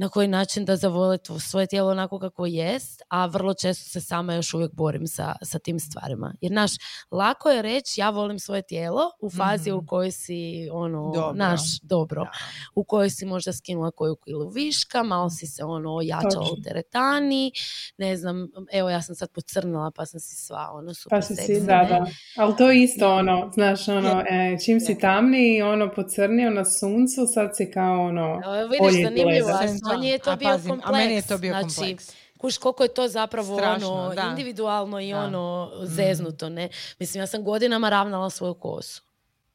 na 0.00 0.08
koji 0.08 0.28
način 0.28 0.64
da 0.64 0.76
zavole 0.76 1.18
svoje 1.40 1.66
tijelo 1.66 1.90
onako 1.90 2.18
kako 2.18 2.46
jest, 2.46 3.02
a 3.08 3.26
vrlo 3.26 3.54
često 3.54 3.90
se 3.90 4.00
sama 4.00 4.34
još 4.34 4.54
uvijek 4.54 4.72
borim 4.72 5.06
sa, 5.06 5.34
sa 5.42 5.58
tim 5.58 5.80
stvarima. 5.80 6.34
Jer 6.40 6.52
naš, 6.52 6.70
lako 7.10 7.50
je 7.50 7.62
reći 7.62 8.00
ja 8.00 8.10
volim 8.10 8.38
svoje 8.38 8.62
tijelo 8.62 9.00
u 9.20 9.30
fazi 9.30 9.70
u 9.70 9.76
mhm. 9.76 9.86
kojoj 9.86 10.10
si 10.10 10.68
ono, 10.72 11.12
dobro. 11.14 11.32
naš, 11.32 11.60
dobro, 11.82 12.26
u 12.74 12.84
kojoj 12.84 13.10
si 13.10 13.26
možda 13.26 13.52
skinula 13.52 13.90
koju 13.90 14.16
kilu 14.16 14.48
viška, 14.48 15.02
malo 15.02 15.30
si 15.30 15.46
se 15.46 15.64
ono 15.64 15.94
ojačala 15.94 16.46
u 16.52 16.62
teretani, 16.62 17.52
ne 17.98 18.16
znam, 18.16 18.48
evo 18.72 18.90
ja 18.90 19.02
sam 19.02 19.14
sad 19.14 19.30
pocrnila 19.32 19.90
pa 19.96 20.06
sam 20.06 20.20
si 20.20 20.36
sva 20.36 20.70
ono 20.72 20.94
super 20.94 21.18
pa 21.18 21.22
si, 21.22 21.60
da, 21.60 21.86
da. 21.88 22.06
Ali 22.36 22.56
to 22.56 22.70
je 22.70 22.82
isto 22.82 23.14
ono, 23.14 23.50
znaš, 23.54 23.88
ono, 23.88 24.24
e, 24.30 24.56
čim 24.64 24.80
si 24.80 24.98
tamni, 24.98 25.62
ono 25.62 25.90
pocrnio 25.94 26.50
na 26.50 26.64
suncu, 26.64 27.26
sad 27.34 27.56
si 27.56 27.70
kao 27.70 28.02
ono, 28.02 28.40
vidiš, 28.70 29.02
zanimljivo, 29.02 29.48
meni 29.92 30.09
je 30.09 30.18
to 30.18 30.37
bio 30.37 30.48
kompleks. 30.50 30.85
A 30.85 30.92
meni 30.92 31.14
je 31.14 31.22
to 31.22 31.38
bio 31.38 31.53
znači, 31.53 31.74
kompleks. 31.76 32.12
Kuš 32.38 32.59
koliko 32.59 32.83
je 32.83 32.94
to 32.94 33.09
zapravo 33.09 33.57
ono 33.57 34.14
individualno 34.31 35.00
i 35.00 35.12
ono 35.12 35.72
mm. 35.74 35.87
zeznuto, 35.87 36.48
ne? 36.48 36.68
Mislim, 36.98 37.22
ja 37.22 37.26
sam 37.26 37.44
godinama 37.44 37.88
ravnala 37.88 38.31
svoju 38.31 38.55
kosu. 38.55 39.03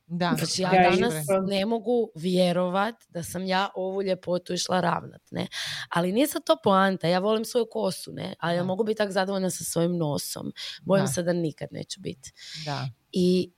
Da. 0.08 0.36
Znači 0.38 0.62
ja 0.62 0.72
danas 0.72 1.14
ne 1.48 1.66
mogu 1.66 2.10
vjerovat 2.16 2.96
da 3.10 3.24
sam 3.24 3.46
ja 3.46 3.70
ovu 3.76 4.02
ljepotu 4.02 4.54
išla 4.54 4.82
ravnat, 4.82 5.22
ne. 5.32 5.48
Ali 5.90 6.12
nije 6.12 6.28
sad 6.28 6.44
to 6.46 6.58
poanta, 6.64 7.08
ja 7.08 7.20
volim 7.20 7.46
svoju 7.46 7.68
kosu, 7.72 8.12
ne. 8.12 8.36
Ali 8.40 8.56
ja 8.56 8.64
mogu 8.64 8.84
biti 8.84 8.98
tak 8.98 9.12
zadovoljna 9.12 9.50
sa 9.50 9.64
svojim 9.64 9.98
nosom. 9.98 10.54
Bojim 10.82 11.08
se 11.08 11.24
da 11.24 11.34
nikad 11.34 11.70
neću 11.72 12.00
biti. 12.02 12.34
Da. 12.66 12.90
I 13.12 13.52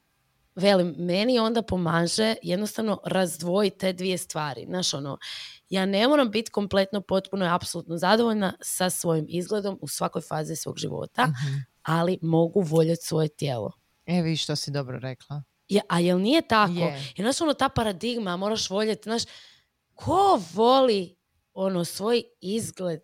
velim, 0.57 0.95
meni 0.97 1.39
onda 1.39 1.61
pomaže 1.61 2.35
jednostavno 2.43 2.99
razdvojiti 3.05 3.77
te 3.77 3.93
dvije 3.93 4.17
stvari. 4.17 4.65
Znaš, 4.65 4.93
ono, 4.93 5.17
ja 5.69 5.85
ne 5.85 6.07
moram 6.07 6.31
biti 6.31 6.51
kompletno, 6.51 7.01
potpuno 7.01 7.45
i 7.45 7.49
apsolutno 7.49 7.97
zadovoljna 7.97 8.53
sa 8.61 8.89
svojim 8.89 9.25
izgledom 9.29 9.79
u 9.81 9.87
svakoj 9.87 10.21
fazi 10.21 10.55
svog 10.55 10.77
života, 10.77 11.23
mhm. 11.23 11.57
ali 11.83 12.19
mogu 12.21 12.61
voljeti 12.61 13.05
svoje 13.05 13.27
tijelo. 13.27 13.71
E, 14.05 14.21
vi 14.21 14.37
što 14.37 14.55
si 14.55 14.71
dobro 14.71 14.99
rekla. 14.99 15.43
Ja, 15.69 15.81
a 15.89 15.99
jel 15.99 16.21
nije 16.21 16.47
tako? 16.47 16.71
Je. 16.71 17.13
Jer 17.15 17.25
znaš, 17.25 17.41
ono, 17.41 17.53
ta 17.53 17.69
paradigma, 17.69 18.37
moraš 18.37 18.69
voljeti, 18.69 19.03
znaš, 19.03 19.23
ko 19.93 20.41
voli 20.53 21.15
ono 21.53 21.85
svoj 21.85 22.23
izgled 22.41 23.01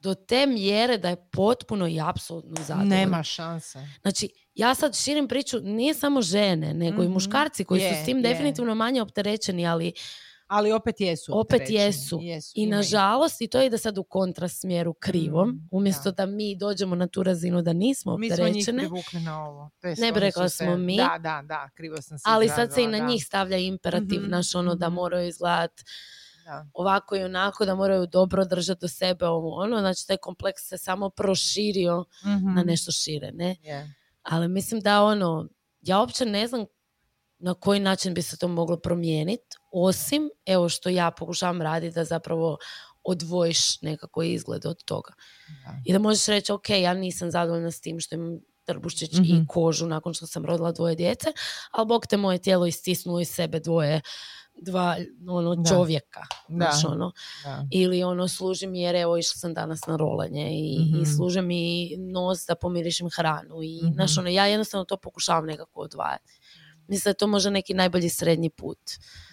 do 0.00 0.14
te 0.14 0.46
mjere 0.46 0.98
da 0.98 1.08
je 1.08 1.28
potpuno 1.32 1.88
i 1.88 2.00
apsolutno 2.00 2.56
zadovoljno. 2.64 2.96
Nema 2.96 3.22
šanse. 3.22 3.78
Znači, 4.02 4.28
ja 4.54 4.74
sad 4.74 4.96
širim 4.96 5.28
priču, 5.28 5.60
nije 5.60 5.94
samo 5.94 6.22
žene, 6.22 6.74
nego 6.74 7.02
i 7.02 7.04
mhm. 7.04 7.12
muškarci 7.12 7.64
koji 7.64 7.80
su 7.80 8.02
s 8.02 8.04
tim 8.04 8.22
definitivno 8.22 8.74
manje 8.74 9.02
opterećeni, 9.02 9.66
ali 9.66 9.92
ali 10.50 10.72
opet 10.72 11.00
jesu. 11.00 11.32
Opet 11.40 11.62
jesu. 11.68 12.18
jesu. 12.22 12.52
I 12.54 12.66
nažalost, 12.66 13.40
i 13.40 13.48
to 13.48 13.62
ide 13.62 13.78
sad 13.78 13.98
u 13.98 14.04
kontrasmjeru 14.04 14.94
krivom, 14.94 15.48
mm, 15.48 15.68
umjesto 15.70 16.12
da. 16.12 16.26
mi 16.26 16.56
dođemo 16.56 16.94
na 16.94 17.06
tu 17.06 17.22
razinu 17.22 17.62
da 17.62 17.72
nismo 17.72 18.12
opterećene. 18.12 18.52
Mi 18.52 18.62
smo 18.62 18.72
njih 18.72 18.80
privukli 18.80 19.20
na 19.20 19.44
ovo. 19.44 19.70
ne 19.98 20.12
bi 20.12 20.20
rekla 20.20 20.48
smo 20.48 20.76
mi. 20.76 20.96
Da, 20.96 21.18
da, 21.20 21.42
da, 21.44 21.68
krivo 21.74 22.02
sam 22.02 22.18
se 22.18 22.24
Ali 22.26 22.48
sad 22.48 22.74
se 22.74 22.82
i 22.82 22.86
na 22.86 22.98
njih 22.98 23.24
stavlja 23.24 23.56
imperativ, 23.56 24.20
mm 24.22 24.30
naš 24.30 24.54
ono 24.54 24.74
da 24.74 24.88
mhm. 24.88 24.94
moraju 24.94 25.28
izgledati 25.28 25.84
ovako 26.72 27.16
i 27.16 27.22
onako, 27.22 27.64
da 27.64 27.74
moraju 27.74 28.06
dobro 28.06 28.44
držati 28.44 28.80
do 28.80 28.88
sebe 28.88 29.26
ovo 29.26 29.62
ono. 29.62 29.78
Znači, 29.78 30.06
taj 30.06 30.16
kompleks 30.16 30.62
se 30.62 30.78
samo 30.78 31.10
proširio 31.10 32.04
na 32.24 32.36
mhm. 32.36 32.66
nešto 32.66 32.92
šire, 32.92 33.30
ne? 33.32 33.56
Ali 34.22 34.48
mislim 34.48 34.80
da 34.80 35.02
ono, 35.02 35.48
ja 35.80 36.00
uopće 36.00 36.26
ne 36.26 36.46
znam 36.46 36.64
na 37.38 37.54
koji 37.54 37.80
način 37.80 38.14
bi 38.14 38.22
se 38.22 38.36
to 38.36 38.48
moglo 38.48 38.76
promijeniti, 38.76 39.56
osim 39.72 40.30
evo 40.46 40.68
što 40.68 40.88
ja 40.88 41.10
pokušavam 41.10 41.62
raditi 41.62 41.94
da 41.94 42.04
zapravo 42.04 42.58
odvojiš 43.04 43.82
nekako 43.82 44.22
izgled 44.22 44.66
od 44.66 44.84
toga. 44.84 45.12
I 45.84 45.92
da 45.92 45.98
možeš 45.98 46.26
reći, 46.26 46.52
ok, 46.52 46.70
ja 46.70 46.94
nisam 46.94 47.30
zadovoljna 47.30 47.70
s 47.70 47.80
tim 47.80 48.00
što 48.00 48.14
imam 48.14 48.38
trbuščić 48.64 49.14
i 49.14 49.20
mhm. 49.20 49.44
kožu 49.48 49.86
nakon 49.86 50.14
što 50.14 50.26
sam 50.26 50.44
rodila 50.44 50.72
dvoje 50.72 50.94
djece, 50.94 51.32
ali 51.70 51.86
bog 51.86 52.06
te 52.06 52.16
moje 52.16 52.38
tijelo 52.38 52.66
istisnulo 52.66 53.20
iz 53.20 53.28
sebe 53.28 53.60
dvoje 53.60 54.00
dva 54.62 54.96
ono 55.28 55.64
čovjeka 55.68 56.20
da. 56.48 56.72
ono 56.88 57.12
ili 57.70 58.02
ono 58.02 58.28
služi 58.28 58.66
mi 58.66 58.80
jer 58.80 58.96
evo 58.96 59.16
išla 59.16 59.34
sam 59.34 59.54
danas 59.54 59.86
na 59.86 59.96
rolanje 59.96 60.50
i, 60.52 60.78
mm 60.78 60.96
i 60.96 61.00
mhm. 61.00 61.10
služi 61.16 61.42
mi 61.42 61.96
nos 61.96 62.46
da 62.46 62.54
pomirišim 62.54 63.10
hranu 63.10 63.62
i 63.62 63.80
mm 63.82 64.18
ono 64.18 64.28
ja 64.28 64.46
jednostavno 64.46 64.84
to 64.84 64.96
pokušavam 64.96 65.46
nekako 65.46 65.80
odvajati 65.80 66.40
Mislim 66.90 67.04
da 67.04 67.10
je 67.10 67.14
to 67.14 67.26
možda 67.26 67.50
neki 67.50 67.74
najbolji 67.74 68.08
srednji 68.08 68.50
put. 68.50 68.78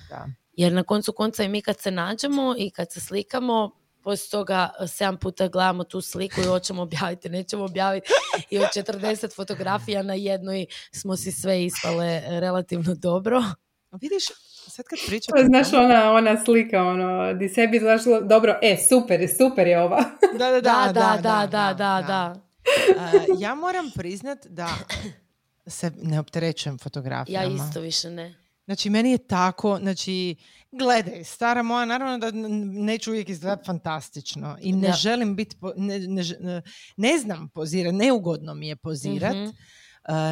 Da. 0.09 0.27
Jer 0.53 0.73
na 0.73 0.83
koncu 0.83 1.13
konca 1.13 1.43
i 1.43 1.47
mi 1.47 1.61
kad 1.61 1.79
se 1.79 1.91
nađemo 1.91 2.55
i 2.57 2.69
kad 2.69 2.91
se 2.91 2.99
slikamo, 2.99 3.71
poslije 4.03 4.29
toga 4.29 4.69
sedam 4.87 5.17
puta 5.17 5.47
gledamo 5.47 5.83
tu 5.83 6.01
sliku 6.01 6.41
i 6.41 6.43
hoćemo 6.43 6.81
objaviti, 6.81 7.29
nećemo 7.29 7.63
objaviti 7.63 8.07
i 8.49 8.57
od 8.57 8.65
40 8.75 9.35
fotografija 9.35 10.03
na 10.03 10.13
jednoj 10.13 10.65
smo 10.91 11.15
si 11.15 11.31
sve 11.31 11.65
ispale 11.65 12.21
relativno 12.27 12.95
dobro. 12.95 13.43
Vidiš, 14.01 14.23
sad 14.67 14.85
kad 14.85 14.99
pričam... 15.07 15.33
Znaš 15.47 15.73
ona, 15.73 16.11
ona 16.11 16.45
slika, 16.45 16.83
ono, 16.83 17.33
di 17.33 17.49
sebi 17.49 17.79
znaš 17.79 18.01
dobro, 18.23 18.59
e, 18.61 18.77
super, 18.89 19.27
super 19.37 19.67
je 19.67 19.81
ova. 19.81 20.03
Da, 20.39 20.51
da, 20.51 20.61
da, 20.61 20.91
da, 20.93 21.19
da, 21.21 21.47
da, 21.51 21.73
da, 21.73 22.03
da. 22.07 22.35
ja 23.45 23.55
moram 23.55 23.91
priznat 23.95 24.47
da 24.47 24.69
se 25.67 25.91
ne 26.01 26.19
opterećujem 26.19 26.77
fotografijama. 26.77 27.45
Ja 27.45 27.65
isto 27.67 27.79
više 27.79 28.09
ne. 28.09 28.35
Znači, 28.65 28.89
meni 28.89 29.11
je 29.11 29.17
tako, 29.17 29.77
znači, 29.81 30.35
gledaj, 30.71 31.23
stara 31.23 31.63
moja, 31.63 31.85
naravno 31.85 32.17
da 32.17 32.31
neću 32.81 33.11
uvijek 33.11 33.29
izgledati 33.29 33.65
fantastično 33.65 34.57
i 34.61 34.73
ne 34.73 34.93
želim 34.93 35.35
biti, 35.35 35.55
ne, 35.75 35.99
ne, 35.99 36.61
ne, 36.97 37.17
znam 37.17 37.49
pozirati, 37.49 37.95
neugodno 37.95 38.53
mi 38.53 38.67
je 38.67 38.75
pozirat 38.75 39.35
mm 39.35 39.49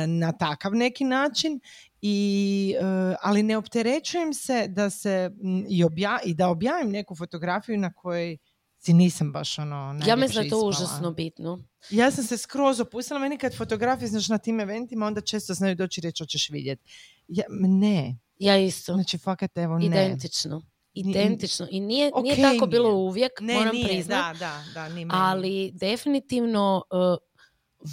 na 0.08 0.32
takav 0.32 0.76
neki 0.76 1.04
način 1.04 1.60
i, 2.02 2.76
uh, 2.80 3.16
ali 3.22 3.44
ne 3.44 3.58
opterećujem 3.58 4.34
se 4.34 4.68
da 4.68 4.90
se 4.90 5.32
i, 5.70 5.84
obja, 5.84 6.20
i 6.26 6.34
da 6.34 6.50
objavim 6.50 6.92
neku 6.92 7.16
fotografiju 7.16 7.78
na 7.78 7.94
kojoj 7.94 8.38
si 8.78 8.94
nisam 8.94 9.32
baš 9.32 9.60
ono 9.60 10.00
Ja 10.08 10.16
mislim 10.16 10.36
da 10.36 10.42
je 10.42 10.50
to 10.50 10.68
užasno 10.68 11.12
bitno. 11.12 11.60
Ja 11.90 12.12
sam 12.12 12.24
se 12.24 12.38
skroz 12.38 12.80
opustila, 12.80 13.20
meni 13.20 13.38
kad 13.38 13.58
fotografije 13.58 14.08
znaš 14.08 14.30
na 14.30 14.38
tim 14.38 14.60
eventima, 14.60 15.06
onda 15.06 15.22
često 15.22 15.54
znaju 15.54 15.76
doći 15.76 16.02
reći 16.02 16.24
hoćeš 16.24 16.50
vidjeti. 16.50 16.84
Ja, 17.28 17.44
ne. 17.50 18.18
Ja 18.40 18.58
isto. 18.58 18.94
Znači, 18.94 19.18
fakat 19.18 19.58
evo 19.58 19.80
ne. 19.80 19.86
Identično. 19.86 20.62
Identično. 20.94 21.68
I 21.72 21.80
nije, 21.80 22.12
okay, 22.12 22.22
nije 22.22 22.36
tako 22.36 22.66
bilo 22.66 22.94
uvijek, 22.94 23.32
ne, 23.42 23.54
moram 23.54 23.76
priznat. 23.84 24.38
Da, 24.38 24.64
da, 24.74 24.88
da, 24.88 25.08
ali 25.10 25.72
definitivno 25.74 26.84
uh, 26.92 27.18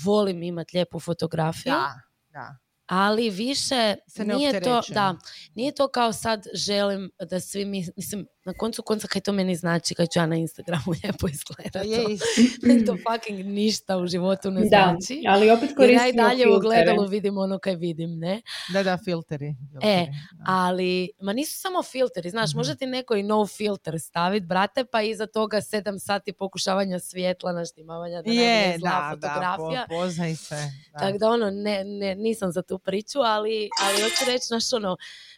volim 0.04 0.42
imati 0.42 0.76
lijepu 0.76 1.00
fotografiju. 1.00 1.72
Da, 1.72 2.00
da 2.28 2.61
ali 2.94 3.30
više 3.30 3.94
se 4.06 4.24
nije 4.24 4.60
to, 4.60 4.80
da, 4.88 5.16
nije 5.54 5.74
to 5.74 5.88
kao 5.88 6.12
sad 6.12 6.46
želim 6.54 7.10
da 7.30 7.40
svi 7.40 7.64
mi, 7.64 7.86
mislim, 7.96 8.26
na 8.44 8.52
koncu 8.52 8.82
konca 8.82 9.08
kaj 9.08 9.20
to 9.20 9.32
meni 9.32 9.56
znači 9.56 9.94
kad 9.94 10.08
ću 10.12 10.18
ja 10.18 10.26
na 10.26 10.36
Instagramu 10.36 10.84
lijepo 11.02 11.28
izgledati. 11.28 11.88
Je, 11.88 12.84
to 12.86 12.96
fucking 12.96 13.46
ništa 13.46 13.98
u 13.98 14.06
životu 14.06 14.50
ne 14.50 14.66
znači. 14.66 15.22
ali 15.28 15.50
opet 15.50 15.68
koristimo 15.76 15.82
Jer 15.82 16.00
ja 16.00 16.08
i 16.08 16.12
dalje 16.12 16.56
u 16.56 16.60
gledalu 16.60 17.06
vidim 17.06 17.38
ono 17.38 17.58
kaj 17.58 17.76
vidim, 17.76 18.18
ne? 18.18 18.42
Da, 18.72 18.82
da, 18.82 18.98
filteri. 19.04 19.54
E, 19.82 20.06
ali, 20.46 21.10
ma 21.20 21.32
nisu 21.32 21.60
samo 21.60 21.82
filteri, 21.82 22.30
znaš, 22.30 22.54
mm 22.54 22.62
može 22.62 22.76
ti 22.76 22.86
neko 22.86 23.14
i 23.14 23.22
no 23.22 23.46
filter 23.46 24.00
staviti, 24.00 24.46
brate, 24.46 24.84
pa 24.84 25.02
iza 25.02 25.26
toga 25.26 25.60
sedam 25.60 25.98
sati 25.98 26.32
pokušavanja 26.32 26.98
svjetla, 26.98 27.52
naštimavanja 27.52 28.22
da 28.22 28.30
je, 28.30 28.68
ne 28.68 28.78
zla 28.78 28.90
da, 28.90 29.10
fotografija. 29.10 29.80
Da, 29.80 29.86
poznaj 29.88 30.36
se. 30.36 30.56
Tako 30.98 31.18
da 31.18 31.30
ono, 31.30 31.50
ne, 31.50 31.84
ne, 31.84 32.14
nisam 32.14 32.52
za 32.52 32.62
tu 32.62 32.78
priču, 32.84 33.18
ali, 33.18 33.68
ali 33.82 34.02
hoću 34.02 34.24
reći, 34.26 34.46
znaš, 34.46 34.72
ono, 34.72 34.96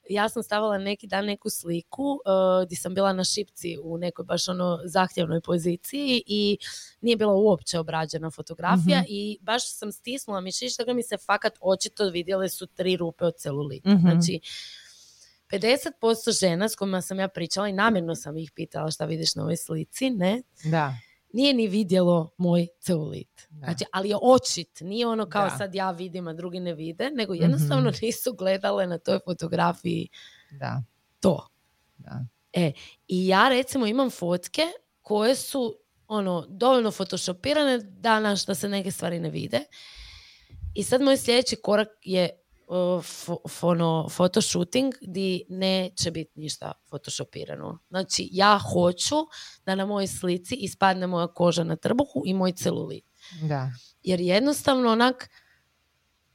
ja 0.08 0.28
sam 0.28 0.42
stavila 0.42 0.78
neki 0.78 1.06
dan 1.06 1.24
neku 1.24 1.50
sliku 1.50 2.02
uh, 2.02 2.66
gdje 2.66 2.76
sam 2.76 2.94
bila 2.94 3.12
na 3.12 3.24
šipci 3.24 3.78
u 3.82 3.98
nekoj 3.98 4.24
baš 4.24 4.48
ono 4.48 4.80
zahtjevnoj 4.84 5.40
poziciji 5.40 6.22
i 6.26 6.58
nije 7.00 7.16
bila 7.16 7.32
uopće 7.32 7.78
obrađena 7.78 8.30
fotografija 8.30 8.98
mhm. 8.98 9.06
i 9.08 9.38
baš 9.40 9.72
sam 9.72 9.92
stisnula 9.92 10.40
mišić 10.40 10.76
da 10.86 10.92
mi 10.92 11.02
se 11.02 11.16
fakat 11.16 11.58
očito 11.60 12.08
vidjele 12.08 12.48
su 12.48 12.66
tri 12.66 12.96
rupe 12.96 13.24
od 13.24 13.36
celulita. 13.36 13.90
mm 13.90 14.00
Znači, 14.00 14.40
50% 15.50 16.40
žena 16.40 16.68
s 16.68 16.76
kojima 16.76 17.00
sam 17.00 17.20
ja 17.20 17.28
pričala 17.28 17.68
i 17.68 17.72
namjerno 17.72 18.14
sam 18.14 18.36
ih 18.36 18.50
pitala 18.54 18.90
šta 18.90 19.04
vidiš 19.04 19.34
na 19.34 19.42
ovoj 19.42 19.56
slici, 19.56 20.10
ne? 20.10 20.42
Da 20.64 20.94
nije 21.34 21.54
ni 21.54 21.68
vidjelo 21.68 22.34
moj 22.38 22.66
celulit. 22.80 23.48
Znači, 23.58 23.84
ali 23.92 24.08
je 24.08 24.16
očit, 24.22 24.80
nije 24.80 25.06
ono 25.06 25.28
kao 25.28 25.50
sad 25.50 25.74
ja 25.74 25.90
vidim, 25.90 26.28
a 26.28 26.32
drugi 26.32 26.60
ne 26.60 26.74
vide, 26.74 27.10
nego 27.10 27.34
jednostavno 27.34 27.90
mhm. 27.90 27.98
nisu 28.02 28.32
gledale 28.32 28.86
na 28.86 28.98
toj 28.98 29.18
fotografiji 29.24 30.08
da. 30.50 30.82
to. 31.20 31.48
Da. 31.96 32.26
E, 32.52 32.72
i 33.08 33.26
ja 33.26 33.48
recimo 33.48 33.86
imam 33.86 34.10
fotke 34.10 34.62
koje 35.02 35.34
su 35.34 35.76
ono, 36.06 36.46
dovoljno 36.48 36.90
photoshopirane 36.90 37.78
da, 37.78 38.36
da 38.46 38.54
se 38.54 38.68
neke 38.68 38.90
stvari 38.90 39.20
ne 39.20 39.30
vide. 39.30 39.60
I 40.74 40.82
sad 40.82 41.02
moj 41.02 41.16
sljedeći 41.16 41.56
korak 41.56 41.88
je 42.02 42.43
fono, 43.48 44.08
photoshooting 44.16 44.94
di 45.00 45.44
neće 45.48 46.10
biti 46.10 46.40
ništa 46.40 46.72
photoshopirano. 46.88 47.78
Znači, 47.88 48.28
ja 48.32 48.60
hoću 48.72 49.16
da 49.66 49.74
na 49.74 49.86
mojoj 49.86 50.06
slici 50.06 50.54
ispadne 50.54 51.06
moja 51.06 51.26
koža 51.26 51.64
na 51.64 51.76
trbuhu 51.76 52.22
i 52.24 52.34
moj 52.34 52.52
celulit. 52.52 53.04
Da. 53.42 53.70
Jer 54.02 54.20
jednostavno 54.20 54.92
onak, 54.92 55.30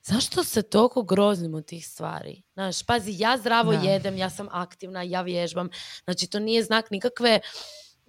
zašto 0.04 0.44
se 0.44 0.62
toliko 0.62 1.04
grozimo 1.04 1.62
tih 1.62 1.88
stvari? 1.88 2.44
Znaš, 2.54 2.84
pazi, 2.84 3.16
ja 3.18 3.38
zdravo 3.38 3.74
jedem, 3.74 4.18
ja 4.18 4.30
sam 4.30 4.48
aktivna, 4.52 5.04
ja 5.04 5.22
vježbam. 5.22 5.70
Znači, 6.04 6.28
to 6.28 6.40
nije 6.40 6.64
znak 6.64 6.92
nikakve 6.92 7.40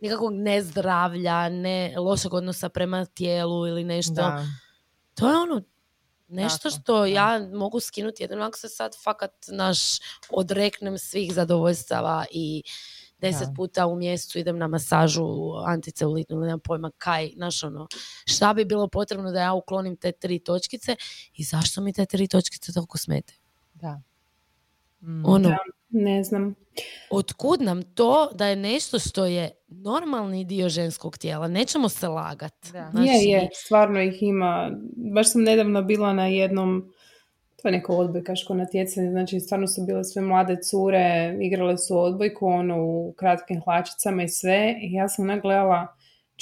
nikakvog 0.03 0.33
nezdravlja, 0.33 1.49
ne 1.49 1.95
lošeg 1.99 2.35
odnosa 2.35 2.69
prema 2.69 3.05
tijelu 3.05 3.67
ili 3.67 3.85
nešto. 3.85 4.33
To 5.15 5.31
je 5.31 5.37
ono 5.37 5.63
nešto 6.31 6.71
što 6.71 7.07
ja 7.07 7.49
mogu 7.53 7.81
skinuti 7.81 8.23
jedino 8.23 8.45
ako 8.45 8.59
se 8.59 8.69
sad 8.69 8.97
fakat 9.05 9.33
naš 9.49 9.79
odreknem 10.31 10.99
svih 10.99 11.35
zadovoljstava 11.35 12.25
i 12.31 12.63
deset 13.19 13.49
puta 13.57 13.87
u 13.87 13.97
mjesecu 13.97 14.39
idem 14.39 14.59
na 14.59 14.69
masažu 14.69 15.27
anticeulitnu 15.67 16.37
ili 16.37 16.47
nemam 16.47 16.61
pojma 16.61 16.91
kaj, 16.99 17.31
znaš 17.37 17.63
ono, 17.63 17.87
šta 18.25 18.55
bi 18.55 18.65
bilo 18.65 18.89
potrebno 18.89 19.31
da 19.31 19.41
ja 19.41 19.53
uklonim 19.53 19.97
te 19.97 20.13
tri 20.13 20.39
točkice 20.39 20.97
i 21.35 21.45
zašto 21.45 21.81
mi 21.81 21.93
te 21.93 22.07
tri 22.07 22.29
točkice 22.29 22.73
toliko 22.73 22.99
smete? 22.99 23.35
Da. 23.75 24.01
Mm. 25.01 25.27
Ono, 25.27 25.57
ne 25.91 26.25
znam. 26.25 26.55
Otkud 27.11 27.63
nam 27.63 27.83
to 27.83 28.29
da 28.35 28.47
je 28.47 28.57
nešto 28.57 28.99
što 28.99 29.27
je 29.27 29.51
normalni 29.69 30.45
dio 30.45 30.69
ženskog 30.69 31.19
tijela? 31.19 31.49
Nećemo 31.49 31.89
se 31.89 32.09
lagati. 32.09 32.69
Znači... 32.69 33.09
Je, 33.09 33.31
je, 33.31 33.49
stvarno 33.53 34.03
ih 34.03 34.23
ima. 34.23 34.71
Baš 34.97 35.33
sam 35.33 35.43
nedavno 35.43 35.83
bila 35.83 36.13
na 36.13 36.27
jednom 36.27 36.93
to 37.63 37.69
je 37.69 37.73
neko 37.73 37.97
odbojkaško 37.97 38.55
natjecanje, 38.55 39.11
znači 39.11 39.41
stvarno 39.41 39.67
su 39.67 39.85
bile 39.87 40.05
sve 40.05 40.23
mlade 40.23 40.57
cure, 40.63 41.37
igrale 41.41 41.79
su 41.79 41.99
odbojku, 41.99 42.47
ono 42.47 42.85
u 42.85 43.15
kratkim 43.17 43.61
hlačicama 43.65 44.23
i 44.23 44.29
sve 44.29 44.75
i 44.83 44.93
ja 44.93 45.09
sam 45.09 45.27
nagledala 45.27 45.87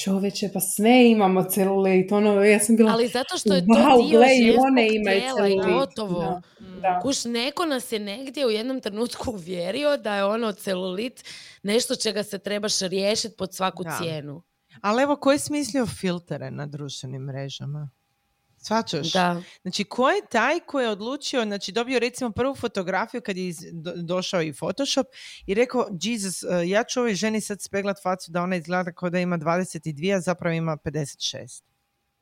čoveče, 0.04 0.50
pa 0.54 0.61
sve 0.61 1.11
imamo 1.11 1.44
celulit, 1.44 2.12
ono, 2.12 2.44
ja 2.44 2.58
sam 2.58 2.76
bila... 2.76 2.92
Ali 2.92 3.08
zato 3.08 3.38
što 3.38 3.54
je 3.54 3.61
to 3.61 3.74
wow, 3.74 4.08
dio 4.08 4.20
one 4.61 4.88
imaju 4.92 5.20
tijela 5.20 5.48
i 5.48 5.72
gotovo. 5.72 6.40
Da. 6.82 7.00
Kuš, 7.02 7.24
neko 7.24 7.64
nas 7.64 7.92
je 7.92 7.98
negdje 7.98 8.46
u 8.46 8.50
jednom 8.50 8.80
trenutku 8.80 9.30
uvjerio 9.37 9.96
da 9.96 10.14
je 10.14 10.24
ono 10.24 10.52
celulit 10.52 11.24
nešto 11.62 11.96
čega 11.96 12.22
se 12.22 12.38
trebaš 12.38 12.78
riješiti 12.80 13.37
pod 13.37 13.54
svaku 13.54 13.84
cijenu. 13.98 14.42
Ali 14.80 15.02
evo, 15.02 15.16
ko 15.16 15.32
je 15.32 15.38
smislio 15.38 15.87
filtere 15.87 16.50
na 16.50 16.66
društvenim 16.66 17.22
mrežama? 17.22 17.90
Svačaš? 18.68 19.12
Da. 19.12 19.42
Znači, 19.62 19.85
ko 19.85 20.11
je 20.11 20.26
taj 20.31 20.61
koji 20.61 20.85
je 20.85 20.90
odlučio, 20.90 21.44
znači 21.44 21.72
dobio 21.72 21.98
recimo 21.98 22.31
prvu 22.31 22.54
fotografiju 22.54 23.20
kad 23.20 23.37
je 23.37 23.54
došao 23.96 24.42
i 24.42 24.52
Photoshop 24.52 25.07
i 25.46 25.54
rekao, 25.54 25.88
Jesus, 26.02 26.42
uh, 26.42 26.68
ja 26.68 26.85
ću 26.85 27.00
ovoj 27.00 27.14
ženi 27.14 27.40
sad 27.40 27.62
speglat 27.62 28.02
facu 28.02 28.31
da 28.31 28.42
ona 28.42 28.57
izgleda 28.57 28.92
kao 28.92 29.11
da 29.11 29.18
ima 29.18 29.38
22, 29.38 30.16
a 30.16 30.20
zapravo 30.20 30.54
ima 30.54 30.76
56. 30.76 31.67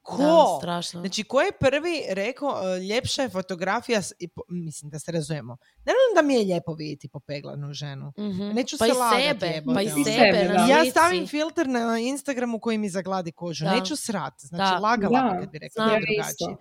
Ko? 0.06 0.16
Da, 0.16 0.58
strašno. 0.58 1.00
Znači, 1.00 1.24
ko 1.24 1.40
je 1.40 1.52
prvi 1.52 2.02
rekao, 2.08 2.48
uh, 2.48 2.82
ljepša 2.88 3.22
je 3.22 3.28
fotografija, 3.28 4.00
mislim 4.48 4.90
da 4.90 4.98
se 4.98 5.12
razumijemo. 5.12 5.56
Naravno 5.78 6.14
da 6.14 6.22
mi 6.22 6.34
je 6.34 6.40
lijepo 6.40 6.74
vidjeti 6.74 7.08
popeglanu 7.08 7.72
ženu. 7.72 8.12
Mm-hmm. 8.18 8.54
Neću 8.54 8.76
pa 8.78 8.86
se 8.86 8.92
lagati. 8.92 9.46
Sebe, 9.46 9.62
pa 9.74 9.82
i 9.82 9.88
sebe, 9.88 10.50
Ja 10.68 10.90
stavim 10.90 11.26
filter 11.26 11.68
na 11.68 11.98
Instagramu 11.98 12.60
koji 12.60 12.78
mi 12.78 12.88
zagladi 12.88 13.32
kožu. 13.32 13.64
Neću 13.64 13.96
srat. 13.96 14.34
Znači, 14.38 14.74
da. 14.74 14.78
lagala 14.78 15.38
kad 15.40 15.50
bi 15.50 15.58
rekla 15.58 15.86
drugačije. 15.86 16.56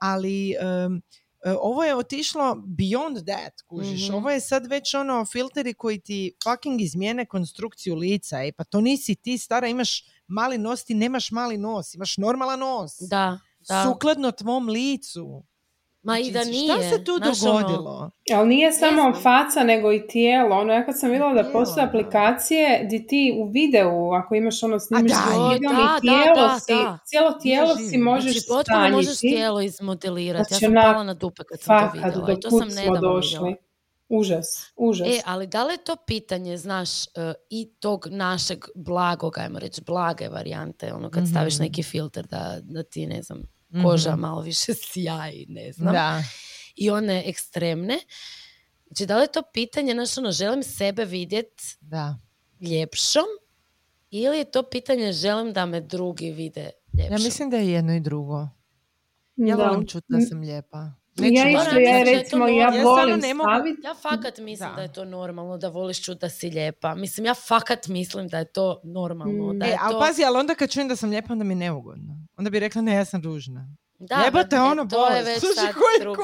Ali... 0.00 0.54
Um, 0.86 1.02
ovo 1.60 1.84
je 1.84 1.96
otišlo 1.96 2.54
beyond 2.54 3.24
that, 3.24 3.52
kužiš. 3.66 4.08
mm 4.08 4.14
Ovo 4.14 4.30
je 4.30 4.40
sad 4.40 4.66
već 4.66 4.94
ono 4.94 5.24
filteri 5.24 5.74
koji 5.74 6.00
ti 6.00 6.32
fucking 6.44 6.80
izmijene 6.80 7.26
konstrukciju 7.26 7.94
lica. 7.94 8.42
E, 8.42 8.52
pa 8.52 8.64
to 8.64 8.80
nisi 8.80 9.14
ti 9.14 9.38
stara, 9.38 9.68
imaš 9.68 10.04
mali 10.26 10.58
nos, 10.58 10.84
ti 10.84 10.94
nemaš 10.94 11.30
mali 11.30 11.58
nos, 11.58 11.94
imaš 11.94 12.16
normalan 12.16 12.58
nos. 12.58 12.92
Da, 13.10 13.38
da. 13.68 13.84
Sukladno 13.84 14.30
tvom 14.30 14.68
licu. 14.68 15.44
Ma 16.04 16.18
i 16.18 16.30
da 16.30 16.44
nije. 16.44 16.74
Šta 16.74 16.82
se 16.90 17.04
tu 17.04 17.12
ono, 17.12 17.24
dogodilo? 17.24 18.10
Ali 18.34 18.48
nije 18.48 18.72
samo 18.72 19.12
faca, 19.22 19.64
nego 19.64 19.92
i 19.92 20.06
tijelo. 20.06 20.56
Ono, 20.56 20.72
ja 20.72 20.86
kad 20.86 21.00
sam 21.00 21.10
vidjela 21.10 21.42
da 21.42 21.50
postoje 21.52 21.86
aplikacije 21.86 22.82
gdje 22.86 23.06
ti 23.06 23.34
u 23.38 23.50
videu, 23.50 24.12
ako 24.12 24.34
imaš 24.34 24.62
ono 24.62 24.80
snimiš 24.80 25.12
da, 25.12 25.56
i 25.56 25.60
tijelo 26.00 26.48
da, 26.48 26.58
si, 26.60 26.72
cijelo 27.04 27.32
tijelo 27.32 27.76
si 27.76 27.98
možeš 27.98 28.32
znači, 28.32 28.46
potpuno 28.48 28.90
možeš 28.90 29.18
tijelo 29.18 29.60
izmodelirati. 29.60 30.48
Znači, 30.48 30.64
ja 30.64 30.68
sam 30.68 30.92
pala 30.92 31.04
na 31.04 31.14
dupe 31.14 31.42
kad 31.48 31.60
sam 31.60 31.90
to 31.90 31.90
vidjela. 31.94 32.32
I 32.32 32.40
to 32.40 32.50
sam 32.50 32.68
nedavno 32.68 33.00
došli. 33.00 33.56
Užas, 34.08 34.72
užas. 34.76 35.08
E, 35.08 35.20
ali 35.24 35.46
da 35.46 35.64
li 35.64 35.74
je 35.74 35.84
to 35.84 35.96
pitanje, 36.06 36.56
znaš, 36.56 37.06
uh, 37.06 37.32
i 37.50 37.70
tog 37.80 38.06
našeg 38.10 38.64
blagog, 38.74 39.38
ajmo 39.38 39.58
reći, 39.58 39.82
blage 39.82 40.28
varijante, 40.28 40.92
ono 40.92 41.10
kad 41.10 41.28
staviš 41.28 41.54
mhm. 41.54 41.62
neki 41.62 41.82
filter 41.82 42.26
da, 42.26 42.58
da 42.62 42.82
ti, 42.82 43.06
ne 43.06 43.22
znam, 43.22 43.42
koža 43.82 44.16
mm 44.16 44.20
malo 44.20 44.40
više 44.40 44.74
sjaji, 44.92 45.46
ne 45.48 45.72
znam. 45.72 45.92
Da. 45.92 46.22
I 46.76 46.90
one 46.90 47.22
ekstremne. 47.26 47.98
Znači, 48.86 49.06
da 49.06 49.16
li 49.16 49.24
je 49.24 49.32
to 49.32 49.42
pitanje, 49.52 49.92
znaš, 49.92 50.18
ono, 50.18 50.32
želim 50.32 50.62
sebe 50.62 51.04
vidjet 51.04 51.52
da. 51.80 52.18
ljepšom 52.60 53.24
ili 54.10 54.38
je 54.38 54.50
to 54.50 54.62
pitanje 54.62 55.12
želim 55.12 55.52
da 55.52 55.66
me 55.66 55.80
drugi 55.80 56.30
vide 56.30 56.70
ljepšom? 56.92 57.12
Ja 57.12 57.18
mislim 57.18 57.50
da 57.50 57.56
je 57.56 57.70
jedno 57.70 57.94
i 57.94 58.00
drugo. 58.00 58.48
Ja 59.36 59.56
volim 59.56 59.86
čuti 59.86 60.06
da 60.08 60.20
sam 60.20 60.40
lijepa. 60.40 60.92
Neću 61.18 61.34
ja 61.34 61.50
isto, 61.50 61.78
ja 61.78 62.02
recimo, 62.02 62.48
ja, 62.48 62.74
ja 62.74 62.82
volim 62.82 63.20
staviti. 63.20 63.80
Ja 63.84 63.94
fakat 63.94 64.38
mislim 64.38 64.68
da. 64.68 64.76
da. 64.76 64.82
je 64.82 64.92
to 64.92 65.04
normalno, 65.04 65.58
da 65.58 65.68
voliš 65.68 66.04
čuti 66.04 66.20
da 66.20 66.28
si 66.28 66.50
lijepa. 66.50 66.94
Mislim, 66.94 67.26
ja 67.26 67.34
fakat 67.34 67.88
mislim 67.88 68.28
da 68.28 68.38
je 68.38 68.44
to 68.44 68.80
normalno. 68.84 69.52
Mm. 69.52 69.58
Da 69.58 69.66
e, 69.66 69.68
je 69.68 69.78
ali 69.82 69.92
to... 69.92 70.00
pazi, 70.00 70.24
ali 70.24 70.38
onda 70.38 70.54
kad 70.54 70.70
čujem 70.70 70.88
da 70.88 70.96
sam 70.96 71.10
lijepa, 71.10 71.32
onda 71.32 71.44
mi 71.44 71.52
je 71.52 71.56
neugodno. 71.56 72.26
Onda 72.36 72.50
bi 72.50 72.60
rekla, 72.60 72.82
ne, 72.82 72.94
ja 72.94 73.04
sam 73.04 73.22
ružna. 73.22 73.68
Da, 73.98 74.22
Jebate, 74.24 74.60
ono 74.60 74.82
e, 74.82 74.88
to 74.88 75.08
je 75.08 75.22
već 75.22 75.40
sad 75.40 75.74
drugi 76.00 76.22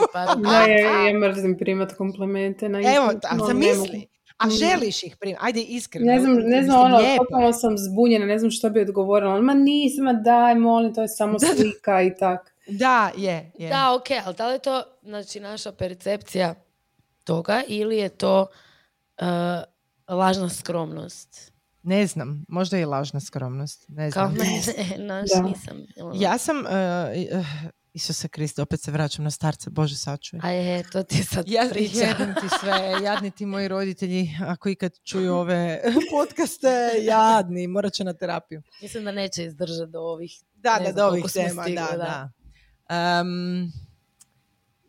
ja, 0.52 1.06
ja 1.06 1.18
mrzim 1.18 1.56
primat 1.58 1.92
komplimente 1.92 2.68
na 2.68 2.78
Evo, 2.78 3.12
a 3.22 3.38
sam 3.38 3.58
misli. 3.58 4.06
A 4.38 4.46
mm. 4.46 4.50
želiš 4.50 5.02
ih 5.02 5.16
primati? 5.20 5.44
Ajde, 5.46 5.62
iskreno. 5.62 6.06
Ne 6.06 6.20
znam, 6.20 6.34
ne 6.34 6.62
znam 6.62 6.80
ono, 6.80 6.98
totalno 7.16 7.52
sam 7.52 7.78
zbunjena, 7.78 8.26
ne 8.26 8.38
znam 8.38 8.50
što 8.50 8.70
bi 8.70 8.80
odgovorila. 8.80 9.40
Ma 9.40 9.54
nisam, 9.54 10.22
daj, 10.24 10.54
molim, 10.54 10.94
to 10.94 11.02
je 11.02 11.08
samo 11.08 11.38
slika 11.38 12.02
i 12.02 12.14
tak. 12.18 12.54
Da, 12.70 13.12
je, 13.16 13.52
je. 13.58 13.68
Da, 13.68 13.94
ok, 13.94 14.06
ali 14.24 14.34
da 14.36 14.46
li 14.46 14.54
je 14.54 14.58
to 14.58 14.82
znači, 15.02 15.40
naša 15.40 15.72
percepcija 15.72 16.54
toga 17.24 17.62
ili 17.68 17.96
je 17.96 18.08
to 18.08 18.46
uh, 19.20 19.26
lažna 20.08 20.48
skromnost? 20.48 21.52
Ne 21.82 22.06
znam, 22.06 22.44
možda 22.48 22.78
i 22.78 22.84
lažna 22.84 23.20
skromnost. 23.20 23.84
Ne 23.88 24.10
znam. 24.10 24.36
Kao 24.36 24.44
mene, 24.44 25.06
naš 25.06 25.28
nisam. 25.44 25.86
Ono. 26.00 26.12
Ja 26.14 26.38
sam, 26.38 26.56
uh, 26.58 26.66
Isuse 27.92 28.28
Kriste, 28.28 28.62
opet 28.62 28.80
se 28.80 28.90
vraćam 28.90 29.24
na 29.24 29.30
starca, 29.30 29.70
Bože 29.70 29.96
sačuje. 29.96 30.40
A 30.42 30.50
je, 30.50 30.82
to 30.90 31.02
ti 31.02 31.22
sad 31.24 31.48
ja, 31.48 31.68
priča. 31.70 32.14
ti 32.40 32.48
sve, 32.60 33.02
jadni 33.04 33.30
ti 33.30 33.46
moji 33.46 33.68
roditelji, 33.68 34.30
ako 34.46 34.68
ikad 34.68 34.92
čuju 35.04 35.34
ove 35.34 35.82
podcaste, 36.12 36.90
jadni, 37.02 37.66
morat 37.66 37.92
će 37.92 38.04
na 38.04 38.12
terapiju. 38.12 38.62
Mislim 38.82 39.04
da 39.04 39.12
neće 39.12 39.44
izdržati 39.44 39.90
do 39.90 40.00
ovih, 40.00 40.32
da, 40.54 40.80
da, 40.84 40.92
do 40.92 41.06
ovih 41.06 41.24
tema, 41.34 41.64
da, 41.68 41.88
da. 41.90 41.96
da. 41.96 42.30
Um, 42.90 43.72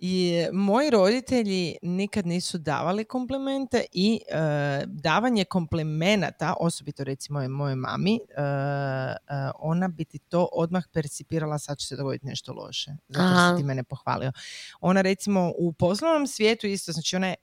i 0.04 0.46
moji 0.54 0.90
roditelji 0.90 1.76
nikad 1.82 2.26
nisu 2.26 2.58
davali 2.58 3.06
komplimente 3.06 3.86
i 3.94 4.22
uh, 4.30 4.84
davanje 4.88 5.46
komplimenata, 5.46 6.54
osobito 6.60 7.04
recimo 7.04 7.50
moje 7.50 7.76
mami, 7.76 8.20
uh, 8.30 9.52
ona 9.60 9.88
bi 9.88 10.06
ti 10.06 10.20
to 10.20 10.50
odmah 10.54 10.84
percipirala 10.94 11.60
sad 11.60 11.78
će 11.78 11.88
se 11.88 11.96
dogoditi 11.96 12.26
nešto 12.26 12.54
loše. 12.54 12.92
Zato 13.10 13.56
si 13.56 13.62
ti 13.62 13.68
mene 13.68 13.84
pohvalio. 13.84 14.32
Ona 14.80 15.02
recimo 15.02 15.52
u 15.58 15.74
poslovnom 15.74 16.28
svijetu 16.28 16.68
isto, 16.68 16.92
znači 16.92 17.16
ona 17.16 17.28
je 17.28 17.36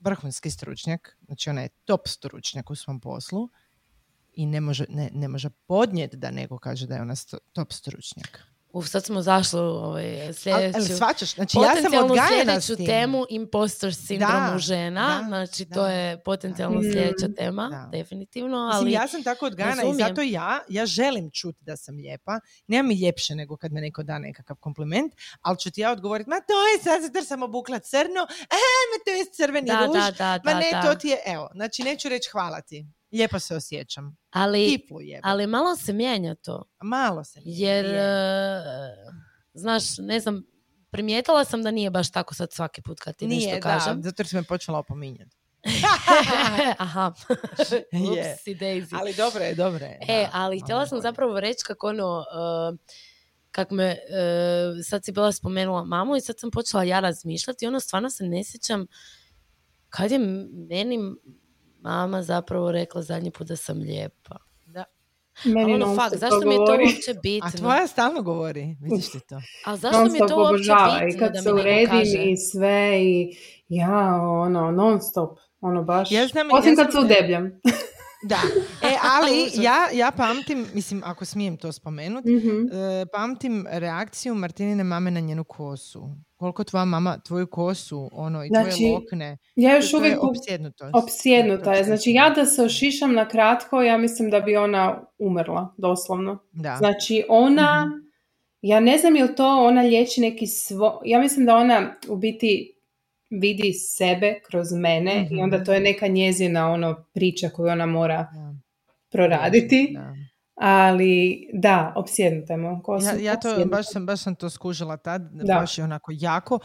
vrhunski 0.00 0.50
stručnjak, 0.50 1.16
znači 1.26 1.50
ona 1.50 1.62
je 1.62 1.68
top 1.84 2.00
stručnjak 2.08 2.70
u 2.70 2.74
svom 2.74 3.00
poslu 3.00 3.48
i 4.32 4.46
ne 4.46 4.60
može, 4.60 4.84
ne, 4.88 5.10
ne 5.12 5.28
može 5.28 5.50
podnijeti 5.50 6.16
da 6.16 6.30
neko 6.30 6.58
kaže 6.58 6.86
da 6.86 6.94
je 6.94 7.02
ona 7.02 7.14
top 7.52 7.72
stručnjak. 7.72 8.55
Uf, 8.76 8.88
sad 8.88 9.04
smo 9.04 9.22
zašli 9.22 9.60
u 9.60 9.62
ovaj, 9.62 10.32
sljedeću... 10.32 10.78
Ali, 10.78 10.84
svačaš, 10.84 11.34
znači 11.34 11.58
ja 11.58 11.82
sam 11.82 12.04
odgajana 12.04 12.60
s 12.60 12.66
tim. 12.66 12.86
temu 12.86 13.24
impostor 13.28 13.94
sindromu 13.94 14.58
žena, 14.58 15.18
da, 15.20 15.26
znači 15.28 15.64
da, 15.64 15.74
to 15.74 15.86
je 15.86 16.22
potencijalno 16.22 16.80
da. 16.80 16.90
sljedeća 16.92 17.28
tema, 17.36 17.68
da. 17.70 17.98
definitivno. 17.98 18.56
Ali 18.56 18.84
Mislim, 18.84 19.02
ja 19.02 19.08
sam 19.08 19.22
tako 19.22 19.46
odgajana 19.46 19.82
i 19.82 19.94
zato 19.94 20.22
ja, 20.22 20.60
ja 20.68 20.86
želim 20.86 21.30
čuti 21.30 21.64
da 21.64 21.76
sam 21.76 21.96
lijepa. 21.96 22.40
Nema 22.66 22.88
mi 22.88 22.94
ljepše 22.94 23.34
nego 23.34 23.56
kad 23.56 23.72
me 23.72 23.80
neko 23.80 24.02
da 24.02 24.18
nekakav 24.18 24.56
kompliment, 24.56 25.12
ali 25.40 25.58
ću 25.58 25.70
ti 25.70 25.80
ja 25.80 25.92
odgovoriti, 25.92 26.30
ma 26.30 26.36
to 26.36 26.66
je 26.66 26.82
sad 26.82 27.02
zato 27.02 27.24
sam 27.24 27.42
obukla 27.42 27.78
crno, 27.78 28.26
e, 28.40 28.62
ma 28.90 29.04
to 29.04 29.10
je 29.10 29.24
crveni 29.32 29.66
da, 29.66 29.86
ruž, 29.86 30.18
da, 30.18 30.40
ma 30.44 30.54
ne, 30.54 30.70
to 30.84 30.94
ti 30.94 31.08
je, 31.08 31.18
evo, 31.26 31.48
znači 31.54 31.82
neću 31.82 32.08
reći 32.08 32.30
hvala 32.32 32.60
ti. 32.60 32.86
Lijepo 33.12 33.38
se 33.38 33.56
osjećam. 33.56 34.16
Ali, 34.30 34.86
ali 35.22 35.46
malo 35.46 35.76
se 35.76 35.92
mijenja 35.92 36.34
to. 36.34 36.64
Malo 36.82 37.24
se 37.24 37.40
mijenja. 37.40 37.66
Jer, 37.66 37.86
uh, 37.86 39.14
znaš, 39.54 39.98
ne 39.98 40.20
znam, 40.20 40.42
primijetila 40.90 41.44
sam 41.44 41.62
da 41.62 41.70
nije 41.70 41.90
baš 41.90 42.10
tako 42.10 42.34
sad 42.34 42.52
svaki 42.52 42.82
put 42.82 43.00
kad 43.00 43.16
ti 43.16 43.26
nije, 43.26 43.54
nešto 43.54 43.68
kažem. 43.68 43.92
Nije, 43.92 44.02
da, 44.02 44.08
zato 44.08 44.20
jer 44.20 44.26
si 44.26 44.36
me 44.36 44.42
počela 44.42 44.78
opominjati. 44.78 45.36
Aha. 46.78 47.12
Upsi 47.58 48.54
daisy. 48.54 48.96
Ali 48.98 49.14
dobro 49.14 49.44
je, 49.44 49.54
dobro 49.54 49.84
je. 49.84 49.98
E, 50.08 50.28
ali 50.32 50.60
htjela 50.60 50.86
sam 50.86 51.00
zapravo 51.00 51.40
reći 51.40 51.64
kako 51.66 51.88
ono, 51.88 52.18
uh, 52.18 52.78
kak 53.50 53.70
me, 53.70 53.90
uh, 53.90 54.84
sad 54.88 55.04
si 55.04 55.12
bila 55.12 55.32
spomenula 55.32 55.84
mamu 55.84 56.16
i 56.16 56.20
sad 56.20 56.38
sam 56.38 56.50
počela 56.50 56.84
ja 56.84 57.00
razmišljati 57.00 57.64
i 57.64 57.68
ono 57.68 57.80
stvarno 57.80 58.10
se 58.10 58.24
ne 58.24 58.44
sjećam 58.44 58.86
kad 59.88 60.10
je 60.10 60.18
meni 60.68 60.98
mama 61.86 62.22
zapravo 62.22 62.72
rekla 62.72 63.02
zadnji 63.02 63.30
put 63.30 63.46
da 63.46 63.56
sam 63.56 63.78
lijepa. 63.78 64.36
Da. 64.66 64.84
Meni 65.44 65.74
ono, 65.74 65.96
fakt, 65.96 66.16
zašto 66.16 66.40
mi 66.46 66.54
je 66.54 66.56
to 66.56 66.72
uopće 66.72 67.14
bitno? 67.22 67.48
A 67.48 67.50
tvoja 67.50 67.86
stalno 67.86 68.22
govori, 68.22 68.76
vidiš 68.80 69.10
ti 69.10 69.20
to? 69.28 69.40
A 69.64 69.76
zašto 69.76 70.04
mi 70.04 70.18
je 70.18 70.26
to 70.28 70.36
uopće 70.36 70.72
bitno 70.72 71.08
I 71.08 71.18
kad 71.18 71.32
da 71.32 71.42
se 71.42 71.52
uredim 71.52 72.30
i 72.32 72.36
sve 72.36 73.02
i 73.02 73.36
ja, 73.68 74.20
ono, 74.22 74.70
non 74.70 75.00
stop. 75.00 75.38
Ono 75.60 75.82
baš, 75.82 76.12
ja 76.12 76.26
znam, 76.26 76.48
osim 76.52 76.70
ja 76.70 76.76
kad 76.76 76.92
se 76.92 76.98
udebljam. 76.98 77.60
Da, 78.26 78.40
e, 78.82 78.96
ali 79.16 79.50
ja, 79.54 79.88
ja 79.92 80.10
pamtim, 80.16 80.66
mislim, 80.74 81.02
ako 81.04 81.24
smijem 81.24 81.56
to 81.56 81.72
spomenuti, 81.72 82.30
mm 82.30 82.66
pamtim 83.12 83.66
reakciju 83.70 84.34
Martinine 84.34 84.84
mame 84.84 85.10
na 85.10 85.20
njenu 85.20 85.44
kosu. 85.44 86.08
Koliko 86.36 86.64
tvoja 86.64 86.84
mama 86.84 87.18
tvoju 87.18 87.46
kosu, 87.46 88.10
ono, 88.12 88.44
i 88.44 88.48
znači, 88.48 88.76
tvoje 88.76 88.92
lokne. 88.92 89.38
Ja 89.54 89.76
još 89.76 89.94
uvijek 89.94 90.22
opsjednuta. 90.22 90.90
Opsjednuta 90.94 91.72
je. 91.72 91.84
Znači, 91.84 92.12
ja 92.12 92.30
da 92.30 92.44
se 92.44 92.62
ošišam 92.62 93.14
na 93.14 93.28
kratko, 93.28 93.82
ja 93.82 93.98
mislim 93.98 94.30
da 94.30 94.40
bi 94.40 94.56
ona 94.56 95.02
umrla, 95.18 95.74
doslovno. 95.78 96.38
Da. 96.52 96.76
Znači, 96.78 97.24
ona, 97.28 97.86
mhm. 97.86 97.96
ja 98.60 98.80
ne 98.80 98.98
znam 98.98 99.16
je 99.16 99.34
to 99.34 99.64
ona 99.64 99.82
liječi 99.82 100.20
neki 100.20 100.46
svo... 100.46 101.00
Ja 101.04 101.18
mislim 101.18 101.46
da 101.46 101.56
ona 101.56 101.94
u 102.08 102.16
biti 102.16 102.75
vidi 103.30 103.72
sebe 103.72 104.40
kroz 104.50 104.72
mene 104.72 105.28
i 105.30 105.34
mhm. 105.34 105.42
onda 105.42 105.64
to 105.64 105.72
je 105.72 105.80
neka 105.80 106.06
njezina 106.06 106.70
ono 106.70 107.04
priča 107.14 107.48
koju 107.48 107.68
ona 107.68 107.86
mora 107.86 108.26
proraditi. 109.10 109.96
Ali 110.54 111.48
da, 111.52 111.92
opsjednuta 111.96 112.56
mu. 112.56 112.82
Ja, 113.02 113.14
ja 113.20 113.36
to, 113.36 113.64
baš 113.66 113.92
sam, 113.92 114.06
baš 114.06 114.22
sam 114.22 114.34
to 114.34 114.50
skužila 114.50 114.96
tad, 114.96 115.22
da. 115.32 115.54
baš 115.54 115.78
je 115.78 115.84
onako 115.84 116.12
jako 116.14 116.58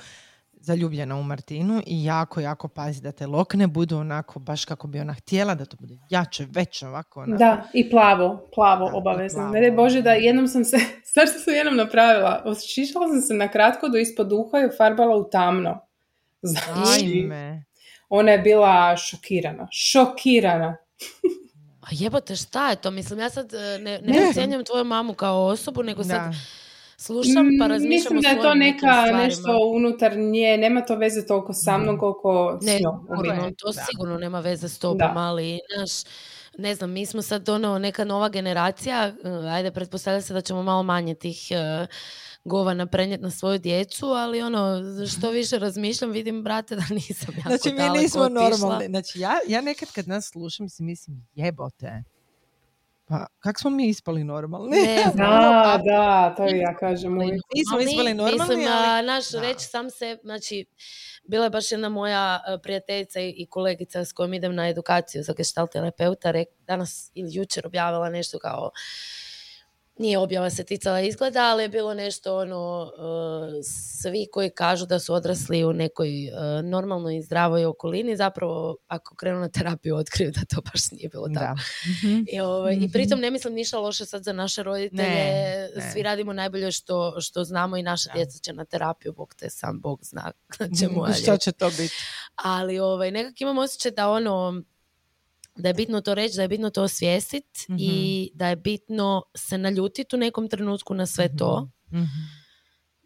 zaljubljena 0.61 1.15
u 1.15 1.23
Martinu 1.23 1.81
i 1.85 2.03
jako, 2.03 2.39
jako 2.39 2.67
pazi 2.67 3.01
da 3.01 3.11
te 3.11 3.27
lokne 3.27 3.67
budu 3.67 3.97
onako 3.97 4.39
baš 4.39 4.65
kako 4.65 4.87
bi 4.87 4.99
ona 4.99 5.13
htjela, 5.13 5.55
da 5.55 5.65
to 5.65 5.77
bude 5.79 5.97
jače, 6.09 6.47
veće 6.49 6.87
ovako. 6.87 7.19
Onako. 7.19 7.39
Da, 7.39 7.63
i 7.73 7.89
plavo, 7.89 8.49
plavo 8.55 8.89
da, 8.89 8.97
obavezno. 8.97 9.49
Ne 9.49 9.71
Bože 9.71 10.01
da 10.01 10.11
jednom 10.11 10.47
sam 10.47 10.63
se, 10.63 10.77
sad 11.13 11.27
sam 11.43 11.53
jednom 11.53 11.75
napravila, 11.75 12.43
ošišala 12.45 13.07
sam 13.07 13.21
se 13.21 13.33
na 13.33 13.47
kratko 13.47 13.89
do 13.89 13.97
ispod 13.97 14.27
duha 14.27 14.57
i 14.59 14.77
farbala 14.77 15.15
u 15.15 15.29
tamno. 15.29 15.90
Znači, 16.41 17.29
ona 18.09 18.31
je 18.31 18.37
bila 18.37 18.97
šokirana. 18.97 19.67
Šokirana. 19.71 20.77
A 21.81 21.87
jebote, 21.91 22.35
šta 22.35 22.69
je 22.69 22.75
to? 22.75 22.91
Mislim, 22.91 23.19
ja 23.19 23.29
sad 23.29 23.53
e, 23.53 23.57
ne, 23.57 23.99
ne, 24.01 24.47
ne. 24.47 24.63
tvoju 24.63 24.85
mamu 24.85 25.13
kao 25.13 25.45
osobu, 25.45 25.83
nego 25.83 26.03
sad 26.03 26.33
slušam 26.97 27.49
pa 27.59 27.65
mm, 27.65 27.69
razmišljam 27.69 28.15
Mislim 28.15 28.21
da 28.21 28.29
je 28.29 28.41
to 28.41 28.53
neka 28.53 29.17
nešto 29.17 29.57
unutar 29.75 30.17
nje, 30.17 30.57
nema 30.57 30.81
to 30.81 30.95
veze 30.95 31.25
toliko 31.25 31.53
sa 31.53 31.77
mnom 31.77 31.99
koliko 31.99 32.59
ne, 32.61 32.77
s 32.77 32.81
njom. 32.81 33.07
to 33.57 33.73
sigurno 33.73 34.17
nema 34.17 34.39
veze 34.39 34.69
s 34.69 34.79
tobom, 34.79 35.17
ali 35.17 35.59
naš, 35.77 35.91
ne 36.57 36.75
znam, 36.75 36.91
mi 36.91 37.05
smo 37.05 37.21
sad 37.21 37.49
ono 37.49 37.79
neka 37.79 38.03
nova 38.03 38.29
generacija, 38.29 39.07
e, 39.07 39.29
ajde 39.49 39.71
pretpostavlja 39.71 40.21
se 40.21 40.33
da 40.33 40.41
ćemo 40.41 40.63
malo 40.63 40.83
manje 40.83 41.15
tih 41.15 41.47
uh, 41.51 41.87
govana 42.43 42.85
prenijeti 42.85 43.23
na 43.23 43.31
svoju 43.31 43.59
djecu, 43.59 44.05
ali 44.05 44.41
ono, 44.41 44.81
što 45.07 45.27
mhm. 45.27 45.35
više 45.35 45.59
razmišljam, 45.59 46.11
vidim, 46.11 46.43
brate, 46.43 46.75
da 46.75 46.83
nisam 46.89 47.35
jako 47.37 47.49
Znači, 47.49 47.75
mi 47.75 47.99
nismo 47.99 48.29
normalni. 48.29 48.85
Znači, 48.85 49.19
ja, 49.19 49.33
ja 49.47 49.61
nekad 49.61 49.91
kad 49.91 50.07
nas 50.07 50.29
slušam 50.29 50.69
si 50.69 50.83
mislim, 50.83 51.27
jebote. 51.35 52.03
Pa, 53.11 53.27
kak 53.39 53.59
smo 53.59 53.69
mi 53.69 53.87
ispali 53.87 54.23
normalni? 54.23 54.77
Ne, 54.77 55.03
da, 55.15 55.81
da, 55.85 56.33
to 56.37 56.45
ja 56.45 56.75
kažem. 56.79 57.17
Mi 57.17 57.39
smo 57.69 57.79
ispali 57.79 58.13
normalni, 58.13 58.39
mislim, 58.39 58.73
ali... 58.73 59.07
naš 59.07 59.31
reći 59.31 59.65
sam 59.65 59.89
se, 59.89 60.17
znači, 60.23 60.65
bila 61.23 61.43
je 61.43 61.49
baš 61.49 61.71
jedna 61.71 61.89
moja 61.89 62.39
prijateljica 62.63 63.19
i 63.19 63.47
kolegica 63.49 64.05
s 64.05 64.13
kojom 64.13 64.33
idem 64.33 64.55
na 64.55 64.69
edukaciju 64.69 65.23
za 65.23 65.33
gestalt 65.33 65.71
terapeuta, 65.71 66.33
danas 66.59 67.11
ili 67.13 67.29
jučer 67.33 67.67
objavila 67.67 68.09
nešto 68.09 68.39
kao 68.39 68.71
nije 69.99 70.17
objava 70.17 70.49
se 70.49 70.63
ticala 70.63 71.01
izgleda, 71.01 71.43
ali 71.43 71.63
je 71.63 71.69
bilo 71.69 71.93
nešto 71.93 72.37
ono, 72.37 72.91
uh, 72.97 73.65
svi 74.01 74.27
koji 74.31 74.49
kažu 74.49 74.85
da 74.85 74.99
su 74.99 75.13
odrasli 75.13 75.65
u 75.65 75.73
nekoj 75.73 76.09
uh, 76.09 76.65
normalnoj 76.65 77.17
i 77.17 77.21
zdravoj 77.21 77.65
okolini, 77.65 78.15
zapravo 78.15 78.77
ako 78.87 79.15
krenu 79.15 79.39
na 79.39 79.49
terapiju 79.49 79.95
otkriju 79.95 80.31
da 80.31 80.41
to 80.55 80.61
baš 80.61 80.91
nije 80.91 81.09
bilo 81.09 81.27
tako. 81.33 81.59
Mhm. 81.89 82.23
I, 82.33 82.39
ovaj, 82.39 82.77
I 82.81 82.91
pritom 82.91 83.17
mhm. 83.17 83.21
ne 83.21 83.31
mislim 83.31 83.53
ništa 83.53 83.79
loše 83.79 84.05
sad 84.05 84.23
za 84.23 84.33
naše 84.33 84.63
roditelje, 84.63 85.69
svi 85.91 86.03
radimo 86.03 86.33
najbolje 86.33 86.71
što, 86.71 87.21
što 87.21 87.43
znamo 87.43 87.77
i 87.77 87.83
naša 87.83 88.13
djeca 88.13 88.39
će 88.39 88.53
na 88.53 88.65
terapiju, 88.65 89.13
Bog 89.13 89.33
te 89.35 89.49
sam 89.49 89.79
Bog 89.79 89.99
zna 90.03 90.31
Što 91.23 91.37
će 91.37 91.51
to 91.51 91.69
biti? 91.69 91.95
Ali 92.35 92.79
ovaj, 92.79 93.11
nekako 93.11 93.35
imam 93.39 93.57
osjećaj 93.57 93.91
da 93.91 94.09
ono, 94.09 94.61
da 95.55 95.69
je 95.69 95.73
bitno 95.73 96.01
to 96.01 96.15
reći, 96.15 96.35
da 96.35 96.41
je 96.41 96.47
bitno 96.47 96.69
to 96.69 96.83
osvijestiti 96.83 97.65
i 97.77 98.29
mhm. 98.31 98.37
da 98.37 98.47
je 98.47 98.55
bitno 98.55 99.23
se 99.35 99.57
naljutiti 99.57 100.15
u 100.15 100.19
nekom 100.19 100.47
trenutku 100.49 100.93
na 100.93 101.05
sve 101.05 101.37
to. 101.37 101.69
Mhm. 101.93 102.41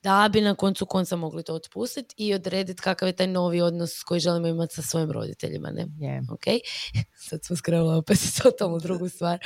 Da 0.04 0.30
bi 0.34 0.42
na 0.42 0.56
koncu 0.56 0.86
konca 0.86 1.16
mogli 1.16 1.44
to 1.44 1.54
otpustiti 1.54 2.16
i 2.18 2.34
odrediti 2.34 2.82
kakav 2.82 3.10
je 3.10 3.16
taj 3.16 3.28
novi 3.28 3.62
odnos 3.62 4.04
koji 4.04 4.20
želimo 4.20 4.48
imati 4.48 4.76
sa 4.76 4.82
svojim 4.82 5.12
roditeljima. 5.12 5.72
Ne? 5.72 5.86
Yeah. 5.86 6.60
Sad 7.30 7.46
smo 7.46 7.56
skrenula 7.56 7.98
opet 7.98 8.20
totalno 8.44 8.80
drugu 8.80 9.10
stvar. 9.10 9.40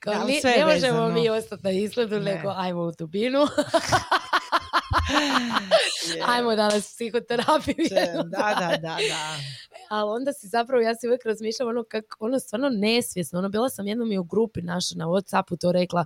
Kao, 0.00 0.26
mi, 0.26 0.40
ne 0.44 0.66
možemo 0.66 1.08
mi 1.08 1.28
ostati 1.28 1.64
na 1.64 1.70
izgledu, 1.70 2.20
nego 2.20 2.48
ajmo 2.56 2.82
u 2.82 2.92
dubinu. 2.98 3.38
Ajmo 6.32 6.56
danas 6.56 6.94
psihoterapiju. 6.94 7.86
Da, 8.24 8.54
da, 8.60 8.68
da, 8.70 8.96
da. 9.08 9.36
Ali 9.96 10.10
onda 10.10 10.32
si 10.32 10.48
zapravo, 10.48 10.82
ja 10.82 10.94
si 10.94 11.06
uvijek 11.06 11.24
razmišljam 11.24 11.68
ono 11.68 11.84
kako, 11.84 12.16
ono 12.20 12.38
stvarno 12.38 12.68
nesvjesno. 12.68 13.38
Ono, 13.38 13.48
bila 13.48 13.68
sam 13.68 13.86
jednom 13.86 14.12
i 14.12 14.18
u 14.18 14.24
grupi 14.24 14.62
našoj 14.62 14.96
na 14.96 15.06
Whatsappu 15.06 15.56
to 15.60 15.72
rekla 15.72 16.04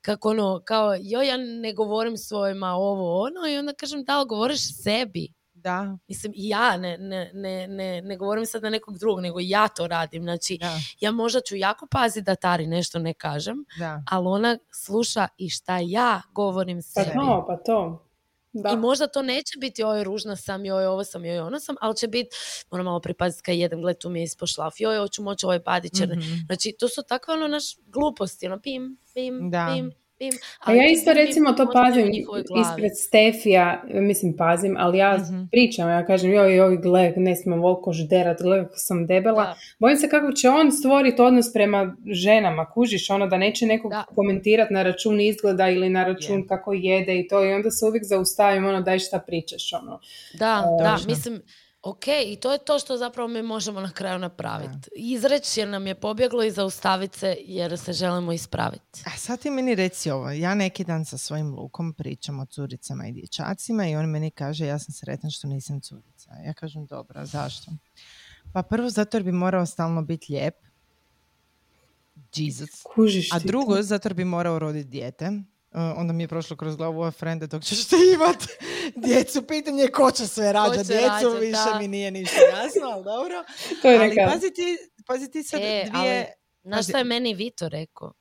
kako 0.00 0.30
ono, 0.30 0.60
kao, 0.64 0.94
joj, 1.00 1.28
ja 1.28 1.36
ne 1.36 1.72
govorim 1.72 2.16
svojima 2.16 2.72
ovo, 2.72 3.22
ono, 3.22 3.48
i 3.48 3.58
onda 3.58 3.72
kažem, 3.72 4.04
da 4.04 4.20
li 4.20 4.26
govoriš 4.28 4.82
sebi? 4.82 5.28
Da. 5.54 5.98
Mislim, 6.08 6.32
ja 6.36 6.76
ne, 6.76 6.98
ne, 6.98 7.30
ne, 7.34 7.66
ne, 7.68 8.02
ne 8.02 8.16
govorim 8.16 8.46
sad 8.46 8.62
na 8.62 8.70
nekog 8.70 8.98
drugog, 8.98 9.20
nego 9.20 9.38
ja 9.42 9.68
to 9.68 9.86
radim. 9.86 10.22
Znači, 10.22 10.58
ja 11.00 11.12
možda 11.12 11.40
ću 11.40 11.56
jako 11.56 11.86
paziti 11.90 12.24
da 12.24 12.34
Tari 12.34 12.66
nešto 12.66 12.98
ne 12.98 13.14
kažem, 13.14 13.64
da. 13.78 14.02
ali 14.10 14.26
ona 14.26 14.58
sluša 14.72 15.28
i 15.38 15.50
šta 15.50 15.78
ja 15.82 16.22
govorim 16.32 16.78
pa 16.78 16.82
sebi. 16.82 17.10
Pa 17.14 17.20
to, 17.20 17.44
pa 17.46 17.56
to. 17.56 18.07
Da. 18.52 18.70
I 18.70 18.76
možda 18.76 19.06
to 19.06 19.22
neće 19.22 19.58
biti 19.58 19.84
oj 19.84 20.04
ružna 20.04 20.36
sam, 20.36 20.64
joj 20.64 20.86
ovo 20.86 21.04
sam, 21.04 21.24
joj 21.24 21.38
ono 21.38 21.60
sam, 21.60 21.76
ali 21.80 21.96
će 21.96 22.08
biti, 22.08 22.36
moram 22.70 22.84
malo 22.84 23.00
pripaziti 23.00 23.42
kad 23.42 23.56
jedan 23.56 23.80
gled 23.80 23.98
tu 23.98 24.10
mi 24.10 24.20
je 24.20 24.24
ispošlaf, 24.24 24.74
joj 24.78 24.98
hoću 24.98 25.22
moći 25.22 25.46
ovaj 25.46 25.62
padić. 25.62 26.00
mm 26.00 26.46
Znači 26.46 26.76
to 26.78 26.88
su 26.88 27.02
takve 27.08 27.34
ono 27.34 27.48
naš 27.48 27.64
gluposti, 27.86 28.46
ono 28.46 28.60
pim, 28.60 28.98
pim, 29.14 29.50
da. 29.50 29.72
pim, 29.74 29.92
a 30.64 30.74
ja 30.74 30.90
isto 30.90 31.12
recimo 31.12 31.52
to 31.52 31.70
pazim 31.72 32.06
ispred 32.60 32.92
Stefija, 33.06 33.82
mislim 33.94 34.36
pazim, 34.36 34.76
ali 34.78 34.98
ja 34.98 35.16
mm 35.16 35.48
pričam, 35.50 35.88
ja 35.88 36.06
kažem 36.06 36.32
joj, 36.32 36.56
joj, 36.56 36.76
gle, 36.76 37.12
ne 37.16 37.36
smem 37.36 37.60
volko 37.60 37.92
žderat, 37.92 38.42
gle 38.42 38.64
kako 38.64 38.76
sam 38.76 39.06
debela. 39.06 39.44
Da. 39.44 39.56
Bojim 39.78 39.96
se 39.96 40.08
kako 40.08 40.32
će 40.32 40.48
on 40.48 40.72
stvoriti 40.72 41.22
odnos 41.22 41.52
prema 41.52 41.96
ženama, 42.06 42.70
kužiš, 42.70 43.10
ono 43.10 43.26
da 43.26 43.38
neće 43.38 43.66
nekog 43.66 43.92
komentirati 44.14 44.74
na 44.74 44.82
račun 44.82 45.20
izgleda 45.20 45.68
ili 45.68 45.88
na 45.88 46.04
račun 46.04 46.46
kako 46.46 46.72
jede 46.72 47.18
i 47.18 47.28
to 47.28 47.44
i 47.44 47.52
onda 47.52 47.70
se 47.70 47.86
uvijek 47.86 48.04
zaustavim, 48.04 48.66
ono 48.66 48.80
daj 48.80 48.98
šta 48.98 49.18
pričaš, 49.18 49.72
ono. 49.72 50.00
Da, 50.32 50.64
da, 50.78 50.98
mislim, 51.06 51.42
Ok, 51.82 52.04
i 52.26 52.36
to 52.36 52.52
je 52.52 52.58
to 52.58 52.78
što 52.78 52.96
zapravo 52.96 53.28
mi 53.28 53.42
možemo 53.42 53.80
na 53.80 53.90
kraju 53.92 54.18
napraviti. 54.18 54.90
Izreći 54.96 55.60
jer 55.60 55.68
nam 55.68 55.86
je 55.86 55.94
pobjeglo 55.94 56.42
i 56.42 56.50
zaustaviti 56.50 57.18
se 57.18 57.36
jer 57.40 57.78
se 57.78 57.92
želimo 57.92 58.32
ispraviti. 58.32 59.02
A 59.06 59.10
sad 59.16 59.40
ti 59.40 59.50
meni 59.50 59.74
reci 59.74 60.10
ovo, 60.10 60.30
ja 60.30 60.54
neki 60.54 60.84
dan 60.84 61.04
sa 61.04 61.18
svojim 61.18 61.54
lukom 61.54 61.92
pričam 61.92 62.40
o 62.40 62.46
curicama 62.46 63.06
i 63.06 63.12
dječacima 63.12 63.88
i 63.88 63.96
on 63.96 64.06
meni 64.06 64.30
kaže 64.30 64.66
ja 64.66 64.78
sam 64.78 64.92
sretan 64.92 65.30
što 65.30 65.48
nisam 65.48 65.80
curica. 65.80 66.30
Ja 66.46 66.54
kažem 66.54 66.86
dobro, 66.86 67.24
zašto? 67.24 67.70
Pa 68.52 68.62
prvo 68.62 68.90
zato 68.90 69.16
jer 69.16 69.24
bi 69.24 69.32
morao 69.32 69.66
stalno 69.66 70.02
biti 70.02 70.32
lijep. 70.32 70.54
Jesus. 72.34 72.70
A 73.32 73.38
drugo, 73.38 73.82
zato 73.82 74.08
jer 74.08 74.14
bi 74.14 74.24
morao 74.24 74.58
roditi 74.58 74.88
dijete 74.88 75.42
onda 75.96 76.12
mi 76.12 76.22
je 76.22 76.28
prošlo 76.28 76.56
kroz 76.56 76.76
glavu 76.76 77.00
ova 77.00 77.10
frende 77.10 77.46
dok 77.46 77.62
ćeš 77.62 77.88
ti 77.88 77.96
imat 78.14 78.36
djecu, 79.06 79.42
pitanje 79.42 79.82
je 79.82 79.92
ko 79.92 80.10
će 80.10 80.26
sve 80.26 80.52
rađa 80.52 80.82
djecu, 80.82 81.36
više 81.40 81.78
mi 81.80 81.88
nije 81.88 82.10
ništa 82.10 82.40
jasno, 82.40 82.88
ali 82.92 83.04
dobro. 83.04 83.44
to 83.82 83.90
je 83.90 83.98
ali 83.98 84.16
pazi 84.32 84.54
ti, 84.54 84.78
pazi 85.06 85.30
ti 85.30 85.42
sad 85.42 85.60
e, 85.62 85.84
dvije... 85.90 86.32
Znaš 86.62 86.88
što 86.88 86.98
je 86.98 87.04
meni 87.04 87.34
Vito 87.34 87.68
rekao? 87.68 88.12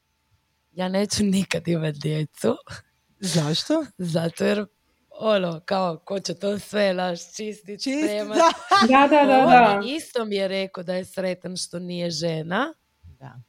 Ja 0.72 0.90
neću 0.90 1.24
nikad 1.24 1.68
imat 1.68 1.96
djecu. 1.96 2.56
Zašto? 3.36 3.86
Zato 3.98 4.46
jer 4.46 4.66
ono, 5.10 5.62
kao, 5.66 5.98
ko 6.06 6.20
će 6.20 6.34
to 6.34 6.60
sve 6.60 6.94
naš 6.94 7.36
čistiti, 7.36 7.84
Čist, 7.84 8.08
da. 8.28 8.52
da, 8.88 9.08
da, 9.08 9.26
da, 9.26 9.46
da. 9.46 9.82
Isto 9.86 10.26
mi 10.26 10.36
je 10.36 10.48
rekao 10.48 10.84
da 10.84 10.96
je 10.96 11.06
sretan 11.06 11.58
što 11.58 11.80
nije 11.80 12.12
žena. 12.12 12.74
Da. 13.04 13.42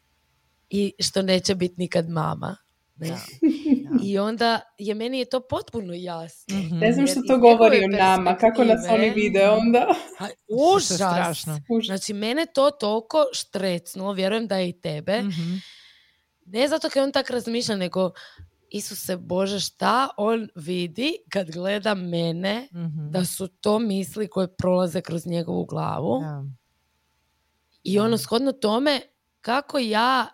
I 0.70 0.92
što 0.98 1.22
neće 1.22 1.54
biti 1.54 1.74
nikad 1.78 2.10
mama. 2.10 2.56
Ne? 2.98 3.16
I 4.04 4.18
onda 4.18 4.60
je 4.78 4.94
meni 4.94 5.18
je 5.18 5.24
to 5.24 5.40
potpuno 5.40 5.92
jasno. 5.94 6.56
Mm-hmm. 6.56 6.78
Ne 6.78 6.92
znam 6.92 7.06
što 7.06 7.20
to 7.28 7.38
govori 7.38 7.84
o 7.84 7.88
nama, 7.88 8.36
kako 8.36 8.64
nas 8.64 8.80
oni 8.90 9.10
vide 9.10 9.48
onda. 9.48 9.94
užas. 10.48 10.96
Strašno. 10.96 11.60
Znači, 11.86 12.12
mene 12.12 12.46
to 12.54 12.70
toliko 12.70 13.24
štrecnulo, 13.32 14.12
vjerujem 14.12 14.46
da 14.46 14.56
je 14.56 14.68
i 14.68 14.80
tebe. 14.80 15.22
Mm-hmm. 15.22 15.62
Ne 16.46 16.68
zato 16.68 16.88
kad 16.90 17.02
on 17.02 17.12
tak 17.12 17.30
razmišlja, 17.30 17.76
nego 17.76 18.10
Isuse 18.70 19.16
Bože, 19.16 19.60
šta 19.60 20.08
on 20.16 20.48
vidi 20.54 21.16
kad 21.28 21.50
gleda 21.50 21.94
mene, 21.94 22.68
mm-hmm. 22.72 23.10
da 23.10 23.24
su 23.24 23.48
to 23.48 23.78
misli 23.78 24.28
koje 24.28 24.56
prolaze 24.56 25.00
kroz 25.00 25.26
njegovu 25.26 25.64
glavu. 25.64 26.22
Ja. 26.22 26.44
I 27.82 27.98
ono, 27.98 28.18
shodno 28.18 28.52
tome, 28.52 29.00
kako 29.40 29.78
ja 29.78 30.26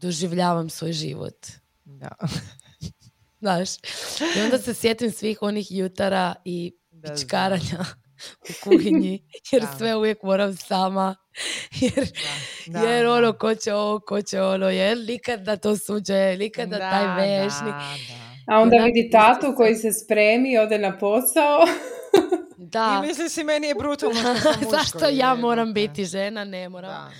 doživljavam 0.00 0.70
svoj 0.70 0.92
život. 0.92 1.46
Da. 1.84 2.08
Znaš, 3.40 3.68
i 4.36 4.40
onda 4.44 4.58
se 4.58 4.74
sjetim 4.74 5.10
svih 5.10 5.38
onih 5.40 5.66
jutara 5.70 6.34
i 6.44 6.72
pičkaranja 7.02 7.84
u 8.50 8.52
kuhinji, 8.64 9.24
jer 9.52 9.66
sve 9.78 9.96
uvijek 9.96 10.22
moram 10.22 10.56
sama, 10.56 11.16
jer, 11.80 12.08
jer 12.84 13.06
ono, 13.06 13.32
ko 13.32 13.54
će 13.54 13.74
ovo, 13.74 14.00
ko 14.00 14.22
će 14.22 14.42
ono, 14.42 14.70
jer 14.70 14.98
nikad 14.98 15.40
da 15.40 15.56
to 15.56 15.76
suđe, 15.76 16.36
nikad 16.38 16.68
da, 16.68 16.78
taj 16.78 17.16
vešnik. 17.16 17.74
A 18.46 18.60
onda 18.60 18.76
vidi 18.76 19.10
tatu 19.10 19.54
koji 19.56 19.74
se 19.74 19.92
spremi, 19.92 20.58
ode 20.58 20.78
na 20.78 20.98
posao. 20.98 21.60
da. 22.56 23.02
I 23.04 23.06
misli 23.06 23.28
si, 23.28 23.44
meni 23.44 23.66
je 23.66 23.74
brutalno 23.74 24.36
Zašto 24.70 25.08
ja 25.12 25.34
moram 25.34 25.72
biti 25.72 26.04
žena? 26.04 26.44
Ne 26.44 26.68
moram. 26.68 26.90
Da, 26.90 27.10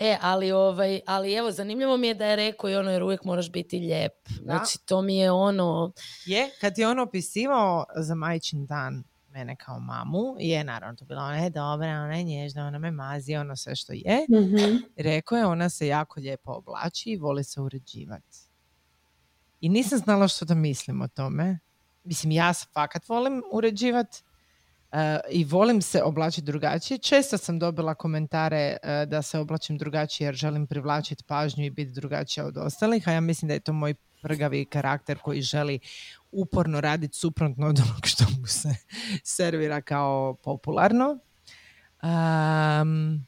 E, 0.00 0.18
ali, 0.20 0.52
ovaj, 0.52 1.00
ali 1.06 1.34
evo, 1.34 1.50
zanimljivo 1.50 1.96
mi 1.96 2.06
je 2.06 2.14
da 2.14 2.26
je 2.26 2.36
rekao 2.36 2.70
i 2.70 2.74
ono, 2.74 2.90
jer 2.90 3.02
uvijek 3.02 3.24
moraš 3.24 3.50
biti 3.50 3.78
lijep. 3.78 4.12
Znači, 4.42 4.78
to 4.86 5.02
mi 5.02 5.16
je 5.16 5.30
ono... 5.30 5.92
Je, 6.26 6.50
kad 6.60 6.78
je 6.78 6.88
on 6.88 6.98
opisivao 6.98 7.84
za 7.96 8.14
majčin 8.14 8.66
dan 8.66 9.04
mene 9.32 9.56
kao 9.56 9.80
mamu, 9.80 10.36
je 10.38 10.64
naravno 10.64 10.96
to 10.96 11.04
bila 11.04 11.22
ona 11.22 11.36
je 11.36 11.50
dobra, 11.50 11.88
ona 11.88 12.16
je 12.16 12.24
nježna, 12.24 12.66
ona 12.66 12.78
me 12.78 12.90
mazi, 12.90 13.36
ono 13.36 13.56
sve 13.56 13.76
što 13.76 13.92
je. 13.92 14.26
mm 14.30 14.82
Rekao 14.96 15.38
je, 15.38 15.46
ona 15.46 15.68
se 15.68 15.86
jako 15.86 16.20
lijepo 16.20 16.52
oblači 16.52 17.10
i 17.10 17.16
voli 17.16 17.44
se 17.44 17.60
uređivati. 17.60 18.38
I 19.60 19.68
nisam 19.68 19.98
znala 19.98 20.28
što 20.28 20.44
da 20.44 20.54
mislim 20.54 21.02
o 21.02 21.08
tome. 21.08 21.58
Mislim, 22.04 22.30
ja 22.30 22.52
se 22.54 22.66
fakat 22.72 23.08
volim 23.08 23.42
uređivati, 23.52 24.22
i 25.30 25.44
volim 25.44 25.82
se 25.82 26.02
oblačiti 26.02 26.44
drugačije. 26.44 26.98
Često 26.98 27.38
sam 27.38 27.58
dobila 27.58 27.94
komentare 27.94 28.76
uh, 28.82 29.08
da 29.08 29.22
se 29.22 29.38
oblačim 29.38 29.78
drugačije 29.78 30.26
jer 30.26 30.34
želim 30.34 30.66
privlačiti 30.66 31.24
pažnju 31.24 31.64
i 31.64 31.70
biti 31.70 31.92
drugačija 31.92 32.46
od 32.46 32.56
ostalih, 32.56 33.08
a 33.08 33.12
ja 33.12 33.20
mislim 33.20 33.48
da 33.48 33.54
je 33.54 33.60
to 33.60 33.72
moj 33.72 33.94
prgavi 34.22 34.64
karakter 34.64 35.18
koji 35.18 35.42
želi 35.42 35.78
uporno 36.32 36.80
raditi 36.80 37.18
suprotno 37.18 37.66
od 37.66 37.80
onog 37.80 38.06
što 38.06 38.24
mu 38.40 38.46
se 38.46 38.68
servira 39.36 39.80
kao 39.80 40.34
popularno. 40.34 41.18
Um, 42.02 43.26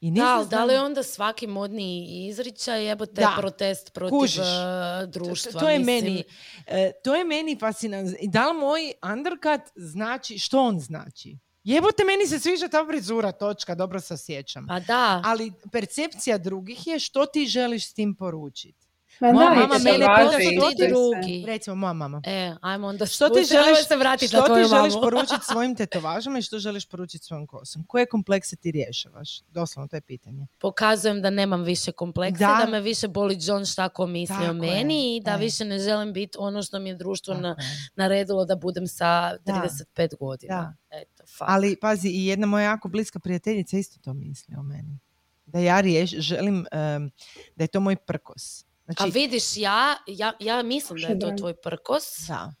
i 0.00 0.10
da, 0.10 0.46
da 0.50 0.64
li 0.64 0.76
onda 0.76 1.02
svaki 1.02 1.46
modni 1.46 2.06
izričaj 2.28 2.96
te 3.14 3.26
protest 3.36 3.92
protiv 3.92 4.18
Kužiš. 4.18 4.38
E, 4.38 5.06
društva? 5.06 5.52
To, 5.52 5.58
to 5.58 5.70
je 5.70 5.78
meni, 5.78 6.24
e, 6.66 6.92
to 7.04 7.14
je 7.14 7.24
meni 7.24 7.56
fascinantno. 7.60 8.16
Da 8.22 8.50
li 8.50 8.58
moj 8.58 8.92
undercut 9.12 9.60
znači, 9.76 10.38
što 10.38 10.62
on 10.62 10.80
znači? 10.80 11.38
Jebote, 11.64 12.04
meni 12.04 12.26
se 12.26 12.38
sviđa 12.38 12.68
ta 12.68 12.86
frizura, 12.86 13.32
točka, 13.32 13.74
dobro 13.74 14.00
se 14.00 14.14
osjećam. 14.14 14.66
A 14.70 14.80
da. 14.80 15.22
Ali 15.24 15.52
percepcija 15.72 16.38
drugih 16.38 16.86
je 16.86 16.98
što 16.98 17.26
ti 17.26 17.46
želiš 17.46 17.90
s 17.90 17.94
tim 17.94 18.14
poručiti. 18.14 18.89
Ma 19.20 19.32
moja 19.32 19.50
mama 19.50 19.78
mene 19.84 20.06
pita 20.38 20.86
drugi. 20.88 21.44
Recimo 21.46 21.76
moja 21.76 21.92
mama. 21.92 22.22
E, 22.24 22.54
ajmo 22.60 22.86
onda 22.86 23.06
što 23.06 23.28
ti 23.28 23.44
želiš 23.44 23.88
se 23.88 23.96
vratiti 23.96 24.28
što 24.28 24.42
ti 24.42 24.68
želiš 24.68 24.94
poručiti 25.02 25.44
svojim 25.52 25.76
tetovažama 25.76 26.38
i 26.38 26.42
što 26.42 26.58
želiš 26.58 26.86
poručiti 26.88 27.24
svojom 27.24 27.46
kosom? 27.46 27.84
Koje 27.86 28.06
komplekse 28.06 28.56
ti 28.56 28.70
rješavaš? 28.70 29.40
Doslovno 29.48 29.88
to 29.88 29.96
je 29.96 30.00
pitanje. 30.00 30.46
Pokazujem 30.58 31.22
da 31.22 31.30
nemam 31.30 31.62
više 31.62 31.92
komplekse, 31.92 32.44
da, 32.44 32.62
da 32.64 32.70
me 32.70 32.80
više 32.80 33.08
boli 33.08 33.38
John 33.40 33.64
šta 33.64 33.88
ko 33.88 34.06
misli 34.06 34.48
o 34.50 34.52
meni 34.52 35.16
i 35.16 35.20
da 35.20 35.30
e. 35.30 35.38
više 35.38 35.64
ne 35.64 35.78
želim 35.78 36.12
biti 36.12 36.38
ono 36.40 36.62
što 36.62 36.78
mi 36.78 36.88
je 36.88 36.94
društvo 36.94 37.34
na, 37.34 37.56
naredilo 37.96 38.44
da 38.44 38.56
budem 38.56 38.86
sa 38.86 39.36
35 39.46 40.18
godina. 40.18 40.76
Eto, 40.90 41.24
Ali 41.38 41.76
pazi, 41.80 42.08
i 42.08 42.26
jedna 42.26 42.46
moja 42.46 42.64
jako 42.64 42.88
bliska 42.88 43.18
prijateljica 43.18 43.76
isto 43.76 44.00
to 44.04 44.14
misli 44.14 44.54
o 44.58 44.62
meni. 44.62 44.98
Da 45.46 45.58
ja 45.58 45.80
riješ, 45.80 46.10
želim 46.10 46.56
um, 46.56 47.10
da 47.56 47.64
je 47.64 47.68
to 47.68 47.80
moj 47.80 47.96
prkos 47.96 48.69
Znači, 48.96 49.02
A 49.02 49.12
vidiš, 49.14 49.56
ja, 49.56 49.96
ja, 50.06 50.32
ja 50.40 50.62
mislim 50.62 51.00
da 51.00 51.06
je 51.06 51.18
to 51.18 51.30
tvoj 51.38 51.54
prkos. 51.54 52.04
Da. 52.28 52.52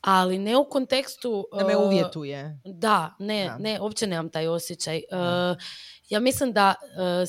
Ali 0.00 0.38
ne 0.38 0.56
u 0.56 0.68
kontekstu... 0.68 1.48
Da 1.58 1.66
me 1.66 1.76
uh, 1.76 1.86
uvjetuje. 1.86 2.60
Da, 2.64 3.14
ne, 3.18 3.56
ne, 3.58 3.80
uopće 3.80 4.06
nemam 4.06 4.30
taj 4.30 4.48
osjećaj. 4.48 4.96
Uh, 4.96 5.56
ja 6.08 6.20
mislim 6.20 6.52
da 6.52 6.74
uh, 6.80 7.28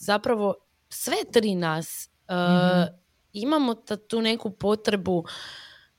zapravo 0.00 0.54
sve 0.88 1.16
tri 1.32 1.54
nas 1.54 2.08
mm 2.30 3.06
imamo 3.36 3.74
tu 4.08 4.20
neku 4.22 4.50
potrebu 4.50 5.24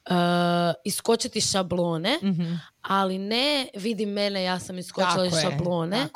Uh, 0.10 0.14
iskočiti 0.86 1.42
šablone, 1.42 2.18
mhm. 2.24 2.54
ali 2.82 3.18
ne 3.18 3.68
vidi 3.76 4.06
mene, 4.06 4.44
ja 4.44 4.60
sam 4.60 4.78
iskočila 4.78 5.26
iz 5.26 5.34
šablone, 5.42 6.08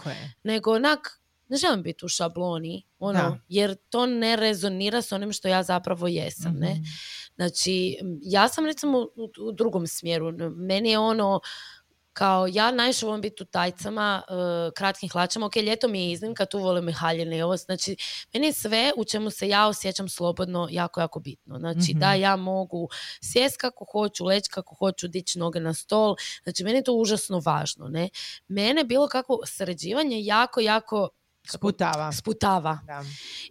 nego 0.44 0.76
onak 0.76 1.21
ne 1.52 1.58
želim 1.58 1.84
biti 1.84 2.06
u 2.06 2.08
šabloni, 2.08 2.84
ono, 3.00 3.40
jer 3.48 3.76
to 3.90 4.06
ne 4.06 4.36
rezonira 4.36 5.02
s 5.02 5.12
onim 5.12 5.34
što 5.34 5.48
ja 5.48 5.64
zapravo 5.64 6.08
jesam, 6.08 6.54
ne. 6.54 6.72
Mhm. 6.72 6.84
Znači, 7.36 7.98
ja 8.22 8.48
sam 8.48 8.66
recimo 8.66 9.08
u, 9.40 9.52
drugom 9.52 9.88
smjeru. 9.88 10.32
Meni 10.56 10.90
je 10.90 11.00
ono, 11.00 11.40
kao 12.14 12.48
ja 12.48 12.72
najviše 12.72 13.06
volim 13.06 13.22
biti 13.22 13.44
u 13.44 13.46
tajcama, 13.46 14.24
uh, 14.30 14.74
kratkim 14.76 15.10
hlačama, 15.10 15.46
ok, 15.46 15.56
ljeto 15.56 15.88
mi 15.88 16.04
je 16.04 16.12
iznimka, 16.12 16.46
tu 16.46 16.60
volim 16.60 16.90
i 16.90 16.94
haljene 16.94 17.38
i 17.38 17.42
ovo, 17.42 17.58
znači, 17.58 17.96
meni 18.34 18.48
je 18.48 18.54
sve 18.54 18.92
u 18.98 19.06
čemu 19.06 19.30
se 19.30 19.48
ja 19.48 19.68
osjećam 19.68 20.10
slobodno 20.10 20.68
jako, 20.72 21.02
jako 21.02 21.20
bitno. 21.20 21.60
Znači, 21.60 21.94
da 21.94 22.12
mhm. 22.12 22.22
ja 22.22 22.36
mogu 22.36 22.90
sjest 23.22 23.58
kako 23.58 23.86
hoću, 23.92 24.26
leći 24.26 24.50
kako 24.50 24.76
hoću, 24.76 25.08
dići 25.08 25.40
noge 25.40 25.60
na 25.60 25.74
stol, 25.74 26.16
znači, 26.44 26.64
meni 26.64 26.78
je 26.78 26.84
to 26.84 26.94
užasno 26.94 27.42
važno, 27.46 27.88
ne. 27.88 28.10
Mene 28.48 28.84
bilo 28.84 29.08
kako 29.08 29.40
sređivanje 29.46 30.24
jako, 30.24 30.60
jako 30.60 31.10
Sputava. 31.50 32.12
Sputava. 32.12 32.80
Da. 32.88 33.04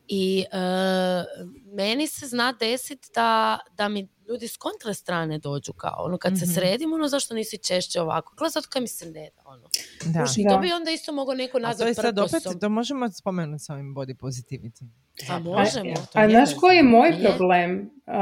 I 0.08 0.44
uh, 0.52 1.44
meni 1.76 2.06
se 2.06 2.26
zna 2.26 2.52
desiti 2.52 3.08
da, 3.14 3.58
da 3.76 3.88
mi 3.88 4.08
ljudi 4.28 4.48
s 4.48 4.56
kontra 4.56 4.94
strane 4.94 5.38
dođu 5.38 5.72
kao 5.72 6.04
ono 6.04 6.18
kad 6.18 6.38
se 6.38 6.44
mhm. 6.44 6.54
sredim 6.54 6.92
ono 6.92 7.08
zašto 7.08 7.34
nisi 7.34 7.58
češće 7.58 8.00
ovako 8.00 8.34
gleda 8.38 8.50
zato 8.50 8.68
kad 8.70 8.82
mi 8.82 8.88
se 8.88 9.06
ne 9.06 9.30
da 9.36 9.42
ono 9.44 9.68
da. 10.04 10.22
Uši, 10.22 10.44
to 10.50 10.58
bi 10.58 10.72
onda 10.72 10.90
isto 10.90 11.12
mogao 11.12 11.34
neko 11.34 11.58
nazvati 11.58 11.94
to 11.94 12.02
sad 12.02 12.18
opet 12.18 12.42
to 12.60 12.68
možemo 12.68 13.10
spomenuti 13.10 13.64
sa 13.64 13.74
ovim 13.74 13.94
body 13.94 14.14
positivity 14.16 14.88
a 15.28 15.38
možemo 15.38 15.94
a, 16.14 16.20
a 16.24 16.30
znaš 16.30 16.50
koji 16.60 16.76
je 16.76 16.82
moj 16.82 17.16
problem 17.22 17.80
uh, 17.80 18.14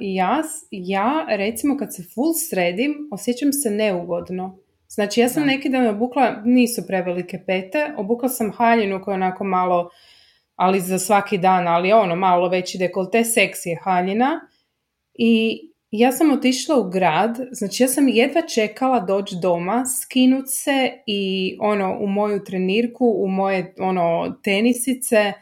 ja, 0.00 0.42
ja 0.70 1.26
recimo 1.28 1.76
kad 1.76 1.94
se 1.94 2.02
full 2.14 2.32
sredim 2.50 3.08
osjećam 3.12 3.52
se 3.52 3.70
neugodno 3.70 4.58
Znači 4.94 5.20
ja 5.20 5.28
sam 5.28 5.46
neki 5.46 5.68
dan 5.68 5.86
obukla, 5.86 6.42
nisu 6.44 6.86
prevelike 6.86 7.38
pete, 7.46 7.94
obukla 7.96 8.28
sam 8.28 8.52
haljinu 8.52 9.00
koja 9.04 9.12
je 9.12 9.16
onako 9.16 9.44
malo, 9.44 9.90
ali 10.56 10.80
za 10.80 10.98
svaki 10.98 11.38
dan, 11.38 11.68
ali 11.68 11.92
ono 11.92 12.16
malo 12.16 12.48
veći 12.48 12.78
dekolte, 12.78 13.24
seksi 13.24 13.68
je 13.68 13.80
haljina 13.82 14.40
i 15.14 15.60
ja 15.90 16.12
sam 16.12 16.32
otišla 16.32 16.78
u 16.78 16.90
grad, 16.90 17.38
znači 17.52 17.82
ja 17.82 17.88
sam 17.88 18.08
jedva 18.08 18.42
čekala 18.42 19.00
doći 19.00 19.36
doma, 19.42 19.84
skinut 19.86 20.44
se 20.48 20.92
i 21.06 21.56
ono 21.60 21.98
u 22.00 22.06
moju 22.06 22.44
trenirku, 22.44 23.14
u 23.18 23.28
moje 23.28 23.74
ono 23.78 24.36
tenisice. 24.42 25.32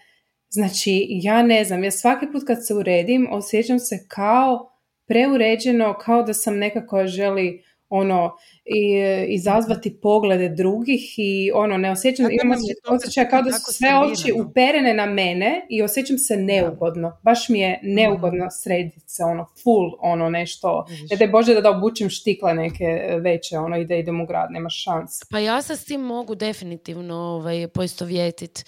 Znači 0.49 1.07
ja 1.09 1.43
ne 1.43 1.65
znam, 1.65 1.85
ja 1.85 1.91
svaki 1.91 2.27
put 2.33 2.43
kad 2.47 2.67
se 2.67 2.75
uredim 2.75 3.29
osjećam 3.31 3.79
se 3.79 4.07
kao 4.09 4.73
preuređeno, 5.07 5.99
kao 6.01 6.23
da 6.23 6.35
sam 6.35 6.59
nekako 6.59 7.07
želi 7.07 7.65
ono 7.95 8.37
i, 8.65 9.01
izazvati 9.29 10.01
poglede 10.03 10.49
drugih 10.49 11.15
i 11.17 11.51
ono 11.55 11.77
ne 11.77 11.91
osjećam, 11.91 12.27
imam 12.45 12.59
osjećaj 12.89 13.29
kao 13.29 13.43
da 13.43 13.53
su 13.53 13.73
sve 13.73 13.89
oči 13.99 14.33
uperene 14.33 14.95
na 14.95 15.07
mene 15.07 15.67
i 15.71 15.83
osjećam 15.83 16.19
se 16.19 16.37
neugodno. 16.37 17.19
Baš 17.23 17.49
mi 17.49 17.61
je 17.61 17.81
neugodno 17.83 18.51
srediti 18.51 19.01
se 19.07 19.23
ono 19.25 19.47
full 19.63 19.91
ono 20.01 20.31
nešto. 20.31 20.87
Ne 21.11 21.17
daj 21.17 21.29
Bože 21.29 21.55
da 21.55 21.61
da 21.61 21.71
obučem 21.71 22.11
štikle 22.11 22.55
neke 22.55 23.19
veće 23.21 23.59
ono 23.59 23.77
i 23.77 23.85
da 23.85 23.95
idem 23.95 24.21
u 24.21 24.27
grad, 24.27 24.49
nema 24.51 24.69
šans. 24.71 25.21
Pa 25.31 25.39
ja 25.39 25.63
se 25.63 25.77
s 25.77 25.85
tim 25.85 26.01
mogu 26.01 26.35
definitivno 26.35 27.15
ovaj, 27.15 27.69
poistovjetiti. 27.69 28.65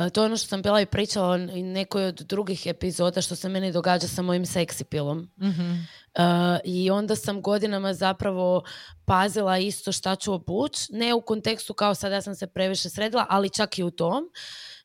E, 0.00 0.10
to 0.10 0.20
je 0.20 0.26
ono 0.26 0.36
što 0.36 0.48
sam 0.48 0.62
bila 0.62 0.80
i 0.80 0.86
pričala 0.86 1.34
u 1.34 1.38
nekoj 1.62 2.04
od 2.04 2.14
drugih 2.14 2.66
epizoda 2.66 3.20
što 3.20 3.36
se 3.36 3.48
meni 3.48 3.72
događa 3.72 4.08
sa 4.08 4.22
mojim 4.22 4.46
seksipilom. 4.46 5.28
Mm 6.18 6.52
I 6.64 6.90
onda 6.90 7.16
sam 7.16 7.42
godinama 7.42 7.94
zapravo 7.94 8.62
pazila 9.04 9.58
isto 9.58 9.92
šta 9.92 10.16
ću 10.16 10.32
obući, 10.32 10.86
ne 10.90 11.14
u 11.14 11.20
kontekstu 11.20 11.74
kao 11.74 11.94
sad 11.94 12.12
ja 12.12 12.22
sam 12.22 12.34
se 12.34 12.46
previše 12.46 12.90
sredila, 12.90 13.26
ali 13.28 13.50
čak 13.50 13.78
i 13.78 13.82
u 13.82 13.90
tom, 13.90 14.24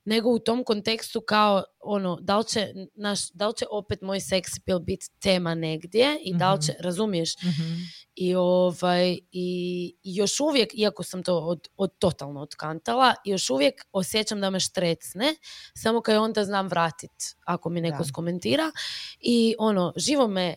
nego 0.05 0.30
u 0.30 0.39
tom 0.39 0.63
kontekstu 0.63 1.21
kao 1.21 1.63
ono, 1.80 2.17
da 2.21 2.38
li 2.38 2.45
će, 2.45 2.73
naš, 2.95 3.32
da 3.32 3.47
li 3.47 3.53
će 3.57 3.65
opet 3.71 4.01
moj 4.01 4.19
seksi 4.19 4.61
pil 4.65 4.80
biti 4.80 5.07
tema 5.19 5.55
negdje 5.55 6.19
i 6.23 6.34
da 6.34 6.53
li 6.53 6.61
će, 6.61 6.71
mhm. 6.71 6.84
razumiješ? 6.84 7.36
Mhm. 7.43 7.73
I, 8.15 8.36
ovaj, 8.36 9.17
i, 9.32 9.95
još 10.03 10.39
uvijek, 10.39 10.69
iako 10.73 11.03
sam 11.03 11.23
to 11.23 11.38
od, 11.38 11.67
od 11.78 11.97
totalno 11.99 12.41
otkantala, 12.41 13.15
još 13.25 13.49
uvijek 13.49 13.86
osjećam 13.91 14.41
da 14.41 14.49
me 14.49 14.59
štrecne, 14.59 15.36
samo 15.75 16.01
kad 16.01 16.17
onda 16.17 16.45
znam 16.45 16.67
vratit 16.67 17.36
ako 17.45 17.69
mi 17.69 17.82
neko 17.82 18.03
skomentira. 18.03 18.71
I 19.19 19.55
ono, 19.59 19.93
živo 19.95 20.28
me 20.28 20.55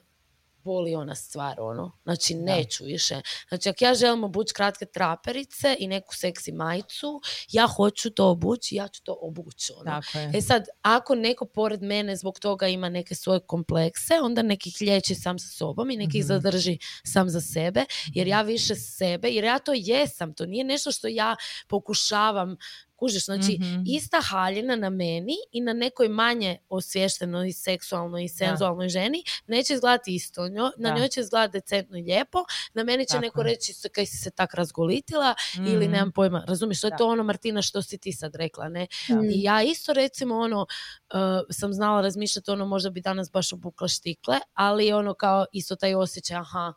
boli 0.65 0.95
ona 0.95 1.15
stvar, 1.15 1.61
ono. 1.61 1.99
Znači, 2.03 2.35
neću 2.35 2.85
više. 2.85 3.21
Znači, 3.49 3.69
ako 3.69 3.85
ja 3.85 3.95
želim 3.95 4.25
obući 4.25 4.55
kratke 4.55 4.87
traperice 4.87 5.77
i 5.79 5.89
neku 5.89 6.15
seksi 6.15 6.53
majicu, 6.53 7.21
ja 7.53 7.67
hoću 7.67 8.11
to 8.11 8.31
obući, 8.31 8.75
ja 8.75 8.89
ću 8.89 9.03
to 9.03 9.19
obući, 9.21 9.73
ono. 9.77 10.01
E 10.35 10.41
sad, 10.41 10.67
ako 10.83 11.15
neko 11.15 11.47
pored 11.47 11.83
mene 11.83 12.17
zbog 12.17 12.39
toga 12.39 12.69
ima 12.69 12.89
neke 12.89 13.15
svoje 13.15 13.41
komplekse, 13.41 14.15
onda 14.23 14.43
nekih 14.43 14.77
liječi 14.81 15.15
sam 15.15 15.39
sa 15.39 15.49
sobom 15.49 15.91
i 15.91 15.97
nekih 15.97 16.25
mm 16.25 16.31
zadrži 16.31 16.79
sam 17.05 17.31
za 17.31 17.41
sebe, 17.41 17.85
jer 18.15 18.27
ja 18.27 18.43
više 18.43 18.75
sebe, 18.75 19.29
jer 19.29 19.45
ja 19.45 19.59
to 19.59 19.73
jesam, 19.77 20.35
to 20.35 20.47
nije 20.47 20.65
nešto 20.65 20.93
što 20.93 21.09
ja 21.09 21.37
pokušavam 21.69 22.57
Kužiš, 23.01 23.25
znači 23.25 23.59
mm 23.61 23.81
ista 23.87 24.21
haljina 24.21 24.77
na 24.77 24.91
meni 24.91 25.35
i 25.53 25.61
na 25.61 25.73
nekoj 25.73 26.09
manje 26.09 26.59
osvještenoj 26.69 27.53
seksualnoj 27.53 28.25
i 28.25 28.29
senzualnoj 28.29 28.89
ženi 28.89 29.25
neće 29.47 29.75
izgledati 29.75 30.15
isto. 30.15 30.43
na 30.77 30.95
njoj 30.97 31.09
će 31.09 31.21
izgledati 31.21 31.53
decentno 31.53 31.99
i 31.99 32.03
lijepo, 32.03 32.39
na 32.75 32.85
meni 32.85 33.07
će 33.07 33.19
neko 33.21 33.43
reći 33.43 33.75
kaj 33.95 34.07
si 34.07 34.17
se 34.17 34.31
tak 34.31 34.55
razgolitila 34.55 35.35
ili 35.57 35.85
mhm. 35.85 35.93
nemam 35.93 36.13
pojma. 36.13 36.45
Razumiješ, 36.49 36.81
to 36.81 36.87
je 36.87 36.97
to 36.99 37.07
ono 37.07 37.23
Martina 37.23 37.63
što 37.63 37.83
si 37.83 37.99
ti 37.99 38.13
sad 38.13 38.35
rekla, 38.35 38.69
ne? 38.69 38.87
I 39.09 39.43
ja 39.43 39.63
isto 39.63 39.93
recimo 39.93 40.39
ono 40.39 40.61
uh, 40.61 41.19
sam 41.51 41.73
znala 41.73 42.01
razmišljati 42.01 42.51
ono 42.51 42.67
možda 42.67 42.91
bi 42.91 43.01
danas 43.01 43.31
baš 43.33 43.53
obukla 43.53 43.89
štikle, 43.89 44.39
ali 44.55 44.93
ono 44.93 45.15
kao 45.15 45.47
isto 45.53 45.77
taj 45.77 45.95
osjećaj, 45.95 46.37
aha, 46.37 46.73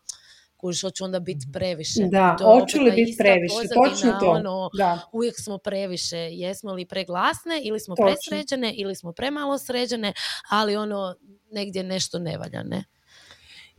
kužiš, 0.64 0.82
hoću 0.82 1.04
onda 1.04 1.20
biti 1.20 1.48
previše. 1.54 2.04
Da, 2.12 2.38
hoću 2.42 2.82
li 2.82 2.92
biti 2.92 3.16
previše, 3.18 3.68
točno 3.84 4.12
to. 4.20 4.32
Ono, 4.32 4.70
da. 4.78 5.10
Uvijek 5.12 5.36
smo 5.40 5.58
previše, 5.58 6.18
jesmo 6.18 6.74
li 6.74 6.86
preglasne 6.86 7.62
ili 7.64 7.80
smo 7.80 7.96
točno. 7.96 8.06
presređene 8.06 8.74
ili 8.78 8.96
smo 8.96 9.12
premalo 9.12 9.58
sređene, 9.58 10.14
ali 10.50 10.76
ono 10.76 11.16
negdje 11.52 11.84
nešto 11.84 12.20
ne 12.20 12.38
valja, 12.38 12.64
ne? 12.64 12.84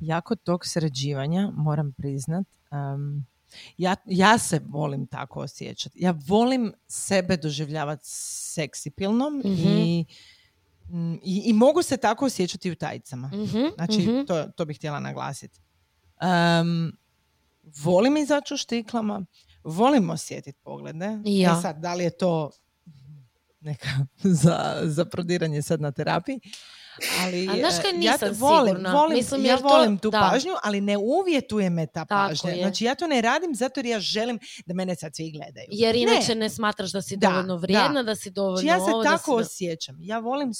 Jako 0.00 0.36
tog 0.36 0.66
sređivanja, 0.66 1.50
moram 1.54 1.92
priznat, 1.92 2.46
um, 2.70 3.26
ja, 3.78 3.96
ja 4.06 4.38
se 4.38 4.60
volim 4.68 5.06
tako 5.06 5.40
osjećati. 5.40 5.98
Ja 6.00 6.14
volim 6.26 6.72
sebe 6.88 7.36
doživljavati 7.36 8.02
seksipilnom 8.04 9.38
mm-hmm. 9.38 9.78
i 9.78 10.04
i, 11.22 11.42
I 11.46 11.52
mogu 11.52 11.82
se 11.82 11.96
tako 11.96 12.26
osjećati 12.26 12.70
u 12.70 12.74
tajicama. 12.74 13.28
Mm-hmm, 13.28 13.70
znači, 13.74 13.98
mm-hmm. 13.98 14.26
To, 14.26 14.44
to 14.56 14.64
bih 14.64 14.76
htjela 14.76 15.00
naglasiti. 15.00 15.60
Um, 16.20 16.92
volim 17.82 18.16
izaći 18.16 18.54
u 18.54 18.56
štiklama, 18.56 19.26
volim 19.64 20.10
osjetiti 20.10 20.58
poglede. 20.62 21.18
Ja. 21.24 21.56
E 21.58 21.62
sad, 21.62 21.80
da 21.80 21.94
li 21.94 22.04
je 22.04 22.16
to 22.16 22.50
neka 23.60 23.88
za, 24.42 24.80
za 24.82 25.04
prodiranje 25.04 25.62
sad 25.62 25.80
na 25.80 25.92
terapiji, 25.92 26.40
ali 27.22 27.48
A 27.48 27.54
znaš 27.56 27.82
kaj 27.82 27.90
e, 27.90 27.92
nisam 27.92 28.28
ja 28.28 28.34
volim, 28.38 28.66
sigurna. 28.66 28.92
Volim, 28.92 29.16
Mislim, 29.16 29.44
ja 29.44 29.56
volim 29.56 29.98
tu 29.98 30.10
pažnju, 30.10 30.52
ali 30.62 30.80
ne 30.80 30.96
uvjetuje 30.96 31.70
me 31.70 31.86
ta 31.86 32.04
pažnja. 32.04 32.54
Znači 32.56 32.84
ja 32.84 32.94
to 32.94 33.06
ne 33.06 33.20
radim 33.20 33.54
zato 33.54 33.80
jer 33.80 33.86
ja 33.86 34.00
želim 34.00 34.38
da 34.66 34.74
mene 34.74 34.94
sad 34.94 35.16
svi 35.16 35.30
gledaju. 35.30 35.66
Jer 35.70 35.96
inače 35.96 36.34
ne, 36.34 36.50
smatraš 36.50 36.92
da 36.92 37.02
si 37.02 37.16
dovoljno 37.16 37.56
vrijedna, 37.56 38.02
da. 38.02 38.16
si 38.16 38.30
dovoljno 38.30 38.56
znači, 38.56 38.66
ja 38.66 38.86
se 38.86 38.92
ovo, 38.92 39.04
tako 39.04 39.34
osjećam. 39.34 39.96
Ja, 40.00 40.18
volim, 40.18 40.50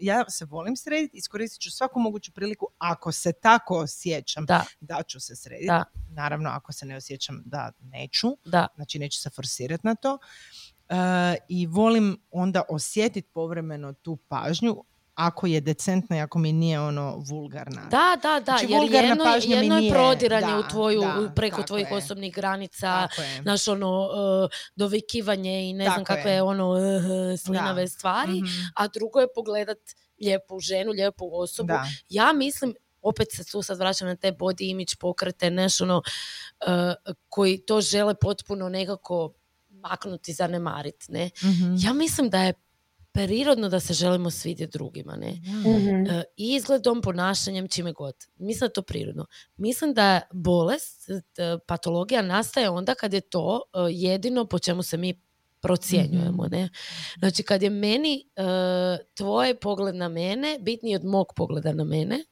ja 0.00 0.24
se 0.30 0.44
volim 0.44 0.76
srediti, 0.76 1.16
iskoristit 1.16 1.62
ću 1.62 1.70
svaku 1.70 2.00
moguću 2.00 2.32
priliku 2.32 2.66
ako 2.78 3.12
se 3.12 3.32
tako 3.32 3.78
osjećam 3.78 4.44
da, 4.46 4.64
da 4.80 5.02
ću 5.02 5.20
se 5.20 5.36
srediti. 5.36 5.72
Naravno, 6.10 6.50
ako 6.50 6.72
se 6.72 6.86
ne 6.86 6.96
osjećam 6.96 7.42
da 7.44 7.72
neću, 7.80 8.28
da. 8.44 8.66
znači 8.74 8.98
neću 8.98 9.20
se 9.20 9.30
forsirati 9.30 9.86
na 9.86 9.94
to. 9.94 10.18
Uh, 10.90 10.96
i 11.48 11.66
volim 11.66 12.22
onda 12.30 12.62
osjetiti 12.68 13.28
povremeno 13.32 13.92
tu 13.92 14.16
pažnju 14.16 14.84
ako 15.18 15.46
je 15.46 15.60
decentna 15.60 16.16
i 16.16 16.20
ako 16.20 16.38
mi 16.38 16.52
nije 16.52 16.80
ono 16.80 17.16
vulgarna. 17.16 17.82
Da, 17.90 18.16
da, 18.22 18.40
da, 18.40 18.44
znači, 18.44 18.66
jer 18.68 19.04
jedno, 19.04 19.24
jedno 19.42 19.78
je 19.78 19.90
prodiranje 19.90 20.54
u 20.54 20.62
tvoju, 20.70 21.02
preko 21.36 21.62
tvojih 21.62 21.88
osobnih 21.90 22.34
granica, 22.34 23.08
naš 23.44 23.68
ono 23.68 24.00
uh, 24.00 24.50
dovikivanje 24.76 25.70
i 25.70 25.72
ne 25.72 25.84
znam 25.84 26.04
kakve 26.04 26.30
je. 26.30 26.42
ono 26.42 26.70
uh, 26.70 26.80
slinave 27.38 27.88
stvari, 27.88 28.32
mhm. 28.32 28.46
a 28.76 28.88
drugo 28.88 29.20
je 29.20 29.26
pogledat 29.34 29.78
lijepu 30.20 30.60
ženu, 30.60 30.90
lijepu 30.90 31.30
osobu. 31.32 31.72
Ja 32.08 32.32
mislim, 32.32 32.74
opet 33.02 33.28
se 33.32 33.44
tu 33.44 33.62
sad 33.62 33.78
vraćam 33.78 34.08
na 34.08 34.16
te 34.16 34.32
body 34.32 34.70
image 34.70 34.92
pokrete, 35.00 35.50
nešto 35.50 35.84
ono, 35.84 35.96
uh, 35.96 37.14
koji 37.28 37.58
to 37.58 37.80
žele 37.80 38.14
potpuno 38.14 38.68
nekako 38.68 39.32
maknuti, 39.68 40.32
zanemariti, 40.32 41.12
ne? 41.12 41.30
Mhm. 41.44 41.74
Ja 41.78 41.92
mislim 41.92 42.30
da 42.30 42.42
je 42.42 42.52
prirodno 43.26 43.68
da 43.68 43.80
se 43.80 43.94
želimo 43.94 44.30
svidjeti 44.30 44.72
drugima, 44.72 45.16
ne? 45.16 45.30
mm 45.30 46.22
izgledom, 46.36 47.02
ponašanjem, 47.02 47.68
čime 47.68 47.92
god. 47.92 48.14
Mislim 48.36 48.58
da 48.60 48.64
je 48.66 48.72
to 48.72 48.82
prirodno. 48.82 49.26
Mislim 49.56 49.94
da 49.94 50.20
bolest, 50.32 51.08
patologija 51.66 52.22
nastaje 52.22 52.70
onda 52.70 52.94
kad 52.94 53.12
je 53.12 53.20
to 53.20 53.62
e, 53.74 53.78
jedino 53.90 54.44
po 54.44 54.58
čemu 54.58 54.82
se 54.82 54.96
mi 54.96 55.22
procjenjujemo, 55.60 56.42
mhm. 56.42 56.54
ne? 56.54 56.68
Znači, 57.18 57.42
kad 57.42 57.62
je 57.62 57.70
meni 57.70 58.24
uh, 58.36 58.44
tvoj 59.14 59.60
pogled 59.60 59.94
na 59.94 60.08
mene 60.08 60.58
bitniji 60.60 60.96
od 60.96 61.04
mog 61.04 61.32
pogleda 61.36 61.72
na 61.72 61.84
mene 61.84 62.24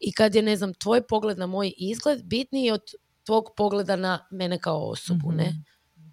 i 0.00 0.12
kad 0.12 0.34
je, 0.34 0.42
ne 0.42 0.56
znam, 0.56 0.74
tvoj 0.74 1.06
pogled 1.06 1.38
na 1.38 1.46
moj 1.46 1.72
izgled 1.76 2.24
bitniji 2.24 2.70
od 2.70 2.82
tvog 3.24 3.44
pogleda 3.56 3.96
na 3.96 4.26
mene 4.30 4.58
kao 4.58 4.88
osobu, 4.88 5.32
ne? 5.32 5.44
Mhm. 5.44 5.58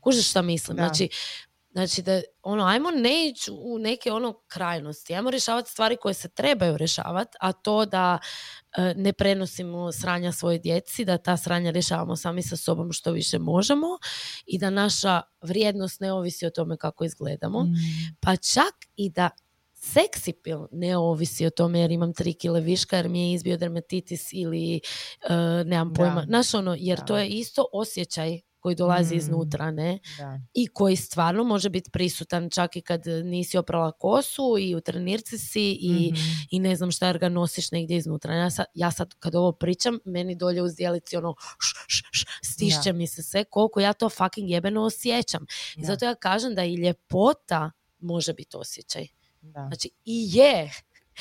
Kužiš 0.02 0.30
šta 0.30 0.42
mislim? 0.42 0.78
Znači, 0.78 1.10
Znači 1.74 2.02
da, 2.02 2.22
ono, 2.44 2.64
ajmo 2.64 2.92
ne 2.92 3.28
ići 3.28 3.52
u 3.52 3.78
neke 3.80 4.12
ono 4.12 4.42
krajnosti, 4.48 5.16
ajmo 5.16 5.32
rješavati 5.32 5.72
stvari 5.72 5.98
koje 6.02 6.14
se 6.14 6.30
trebaju 6.30 6.78
rješavati, 6.78 7.38
a 7.42 7.52
to 7.52 7.86
da 7.86 8.18
e, 8.78 8.94
ne 8.98 9.14
prenosimo 9.14 9.92
sranja 9.92 10.32
svoje 10.32 10.60
djeci, 10.60 11.06
da 11.06 11.18
ta 11.18 11.38
sranja 11.38 11.72
rješavamo 11.72 12.16
sami 12.16 12.44
sa 12.44 12.58
sobom 12.58 12.92
što 12.92 13.12
više 13.12 13.40
možemo 13.40 13.88
i 14.46 14.60
da 14.60 14.70
naša 14.70 15.22
vrijednost 15.42 16.00
ne 16.00 16.14
ovisi 16.14 16.46
o 16.46 16.50
tome 16.50 16.78
kako 16.78 17.04
izgledamo, 17.04 17.64
mm. 17.64 17.74
pa 18.20 18.36
čak 18.36 18.74
i 18.96 19.10
da 19.10 19.30
seksipil 19.74 20.60
ne 20.72 20.98
ovisi 20.98 21.46
o 21.46 21.50
tome 21.50 21.80
jer 21.80 21.92
imam 21.92 22.14
tri 22.14 22.34
kile 22.34 22.62
viška 22.62 22.98
jer 22.98 23.10
mi 23.10 23.28
je 23.30 23.34
izbio 23.34 23.58
dermatitis 23.58 24.34
ili 24.34 24.82
uh, 25.24 25.68
nemam 25.68 25.94
pojma. 25.94 26.24
Znaš 26.28 26.54
ono, 26.54 26.76
jer 26.80 27.06
to 27.06 27.18
je 27.18 27.28
isto 27.28 27.66
osjećaj 27.74 28.40
koji 28.64 28.76
dolazi 28.76 29.16
mm. 29.16 29.18
iznutra, 29.18 29.72
ne? 29.72 30.00
I 30.54 30.68
koji 30.68 30.96
stvarno 30.96 31.44
može 31.44 31.70
biti 31.70 31.92
prisutan 31.92 32.50
čak 32.50 32.76
i 32.76 32.82
kad 32.82 33.02
nisi 33.24 33.58
oprala 33.58 33.92
kosu 33.92 34.56
i 34.60 34.76
u 34.76 34.82
trenirci 34.82 35.38
si 35.38 35.78
i, 35.82 36.12
mhm. 36.14 36.22
i 36.52 36.60
ne 36.60 36.76
znam 36.76 36.92
šta 36.92 37.08
jer 37.08 37.18
ga 37.18 37.30
nosiš 37.30 37.72
negdje 37.72 37.98
iznutra. 37.98 38.34
Ja 38.34 38.50
sad, 38.50 38.66
ja 38.74 38.92
sad 38.92 39.14
kad 39.20 39.36
ovo 39.36 39.52
pričam, 39.52 40.00
meni 40.06 40.36
dolje 40.36 40.62
u 40.62 40.68
zdjelici 40.68 41.18
ono 41.18 41.36
š, 41.60 41.86
š, 41.88 42.04
š, 42.12 42.26
stišće 42.44 42.94
mi 42.94 43.08
se 43.08 43.24
sve 43.24 43.44
koliko 43.44 43.80
ja 43.80 43.94
to 43.94 44.10
fucking 44.10 44.50
jebeno 44.50 44.82
osjećam. 44.82 45.46
I 45.76 45.86
zato 45.86 46.06
ja 46.06 46.16
kažem 46.16 46.56
da 46.56 46.64
i 46.64 46.76
ljepota 46.76 47.72
može 48.00 48.34
biti 48.34 48.58
osjećaj. 48.58 49.08
Da. 49.42 49.66
Znači 49.68 49.90
i 50.06 50.30
je 50.32 50.72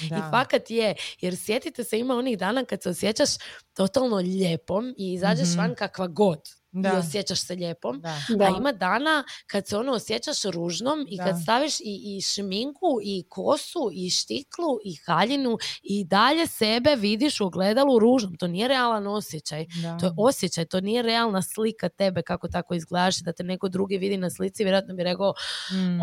I 0.01 0.31
fakat 0.31 0.71
je. 0.71 0.95
Jer 1.21 1.37
sjetite 1.37 1.85
se, 1.85 1.99
ima 1.99 2.15
onih 2.15 2.39
dana 2.39 2.65
kad 2.65 2.83
se 2.83 2.89
osjećaš 2.89 3.31
totalno 3.75 4.17
lijepom 4.17 4.95
i 4.99 5.13
izađeš 5.13 5.49
mm 5.49 5.59
van 5.59 5.75
kakva 5.75 6.07
god 6.07 6.62
da. 6.73 6.89
i 6.89 6.97
osjećaš 6.97 7.47
se 7.47 7.55
lijepom. 7.55 8.01
Da. 8.01 8.45
A 8.45 8.57
ima 8.59 8.73
dana 8.73 9.25
kad 9.47 9.67
se 9.67 9.77
ono 9.77 9.93
osjećaš 9.93 10.43
ružnom 10.43 11.07
i 11.09 11.19
kad 11.19 11.43
staviš 11.43 11.81
i, 11.81 12.17
i 12.17 12.21
šminku 12.21 12.99
i 13.03 13.25
kosu 13.29 13.91
i 13.93 14.11
štiklu 14.11 14.79
i 14.85 14.97
haljinu 15.07 15.59
i 15.83 16.05
dalje 16.05 16.47
sebe 16.47 16.95
vidiš 16.97 17.41
u 17.41 17.47
ogledalu 17.47 17.99
ružnom. 17.99 18.37
To 18.37 18.47
nije 18.47 18.69
realan 18.69 19.07
osjećaj. 19.07 19.67
To 20.01 20.07
je 20.07 20.13
osjećaj, 20.17 20.65
to 20.65 20.81
nije 20.81 21.03
realna 21.03 21.43
slika 21.43 21.89
tebe 21.89 22.23
kako 22.23 22.49
tako 22.49 22.75
izgledaš 22.75 23.19
da 23.19 23.33
te 23.33 23.45
neko 23.45 23.69
drugi 23.69 23.99
vidi 23.99 24.17
na 24.17 24.31
slici, 24.31 24.65
vjerojatno 24.65 24.95
bi 24.95 25.03
rekao 25.03 25.35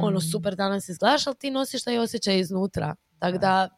ono 0.01 0.17
mm. 0.17 0.22
super 0.32 0.55
danas 0.55 0.89
izgledaš, 0.89 1.28
ali 1.28 1.36
ti 1.36 1.51
nosiš 1.51 1.84
taj 1.84 1.97
osjećaj 1.97 2.39
iznutra. 2.39 2.95
Tako 3.20 3.38
da, 3.38 3.70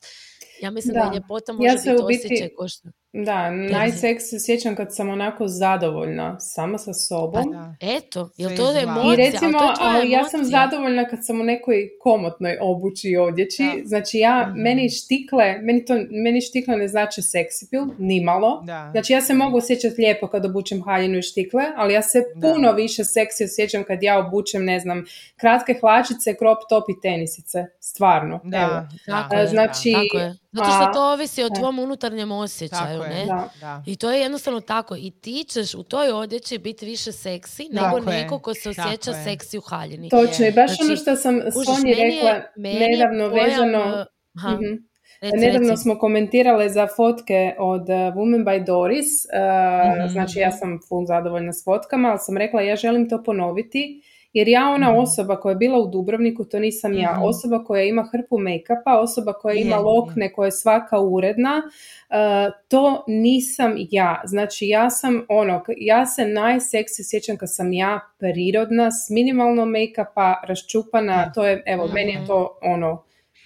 ja 0.61 0.71
mislim 0.71 0.93
da, 0.93 0.99
da 0.99 1.15
ljepota 1.15 1.53
može 1.53 1.67
ja 1.67 1.73
biti 1.73 2.03
osjećaj 2.03 2.49
ko 2.57 2.67
što... 2.67 2.89
Da, 3.13 3.51
najseks 3.51 4.23
se 4.23 4.39
sjećam 4.39 4.75
kad 4.75 4.95
sam 4.95 5.09
onako 5.09 5.47
zadovoljna 5.47 6.39
sama 6.39 6.77
sa 6.77 6.93
sobom. 6.93 7.43
Pa 7.53 7.87
Eto, 7.97 8.29
je 8.37 8.55
to 8.55 8.79
emocija? 8.83 9.13
I 9.13 9.31
recimo, 9.31 9.57
ali, 9.79 10.11
ja 10.11 10.23
sam 10.23 10.43
zadovoljna 10.43 11.05
kad 11.05 11.19
sam 11.25 11.41
u 11.41 11.43
nekoj 11.43 11.89
komotnoj 11.99 12.57
obući 12.61 13.09
i 13.09 13.17
odjeći. 13.17 13.63
Znači 13.85 14.17
ja, 14.17 14.47
mhm. 14.47 14.61
meni 14.61 14.89
štikle, 14.89 15.57
meni, 15.61 15.85
to, 15.85 15.93
meni 16.09 16.41
štikle 16.41 16.77
ne 16.77 16.87
znači 16.87 17.21
seksipil, 17.21 17.85
nimalo. 17.97 18.61
Da. 18.65 18.89
Znači 18.91 19.13
ja 19.13 19.21
se 19.21 19.33
mogu 19.33 19.57
osjećati 19.57 20.01
lijepo 20.01 20.27
kad 20.27 20.45
obučem 20.45 20.83
haljinu 20.83 21.17
i 21.17 21.21
štikle, 21.21 21.63
ali 21.75 21.93
ja 21.93 22.01
se 22.01 22.23
puno 22.41 22.71
više 22.71 23.03
seksi 23.03 23.43
osjećam 23.43 23.83
kad 23.83 24.03
ja 24.03 24.19
obučem, 24.19 24.65
ne 24.65 24.79
znam, 24.79 25.05
kratke 25.35 25.75
hlačice, 25.81 26.33
crop 26.39 26.59
top 26.69 26.83
i 26.89 27.01
tenisice. 27.01 27.65
Stvarno. 27.79 28.39
Da, 28.43 28.57
Evo. 28.57 28.87
Tako 29.05 29.35
je, 29.35 29.47
znači, 29.47 29.93
tako 29.93 30.23
je. 30.23 30.40
Zato 30.51 30.69
što 30.71 30.93
to 30.93 31.13
ovisi 31.13 31.43
o 31.43 31.49
tvom 31.49 31.79
unutarnjem 31.79 32.31
osjećaju, 32.31 32.99
ne? 32.99 33.25
Da. 33.59 33.83
I 33.85 33.95
to 33.95 34.11
je 34.11 34.21
jednostavno 34.21 34.59
tako. 34.59 34.95
I 34.95 35.11
ti 35.11 35.45
ćeš 35.47 35.73
u 35.73 35.83
toj 35.83 36.11
odjeći 36.11 36.57
biti 36.57 36.85
više 36.85 37.11
seksi 37.11 37.69
nego 37.71 37.99
neko 37.99 38.39
ko 38.39 38.53
se 38.53 38.69
osjeća 38.69 39.13
seksi 39.13 39.57
u 39.57 39.61
haljini. 39.61 40.09
Točno, 40.09 40.47
i 40.47 40.51
baš 40.51 40.75
znači, 40.75 40.83
ono 40.83 40.95
što 40.95 41.15
sam 41.15 41.39
Sonji 41.65 41.93
rekla 41.93 42.41
nedavno 42.55 43.27
vezano... 43.27 44.05
Aha. 44.37 44.49
Mhm. 44.49 44.91
Nedavno 45.33 45.77
smo 45.77 45.99
komentirale 45.99 46.69
za 46.69 46.87
fotke 46.95 47.55
od 47.59 47.81
uh, 47.81 47.87
Women 47.89 48.43
by 48.45 48.65
Doris, 48.65 49.05
uh, 49.05 50.05
mm 50.05 50.09
znači 50.09 50.39
ja 50.39 50.51
sam 50.51 50.79
full 50.89 51.05
zadovoljna 51.05 51.53
s 51.53 51.63
fotkama, 51.63 52.09
ali 52.09 52.19
sam 52.19 52.37
rekla 52.37 52.61
ja 52.61 52.75
želim 52.75 53.09
to 53.09 53.23
ponoviti 53.23 54.01
jer 54.33 54.47
ja 54.47 54.69
ona 54.69 54.89
mhm. 54.91 54.99
osoba 54.99 55.39
koja 55.39 55.51
je 55.51 55.55
bila 55.55 55.79
u 55.79 55.87
Dubrovniku, 55.87 56.45
to 56.45 56.59
nisam 56.59 56.93
ja. 56.93 57.11
Mhm. 57.13 57.23
Osoba 57.23 57.63
koja 57.63 57.83
ima 57.83 58.09
hrpu 58.11 58.37
make-upa, 58.37 58.99
osoba 58.99 59.33
koja 59.33 59.55
ima 59.55 59.75
lokne, 59.75 60.33
koja 60.33 60.47
je 60.47 60.51
svaka 60.51 60.99
uredna, 60.99 61.61
uh, 62.09 62.53
to 62.67 63.03
nisam 63.07 63.73
ja. 63.91 64.21
Znači 64.25 64.67
ja 64.67 64.89
sam 64.89 65.25
ono, 65.29 65.63
ja 65.77 66.05
se 66.05 66.25
najseksi 66.25 67.03
sjećam 67.03 67.37
kad 67.37 67.55
sam 67.55 67.73
ja 67.73 67.99
prirodna, 68.19 68.91
s 68.91 69.09
minimalno 69.09 69.65
make-upa, 69.65 70.33
raščupana, 70.47 71.31
to 71.33 71.45
je, 71.45 71.63
evo, 71.65 71.87
meni 71.93 72.11
je 72.11 72.27
to 72.27 72.59
ono, 72.61 73.03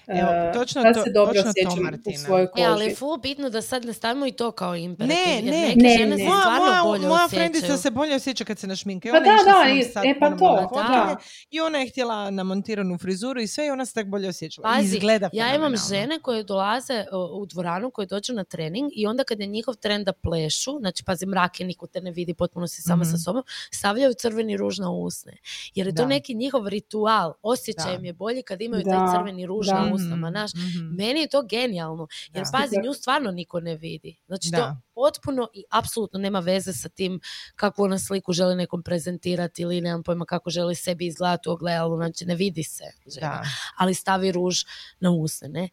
Evo, 0.07 0.29
e, 0.31 0.51
točno 0.53 0.83
to, 0.93 1.03
se 1.03 1.11
dobro 1.11 1.33
točno 1.33 1.75
to, 1.75 1.81
Martina. 1.81 2.15
u 2.15 2.25
svojoj 2.25 2.47
koži. 2.47 2.63
E, 2.63 2.67
ali 2.67 2.95
fu 2.95 3.17
bitno 3.23 3.49
da 3.49 3.61
sad 3.61 3.85
ne 3.85 3.93
stavimo 3.93 4.27
i 4.27 4.31
to 4.31 4.51
kao 4.51 4.75
imperativ. 4.75 5.17
Ne, 5.17 5.51
ne, 5.51 5.61
jer 5.61 5.77
neke 5.77 5.97
žene 5.97 6.15
ne, 6.15 6.17
se 6.17 6.23
stvarno 6.39 6.83
bolje 6.83 7.07
moja 7.07 7.27
frendica 7.27 7.77
se 7.77 7.91
bolje 7.91 8.15
osjeća 8.15 8.43
kad 8.43 8.59
se 8.59 8.67
našminka. 8.67 9.09
Pa 9.11 9.19
da, 9.19 9.25
da, 9.25 9.73
i, 9.73 10.09
e 10.09 10.19
pa 10.19 10.29
to, 10.29 10.69
da. 10.75 11.15
I 11.49 11.61
ona 11.61 11.77
je 11.77 11.89
htjela 11.89 12.31
namontiranu 12.31 12.97
frizuru 12.97 13.41
i 13.41 13.47
sve 13.47 13.67
i 13.67 13.69
ona 13.69 13.85
se 13.85 13.93
tako 13.93 14.09
bolje 14.09 14.29
osjećala. 14.29 14.73
Pazi, 14.75 14.95
Izgleda 14.95 15.29
ja 15.33 15.55
imam 15.55 15.73
žene 15.89 16.19
koje 16.19 16.43
dolaze 16.43 17.05
u 17.33 17.45
dvoranu, 17.45 17.91
koje 17.91 18.05
dođu 18.05 18.33
na 18.33 18.43
trening 18.43 18.91
i 18.95 19.07
onda 19.07 19.23
kad 19.23 19.39
je 19.39 19.47
njihov 19.47 19.75
trend 19.75 20.05
da 20.05 20.13
plešu, 20.13 20.77
znači 20.79 21.03
pazi 21.03 21.25
mrake, 21.25 21.63
niko 21.63 21.87
te 21.87 22.01
ne 22.01 22.11
vidi, 22.11 22.33
potpuno 22.33 22.67
si 22.67 22.81
sama 22.81 23.05
sa 23.05 23.09
mhm. 23.09 23.17
sobom, 23.17 23.43
stavljaju 23.71 24.13
crveni 24.13 24.57
ruž 24.57 24.79
na 24.79 24.91
usne. 24.91 25.37
Jer 25.75 25.87
je 25.87 25.95
to 25.95 26.05
neki 26.05 26.35
njihov 26.35 26.67
ritual. 26.67 27.33
Osjećaj 27.41 27.95
im 27.95 28.05
je 28.05 28.13
bolji 28.13 28.43
kad 28.43 28.61
imaju 28.61 28.83
taj 28.83 29.17
crveni 29.17 29.45
ruž 29.45 29.67
na 29.67 29.93
usnama, 29.95 30.29
naš. 30.29 30.53
Mm-hmm. 30.53 30.95
Meni 30.95 31.19
je 31.19 31.29
to 31.29 31.43
genijalno, 31.43 32.07
jer 32.33 32.43
da. 32.43 32.51
pazi, 32.59 32.75
nju 32.83 32.93
stvarno 32.93 33.31
niko 33.31 33.59
ne 33.59 33.75
vidi. 33.75 34.15
Znači 34.27 34.51
to 34.51 34.77
potpuno 34.93 35.47
i 35.53 35.63
apsolutno 35.69 36.19
nema 36.19 36.39
veze 36.39 36.73
sa 36.73 36.89
tim 36.89 37.19
kako 37.55 37.83
ona 37.83 37.99
sliku 37.99 38.33
želi 38.33 38.55
nekom 38.55 38.83
prezentirati 38.83 39.61
ili 39.61 39.81
nemam 39.81 40.03
pojma 40.03 40.25
kako 40.25 40.49
želi 40.49 40.75
sebi 40.75 41.07
izgledati 41.07 41.49
u 41.49 41.51
ogledalu, 41.51 41.95
znači 41.95 42.25
ne 42.25 42.35
vidi 42.35 42.63
se 42.63 42.83
žena, 43.15 43.43
ali 43.77 43.93
stavi 43.93 44.31
ruž 44.31 44.55
na 44.99 45.11
usne, 45.11 45.49
ne? 45.49 45.69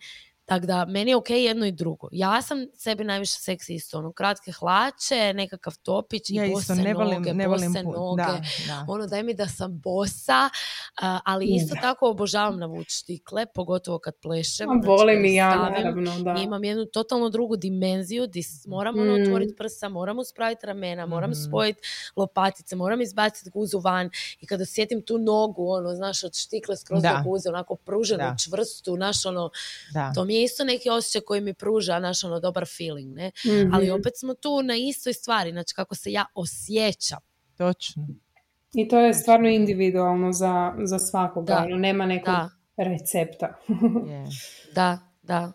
Tako 0.53 0.67
da, 0.67 0.85
meni 0.85 1.11
je 1.11 1.17
ok 1.17 1.31
jedno 1.31 1.67
i 1.67 1.73
drugo. 1.73 2.09
Ja 2.13 2.43
sam 2.43 2.67
sebi 2.75 3.05
najviše 3.05 3.33
seksi 3.33 3.75
isto, 3.75 3.99
ono, 3.99 4.13
kratke 4.13 4.53
hlače, 4.53 5.33
nekakav 5.35 5.79
topić 5.83 6.31
i 6.31 6.35
ja 6.35 6.49
bose 6.53 6.75
ne 6.75 6.95
volim, 6.95 7.15
noge, 7.15 7.35
ne 7.35 7.47
volim 7.47 7.73
bose 7.73 7.83
noge. 7.83 8.23
Da, 8.23 8.41
da. 8.67 8.85
Ono, 8.89 9.07
daj 9.07 9.23
mi 9.23 9.35
da 9.35 9.49
sam 9.49 9.81
bosa, 9.81 10.51
ali 11.25 11.47
isto 11.47 11.77
tako 11.81 12.11
obožavam 12.11 12.59
navući 12.59 12.97
štikle, 12.97 13.47
pogotovo 13.55 13.99
kad 13.99 14.15
plešem. 14.23 14.67
Znači, 14.67 14.87
volim 14.87 15.25
i 15.25 15.35
ja, 15.35 15.57
naravno, 15.57 16.19
da. 16.19 16.35
Imam 16.43 16.65
jednu 16.65 16.85
totalno 16.85 17.29
drugu 17.29 17.57
dimenziju, 17.57 18.27
di 18.27 18.43
moram 18.67 18.99
ono, 18.99 19.19
mm. 19.19 19.23
otvoriti 19.23 19.57
prsa, 19.57 19.89
moram 19.89 20.19
uspraviti 20.19 20.67
ramena, 20.67 21.07
moram 21.07 21.31
mm. 21.31 21.35
spojiti 21.35 21.81
lopatice, 22.17 22.77
moram 22.77 23.01
izbaciti 23.01 23.51
guzu 23.51 23.79
van 23.79 24.11
i 24.41 24.47
kada 24.47 24.63
osjetim 24.63 25.03
tu 25.03 25.19
nogu, 25.19 25.69
ono, 25.69 25.95
znaš, 25.95 26.25
od 26.25 26.35
štikle 26.35 26.77
skroz 26.77 27.03
do 27.03 27.09
guze, 27.25 27.49
onako 27.49 27.77
pruženu, 27.77 28.25
čvrstu, 28.45 28.95
znaš, 28.97 29.27
ono, 29.27 29.51
to 30.15 30.25
mi 30.25 30.35
je 30.35 30.41
isto 30.45 30.64
neki 30.64 30.90
osjećaj 30.90 31.20
koji 31.20 31.40
mi 31.40 31.55
pruža 31.55 31.99
naš 31.99 32.24
ono 32.24 32.40
dobar 32.40 32.66
feeling, 32.76 33.14
ne? 33.14 33.30
Ali 33.72 33.86
mhm. 33.86 34.01
opet 34.01 34.12
smo 34.18 34.34
tu 34.34 34.62
na 34.62 34.74
istoj 34.76 35.12
stvari, 35.12 35.53
znači 35.53 35.74
kako 35.74 35.95
se 35.95 36.12
ja 36.12 36.26
osjećam. 36.34 37.20
Točno. 37.57 38.07
I 38.74 38.88
to 38.88 38.99
je 38.99 39.14
stvarno 39.14 39.49
individualno 39.49 40.32
za, 40.32 40.72
za 40.84 40.99
svakoga, 40.99 41.55
da. 41.55 41.64
Ono, 41.66 41.76
nema 41.76 42.07
nekog 42.07 42.34
recepta. 42.76 43.59
Da, 44.74 44.99
da. 45.22 45.53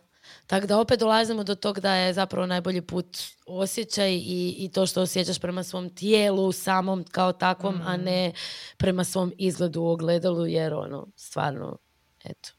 Tako 0.48 0.68
da 0.68 0.80
opet 0.80 1.00
dolazimo 1.00 1.44
do 1.44 1.56
tog 1.56 1.80
da 1.80 1.96
je 1.96 2.14
zapravo 2.14 2.48
najbolji 2.48 2.82
put 2.82 3.18
osjećaj 3.46 4.14
i, 4.14 4.56
i 4.58 4.72
to 4.74 4.86
što 4.86 5.02
osjećaš 5.02 5.40
prema 5.40 5.64
svom 5.64 5.90
tijelu 5.90 6.52
samom 6.52 7.04
kao 7.12 7.34
takvom, 7.34 7.82
a 7.86 7.94
mhm. 7.94 8.06
ne 8.06 8.32
prema 8.78 9.04
svom 9.04 9.34
izgledu 9.38 9.82
u 9.82 9.88
ogledalu, 9.88 10.48
jer 10.48 10.74
ono, 10.74 11.08
stvarno, 11.16 11.78
eto. 12.26 12.50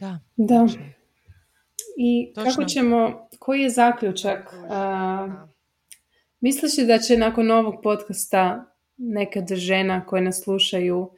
Da. 0.00 0.18
da. 0.36 0.66
I 1.96 2.32
kako 2.34 2.64
ćemo, 2.64 3.28
koji 3.38 3.60
je 3.60 3.70
zaključak? 3.70 4.52
Uh, 4.52 5.32
misliš 6.40 6.78
li 6.78 6.86
da 6.86 6.98
će 6.98 7.16
nakon 7.16 7.50
ovog 7.50 7.74
podcasta 7.82 8.64
nekad 8.96 9.54
žena 9.54 10.06
koje 10.06 10.22
nas 10.22 10.42
slušaju 10.44 11.10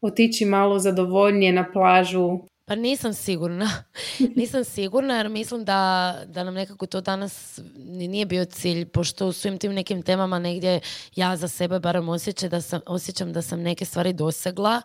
otići 0.00 0.44
malo 0.44 0.78
zadovoljnije 0.78 1.52
na 1.52 1.72
plažu? 1.72 2.38
Pa 2.64 2.74
nisam 2.74 3.14
sigurna. 3.14 3.70
nisam 4.36 4.64
sigurna 4.64 5.16
jer 5.16 5.28
mislim 5.28 5.64
da, 5.64 6.14
da 6.26 6.44
nam 6.44 6.54
nekako 6.54 6.86
to 6.86 7.00
danas 7.00 7.60
nije 7.86 8.26
bio 8.26 8.44
cilj, 8.44 8.86
pošto 8.86 9.26
u 9.26 9.32
svim 9.32 9.58
tim 9.58 9.74
nekim 9.74 10.02
temama 10.02 10.38
negdje 10.38 10.80
ja 11.16 11.36
za 11.36 11.48
sebe 11.48 11.80
barem 11.80 12.08
osjećam 12.08 12.50
da 12.50 12.60
sam, 12.60 12.80
osjećam 12.86 13.32
da 13.32 13.42
sam 13.42 13.60
neke 13.60 13.84
stvari 13.84 14.12
dosegla 14.12 14.82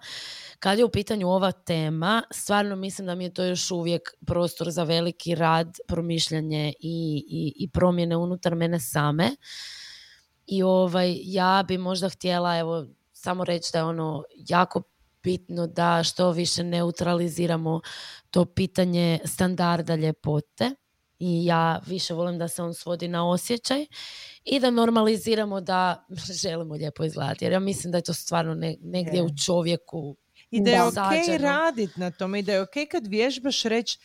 kad 0.59 0.79
je 0.79 0.85
u 0.85 0.89
pitanju 0.89 1.29
ova 1.29 1.51
tema, 1.51 2.23
stvarno 2.31 2.75
mislim 2.75 3.07
da 3.07 3.15
mi 3.15 3.23
je 3.23 3.33
to 3.33 3.43
još 3.43 3.71
uvijek 3.71 4.01
prostor 4.25 4.71
za 4.71 4.83
veliki 4.83 5.35
rad, 5.35 5.77
promišljanje 5.87 6.73
i, 6.79 7.25
i, 7.29 7.53
i 7.63 7.69
promjene 7.69 8.17
unutar 8.17 8.55
mene 8.55 8.79
same. 8.79 9.35
I 10.47 10.63
ovaj, 10.63 11.15
ja 11.23 11.63
bi 11.67 11.77
možda 11.77 12.09
htjela 12.09 12.57
evo, 12.57 12.85
samo 13.13 13.43
reći 13.43 13.69
da 13.73 13.79
je 13.79 13.83
ono 13.83 14.23
jako 14.35 14.81
bitno 15.23 15.67
da 15.67 16.03
što 16.03 16.31
više 16.31 16.63
neutraliziramo 16.63 17.81
to 18.31 18.45
pitanje 18.45 19.19
standarda 19.25 19.95
ljepote 19.95 20.71
i 21.19 21.45
ja 21.45 21.81
više 21.85 22.13
volim 22.13 22.37
da 22.37 22.47
se 22.47 22.63
on 22.63 22.73
svodi 22.73 23.07
na 23.07 23.29
osjećaj 23.29 23.85
i 24.43 24.59
da 24.59 24.69
normaliziramo 24.69 25.61
da 25.61 26.05
želimo 26.43 26.73
lijepo 26.73 27.03
izgledati 27.03 27.45
jer 27.45 27.51
ja 27.51 27.59
mislim 27.59 27.91
da 27.91 27.97
je 27.97 28.03
to 28.03 28.13
stvarno 28.13 28.55
negdje 28.81 29.23
u 29.23 29.29
čovjeku 29.45 30.15
i 30.51 30.61
da 30.61 30.71
je 30.71 30.83
ok 30.83 31.39
radit 31.39 31.97
na 31.97 32.11
tome 32.11 32.39
i 32.39 32.41
da 32.41 32.53
je 32.53 32.61
ok 32.61 32.73
kad 32.91 33.07
vježbaš 33.07 33.63
reći 33.63 33.99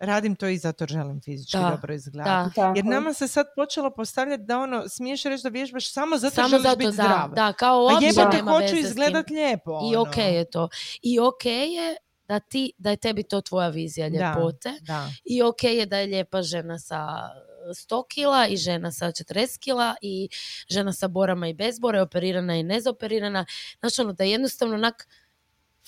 radim 0.00 0.36
to 0.36 0.48
i 0.48 0.58
zato 0.58 0.86
želim 0.88 1.20
fizički 1.24 1.58
dobro 1.58 1.94
izgledati. 1.94 2.60
Jer 2.76 2.84
nama 2.84 3.12
se 3.12 3.28
sad 3.28 3.46
počelo 3.56 3.90
postavljati 3.90 4.42
da 4.42 4.58
ono, 4.58 4.88
smiješ 4.88 5.22
reći 5.22 5.42
da 5.42 5.48
vježbaš 5.48 5.92
samo 5.92 6.18
zato 6.18 6.34
samo 6.34 6.48
želiš 6.48 6.62
zato, 6.62 6.76
biti 6.76 6.86
da, 6.86 6.92
zdrav. 6.92 7.30
Da, 7.34 7.52
kao 7.52 7.82
uopće 7.82 8.06
nema 8.32 8.50
hoću 8.50 8.76
izgledat 8.76 9.30
lijepo. 9.30 9.80
I 9.92 9.96
ok 9.96 10.16
ono. 10.16 10.26
je 10.26 10.50
to. 10.50 10.68
I 11.02 11.20
ok 11.20 11.44
je 11.46 11.96
da, 12.28 12.40
ti, 12.40 12.72
da 12.78 12.90
je 12.90 12.96
tebi 12.96 13.22
to 13.22 13.40
tvoja 13.40 13.68
vizija 13.68 14.08
ljepote. 14.08 14.72
Da, 14.80 15.08
I 15.24 15.42
ok 15.42 15.64
je 15.64 15.86
da 15.86 15.98
je 15.98 16.06
lijepa 16.06 16.42
žena 16.42 16.78
sa 16.78 17.06
100 17.68 18.04
kila 18.08 18.46
i 18.46 18.56
žena 18.56 18.92
sa 18.92 19.06
40 19.06 19.58
kila 19.58 19.94
i 20.02 20.28
žena 20.68 20.92
sa 20.92 21.08
borama 21.08 21.48
i 21.48 21.54
bez 21.54 21.78
bore, 21.78 22.00
operirana 22.00 22.56
i 22.56 22.62
nezoperirana. 22.62 23.46
Znači 23.80 24.00
ono 24.00 24.12
da 24.12 24.24
jednostavno 24.24 24.74
onak 24.74 25.08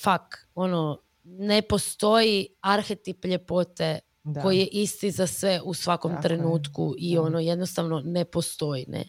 fak, 0.02 0.48
ono, 0.54 0.98
ne 1.24 1.62
postoji 1.62 2.46
arhetip 2.60 3.24
ljepote 3.24 3.98
koji 4.42 4.58
je 4.58 4.66
isti 4.66 5.10
za 5.10 5.26
sve 5.26 5.60
u 5.64 5.74
svakom 5.74 6.22
trenutku 6.22 6.94
i 6.98 7.18
ono 7.18 7.40
jednostavno 7.40 8.02
ne 8.04 8.24
postoji. 8.24 8.84
Ne? 8.88 9.04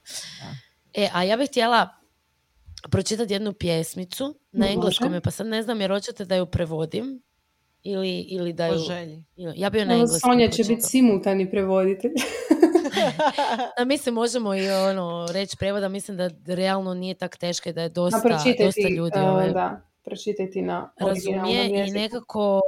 E, 0.93 1.09
a 1.13 1.23
ja 1.23 1.37
bih 1.37 1.49
htjela 1.49 1.89
pročitati 2.91 3.33
jednu 3.33 3.53
pjesmicu 3.53 4.39
na 4.51 4.69
engleskom, 4.69 5.21
pa 5.23 5.31
sad 5.31 5.47
ne 5.47 5.63
znam 5.63 5.81
jer 5.81 5.91
hoćete 5.91 6.25
da 6.25 6.35
ju 6.35 6.45
prevodim 6.45 7.21
ili, 7.83 8.19
ili 8.19 8.53
da 8.53 8.67
ju... 8.67 8.79
Ja 9.35 9.69
bi 9.69 9.85
na 9.85 9.93
engleskom 9.93 10.19
Sonja 10.19 10.49
će 10.49 10.63
biti 10.63 10.81
simultani 10.81 11.51
prevoditelj. 11.51 12.11
da, 13.77 13.85
mislim, 13.85 14.15
možemo 14.15 14.55
i 14.55 14.69
ono, 14.69 15.27
reći 15.31 15.57
prevoda, 15.57 15.89
mislim 15.89 16.17
da 16.17 16.29
realno 16.45 16.93
nije 16.93 17.13
tak 17.13 17.37
teško 17.37 17.71
da 17.71 17.81
je 17.81 17.89
dosta, 17.89 18.29
dosta 18.65 18.89
ljudi... 18.89 19.19
Uh, 19.19 19.29
ovaj, 19.29 19.51
da, 19.51 19.92
pročitati 20.03 20.61
na 20.61 20.91
Razumije 20.99 21.87
i 21.87 21.91
nekako 21.91 22.61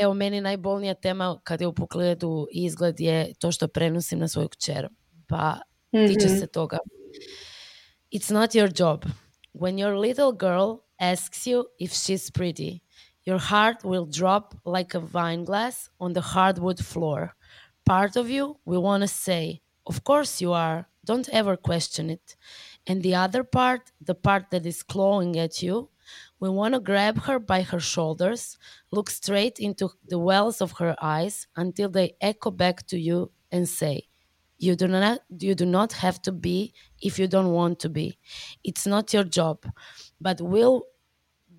Evo, 0.00 0.14
meni 0.14 0.40
najbolnija 0.40 0.94
tema 0.94 1.40
kad 1.44 1.60
je 1.60 1.66
u 1.66 1.72
pogledu 1.72 2.46
izgled 2.50 3.00
je 3.00 3.34
to 3.38 3.52
što 3.52 3.68
prenosim 3.68 4.18
na 4.18 4.28
svoju 4.28 4.48
kćer. 4.48 4.88
Pa 5.26 5.58
tiče 5.90 6.26
mhm. 6.26 6.38
se 6.38 6.46
toga. 6.46 6.78
It's 8.12 8.32
not 8.32 8.50
your 8.50 8.80
job. 8.80 9.04
When 9.54 9.74
your 9.74 9.98
little 10.00 10.32
girl 10.32 10.78
asks 10.98 11.46
you 11.46 11.64
if 11.78 11.92
she's 11.92 12.30
pretty, 12.30 12.80
your 13.26 13.38
heart 13.38 13.84
will 13.84 14.20
drop 14.20 14.54
like 14.64 14.98
a 14.98 15.02
wine 15.12 15.44
glass 15.44 15.90
on 15.98 16.14
the 16.14 16.22
hardwood 16.22 16.84
floor. 16.84 17.28
Part 17.84 18.16
of 18.16 18.28
you 18.28 18.56
will 18.64 18.82
want 18.82 19.02
to 19.02 19.08
say, 19.08 19.60
Of 19.86 20.04
course 20.04 20.44
you 20.44 20.52
are. 20.52 20.86
Don't 21.04 21.28
ever 21.32 21.56
question 21.56 22.10
it. 22.10 22.36
And 22.86 23.02
the 23.02 23.14
other 23.14 23.44
part, 23.44 23.90
the 24.00 24.14
part 24.14 24.50
that 24.50 24.66
is 24.66 24.82
clawing 24.82 25.38
at 25.38 25.62
you, 25.62 25.88
We 26.40 26.48
want 26.48 26.74
to 26.74 26.80
grab 26.80 27.18
her 27.24 27.38
by 27.38 27.62
her 27.62 27.80
shoulders, 27.80 28.58
look 28.90 29.10
straight 29.10 29.58
into 29.58 29.90
the 30.08 30.18
wells 30.18 30.60
of 30.60 30.72
her 30.78 30.96
eyes 31.00 31.46
until 31.56 31.90
they 31.90 32.16
echo 32.20 32.50
back 32.50 32.86
to 32.88 32.98
you 32.98 33.30
and 33.52 33.68
say, 33.68 34.08
you 34.58 34.76
do 34.76 34.88
not 34.88 35.20
you 35.38 35.54
do 35.54 35.64
not 35.66 35.92
have 35.94 36.20
to 36.22 36.32
be 36.32 36.74
if 37.00 37.18
you 37.18 37.26
don't 37.26 37.52
want 37.52 37.78
to 37.80 37.88
be. 37.88 38.18
It's 38.62 38.86
not 38.86 39.12
your 39.14 39.24
job. 39.24 39.64
But 40.20 40.40
will 40.40 40.84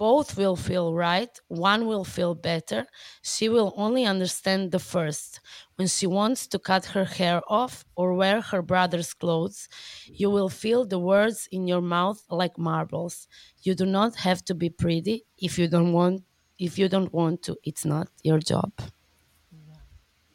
both 0.02 0.36
will 0.36 0.56
feel 0.56 0.96
right, 0.96 1.34
one 1.48 1.86
will 1.86 2.04
feel 2.04 2.34
better. 2.34 2.88
She 3.22 3.48
will 3.50 3.72
only 3.78 4.04
understand 4.04 4.72
the 4.72 4.80
first. 4.80 5.40
When 5.76 5.88
she 5.88 6.08
wants 6.08 6.48
to 6.48 6.58
cut 6.58 6.86
her 6.96 7.06
hair 7.06 7.40
off 7.48 7.86
or 7.96 8.16
wear 8.16 8.42
her 8.42 8.64
brother's 8.64 9.14
clothes, 9.14 9.70
you 10.08 10.32
will 10.32 10.50
feel 10.50 10.86
the 10.86 10.98
words 10.98 11.48
in 11.52 11.68
your 11.68 11.82
mouth 11.82 12.20
like 12.32 12.58
marbles. 12.58 13.28
You 13.62 13.76
do 13.76 13.86
not 13.86 14.16
have 14.16 14.44
to 14.46 14.56
be 14.56 14.72
pretty 14.72 15.26
if 15.38 15.60
you 15.60 15.68
don't 15.68 15.94
want 15.94 16.24
if 16.58 16.80
you 16.80 16.90
don't 16.90 17.14
want 17.14 17.44
to. 17.44 17.58
It's 17.64 17.86
not 17.86 18.08
your 18.24 18.40
job. 18.40 18.72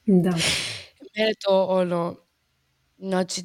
Da. 0.07 0.35
Mene 1.17 1.35
to 1.41 1.55
ono, 1.81 2.03
oh 2.07 2.17
znači, 2.99 3.43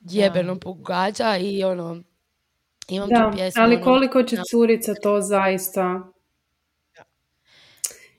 jebeno 0.00 0.60
pogađa 0.60 1.36
i 1.36 1.64
ono, 1.64 1.90
oh 1.90 2.07
Imam 2.88 3.08
da, 3.08 3.30
pjesmu, 3.34 3.62
ali 3.62 3.74
ono, 3.74 3.84
koliko 3.84 4.22
će 4.22 4.36
curica 4.50 4.94
to 5.02 5.20
zaista... 5.20 6.00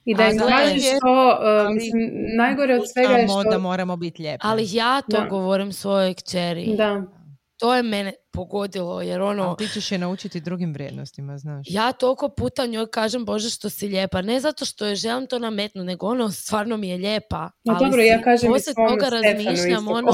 I 0.06 0.16
da 0.16 0.28
im 0.28 0.40
kažeš 0.40 0.84
to, 1.02 1.38
uh, 1.68 1.74
mislim, 1.74 2.12
najgore 2.38 2.76
od 2.76 2.82
svega 2.94 3.14
je 3.14 3.28
što... 3.28 3.44
da 3.44 3.58
moramo 3.58 3.98
biti 3.98 4.22
lijepi. 4.22 4.42
Ali 4.44 4.68
ja 4.72 5.02
to 5.02 5.26
govorim 5.30 5.74
svojoj 5.74 6.14
kćeri. 6.14 6.76
Da 6.78 7.19
to 7.60 7.76
je 7.76 7.84
mene 7.84 8.14
pogodilo, 8.32 9.02
jer 9.02 9.22
ono... 9.22 9.52
A 9.52 9.56
ti 9.56 9.68
ćeš 9.68 9.92
je 9.92 9.98
naučiti 9.98 10.42
drugim 10.42 10.74
vrijednostima, 10.74 11.38
znaš. 11.38 11.68
Ja 11.70 11.92
toliko 11.92 12.30
puta 12.30 12.66
njoj 12.66 12.88
kažem, 12.88 13.26
Bože, 13.26 13.50
što 13.50 13.70
si 13.70 13.88
lijepa. 13.88 14.22
Ne 14.22 14.40
zato 14.40 14.66
što 14.66 14.86
je 14.86 14.96
želim 14.96 15.28
to 15.28 15.40
nametnu, 15.40 15.84
nego 15.84 16.08
ono, 16.08 16.32
stvarno 16.32 16.78
mi 16.78 16.90
je 16.90 16.98
lijepa. 16.98 17.50
No 17.64 17.74
ali 17.74 17.86
dobro, 17.86 18.02
ja 18.02 18.22
kažem 18.22 18.52
i 18.56 18.90
toga 18.90 19.10
razmišljam, 19.10 19.88
ono... 19.88 20.12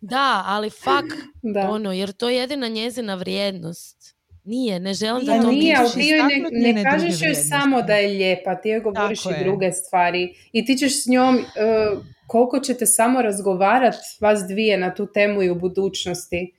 Da, 0.00 0.42
ali 0.46 0.70
fak, 0.70 1.04
da. 1.42 1.70
ono, 1.70 1.92
jer 1.92 2.12
to 2.12 2.28
je 2.28 2.36
jedina 2.36 2.68
njezina 2.68 3.14
vrijednost. 3.14 4.13
Nije, 4.44 4.80
ne 4.80 4.94
želim 4.94 5.26
da 5.26 5.42
to 5.42 5.50
nije, 5.50 5.76
ali 5.78 5.90
ti 5.90 6.12
ne, 6.52 6.72
ne, 6.72 6.84
kažeš 6.84 7.22
joj 7.22 7.34
samo 7.34 7.82
da 7.82 7.94
je 7.94 8.08
lijepa, 8.08 8.54
ti 8.54 8.68
joj 8.68 8.80
govoriš 8.80 9.26
i 9.26 9.44
druge 9.44 9.72
stvari. 9.72 10.34
I 10.52 10.64
ti 10.64 10.76
ćeš 10.76 11.04
s 11.04 11.06
njom... 11.06 11.36
Uh, 11.36 12.04
koliko 12.26 12.58
ćete 12.58 12.86
samo 12.86 13.22
razgovarati 13.22 13.98
vas 14.20 14.40
dvije 14.48 14.78
na 14.78 14.94
tu 14.94 15.12
temu 15.12 15.42
i 15.42 15.50
u 15.50 15.54
budućnosti. 15.54 16.52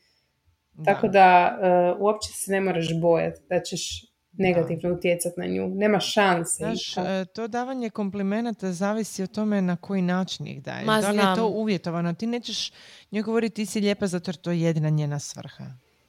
Tako 0.86 1.07
da 1.07 1.57
uh, 1.95 2.01
uopće 2.01 2.29
se 2.33 2.51
ne 2.51 2.61
moraš 2.61 2.99
bojati 3.01 3.41
da 3.49 3.59
ćeš 3.59 4.05
negativno 4.38 4.95
utjecati 4.95 5.39
na 5.39 5.45
nju. 5.45 5.67
Nema 5.67 5.99
šanse. 5.99 6.63
Znaš, 6.63 6.97
e, 6.97 7.25
to 7.25 7.47
davanje 7.47 7.89
komplimenata 7.89 8.71
zavisi 8.71 9.23
o 9.23 9.27
tome 9.27 9.61
na 9.61 9.75
koji 9.75 10.01
način 10.01 10.47
ih 10.47 10.63
daješ. 10.63 10.86
da 10.86 11.11
li 11.11 11.17
je 11.17 11.36
to 11.36 11.47
uvjetovano? 11.47 12.13
Ti 12.13 12.27
nećeš 12.27 12.71
njoj 13.11 13.23
govoriti 13.23 13.55
ti 13.55 13.65
si 13.65 13.79
lijepa 13.79 14.07
zato 14.07 14.29
jer 14.29 14.36
to 14.36 14.51
je 14.51 14.61
jedina 14.61 14.89
njena 14.89 15.19
svrha. 15.19 15.65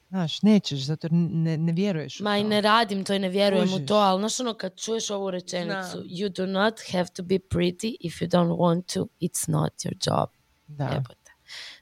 Znaš, 0.09 0.41
nećeš, 0.41 0.79
zato 0.79 1.07
ne, 1.11 1.57
ne 1.57 1.73
vjeruješ 1.73 2.19
Ma 2.19 2.37
i 2.37 2.43
ne 2.43 2.61
radim 2.61 3.03
to 3.03 3.13
i 3.13 3.19
ne 3.19 3.29
vjerujem 3.29 3.73
u 3.73 3.85
to, 3.85 3.95
ali 3.95 4.21
znaš 4.21 4.39
ono 4.39 4.53
kad 4.53 4.75
čuješ 4.75 5.09
ovu 5.09 5.31
rečenicu, 5.31 6.03
you 6.05 6.29
do 6.35 6.45
not 6.45 6.73
have 6.91 7.07
to 7.15 7.23
be 7.23 7.35
pretty 7.35 7.95
if 7.99 8.21
you 8.21 8.27
don't 8.27 8.57
want 8.57 8.93
to, 8.93 9.07
it's 9.21 9.51
not 9.51 9.73
your 9.73 9.95
job. 10.07 10.29
Da. 10.67 11.03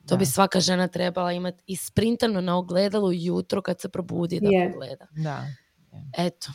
To 0.07 0.17
bi 0.17 0.25
svaka 0.25 0.59
žena 0.59 0.87
trebala 0.87 1.31
imati 1.31 1.63
isprintano 1.67 2.41
na 2.41 2.57
ogledalu 2.57 3.13
jutro 3.13 3.61
kad 3.61 3.81
se 3.81 3.89
probudi 3.89 4.39
da 4.39 4.47
yeah. 4.47 4.71
pogleda. 4.71 5.07
Da. 5.15 5.45
Eto. 6.17 6.51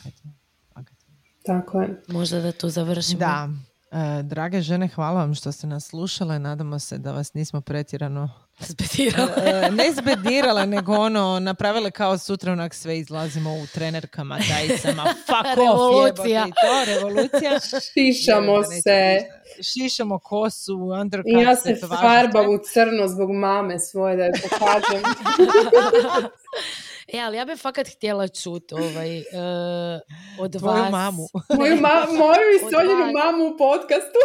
Tako 1.45 1.81
je. 1.81 2.01
Možda 2.07 2.39
da 2.39 2.51
tu 2.51 2.69
završimo. 2.69 3.19
Da. 3.19 3.49
E, 3.91 4.23
drage 4.23 4.61
žene, 4.61 4.87
hvala 4.87 5.19
vam 5.19 5.35
što 5.35 5.51
ste 5.51 5.67
nas 5.67 5.85
slušale. 5.85 6.39
Nadamo 6.39 6.79
se 6.79 6.97
da 6.97 7.11
vas 7.11 7.33
nismo 7.33 7.61
pretjerano 7.61 8.29
Zbedirale. 8.67 9.31
E, 9.45 9.71
ne 9.71 9.91
zbedirale, 9.91 10.65
nego 10.65 10.93
ono, 10.93 11.39
napravile 11.39 11.91
kao 11.91 12.17
sutra 12.17 12.51
onak 12.51 12.73
sve 12.73 12.99
izlazimo 12.99 13.53
u 13.53 13.67
trenerkama, 13.73 14.39
dajicama, 14.49 15.03
fuck 15.25 15.57
revolucija. 15.57 16.43
off, 16.43 16.53
to, 16.61 16.85
revolucija. 16.93 17.59
Šišamo 17.93 18.63
se. 18.83 19.19
Šišamo 19.73 20.19
kosu, 20.19 20.77
undercut. 21.01 21.31
I 21.31 21.41
ja 21.43 21.55
se 21.55 21.75
farbam 22.01 22.49
u 22.49 22.57
crno 22.73 23.07
zbog 23.07 23.31
mame 23.31 23.79
svoje, 23.79 24.15
da 24.17 24.23
je 24.23 24.31
pokažem. 24.49 25.01
E, 27.13 27.19
ali 27.19 27.37
ja 27.37 27.45
bih 27.45 27.59
fakat 27.61 27.87
htjela 27.87 28.27
čuti 28.27 28.73
ovaj, 28.75 29.17
uh, 29.19 29.23
od 30.39 30.59
Tvoju 30.59 30.81
vas. 30.81 30.91
mamu. 30.91 31.27
moju, 31.57 31.75
ma- 31.75 32.17
moju 32.17 32.47
i 32.55 32.59
Sonjinu 32.59 33.11
mamu 33.13 33.45
u 33.53 33.57
podcastu. 33.57 34.19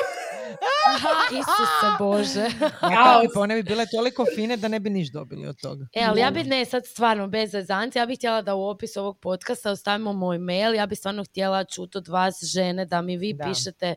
Aha, 0.95 1.09
Isuse 1.31 1.97
Bože. 1.99 2.47
Ja, 2.93 3.21
pa 3.35 3.41
one 3.41 3.55
bi 3.55 3.63
bile 3.63 3.87
toliko 3.87 4.25
fine 4.35 4.57
da 4.57 4.69
ne 4.69 4.81
bi 4.81 4.91
niš 4.91 5.13
dobili 5.13 5.47
od 5.47 5.61
toga. 5.61 5.87
E, 5.93 6.05
ali 6.05 6.21
ja 6.21 6.31
bi 6.31 6.45
ne, 6.45 6.65
sad 6.65 6.87
stvarno 6.87 7.29
bez 7.29 7.51
zezanci, 7.51 7.99
ja 7.99 8.07
bih 8.07 8.19
htjela 8.19 8.43
da 8.43 8.55
u 8.55 8.69
opis 8.69 8.97
ovog 8.97 9.19
podcasta 9.21 9.71
ostavimo 9.71 10.13
moj 10.13 10.39
mail, 10.39 10.75
ja 10.75 10.87
bih 10.87 10.99
stvarno 10.99 11.25
htjela 11.25 11.65
čuti 11.65 11.99
od 11.99 12.09
vas 12.09 12.45
žene 12.45 12.85
da 12.85 13.03
mi 13.03 13.17
vi 13.17 13.33
da. 13.33 13.45
pišete 13.45 13.95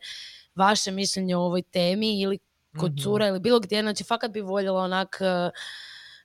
vaše 0.56 0.92
mišljenje 0.92 1.36
o 1.36 1.42
ovoj 1.42 1.62
temi 1.62 2.22
ili 2.22 2.40
kod 2.80 2.92
mm 2.92 2.98
cura 3.04 3.28
ili 3.28 3.40
bilo 3.40 3.60
gdje, 3.60 3.82
znači 3.82 4.04
fakat 4.04 4.32
bi 4.32 4.42
voljela 4.42 4.82
onak 4.82 5.20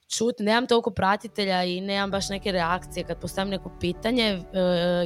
čuti, 0.09 0.43
nemam 0.43 0.67
toliko 0.67 0.91
pratitelja 0.91 1.65
i 1.65 1.81
nemam 1.81 2.11
baš 2.11 2.29
neke 2.29 2.53
reakcije 2.53 3.05
kad 3.05 3.19
postavim 3.21 3.51
neko 3.51 3.71
pitanje, 3.81 4.25
e, 4.25 4.43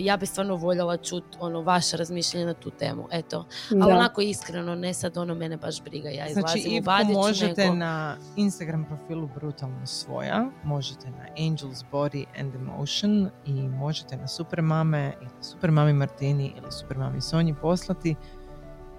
ja 0.01 0.16
bi 0.16 0.26
stvarno 0.26 0.57
voljela 0.57 0.96
čuti 0.96 1.38
ono, 1.40 1.62
vaše 1.62 1.96
razmišljanje 1.96 2.46
na 2.46 2.55
tu 2.55 2.70
temu, 2.70 3.09
eto. 3.11 3.46
Ali 3.82 3.92
onako 3.92 4.20
iskreno, 4.20 4.74
ne 4.74 4.94
sad 4.94 5.18
ono 5.18 5.34
mene 5.34 5.57
baš 5.57 5.82
briga, 5.82 6.09
ja 6.09 6.32
znači, 6.32 6.59
izlazim 6.59 6.82
znači, 6.82 7.12
u 7.12 7.18
možete 7.18 7.70
na 7.70 8.16
Instagram 8.36 8.84
profilu 8.84 9.28
Brutalno 9.34 9.86
svoja, 9.86 10.51
možete 10.64 11.11
na 11.11 11.26
Angels 11.38 11.84
Body 11.92 12.24
and 12.40 12.55
Emotion 12.55 13.30
i 13.46 13.53
možete 13.53 14.16
na 14.16 14.28
Supermame 14.28 15.12
ili 15.20 15.30
Supermami 15.40 15.92
Martini 15.92 16.53
ili 16.57 16.72
Supermami 16.72 17.20
Sonji 17.20 17.55
poslati 17.61 18.14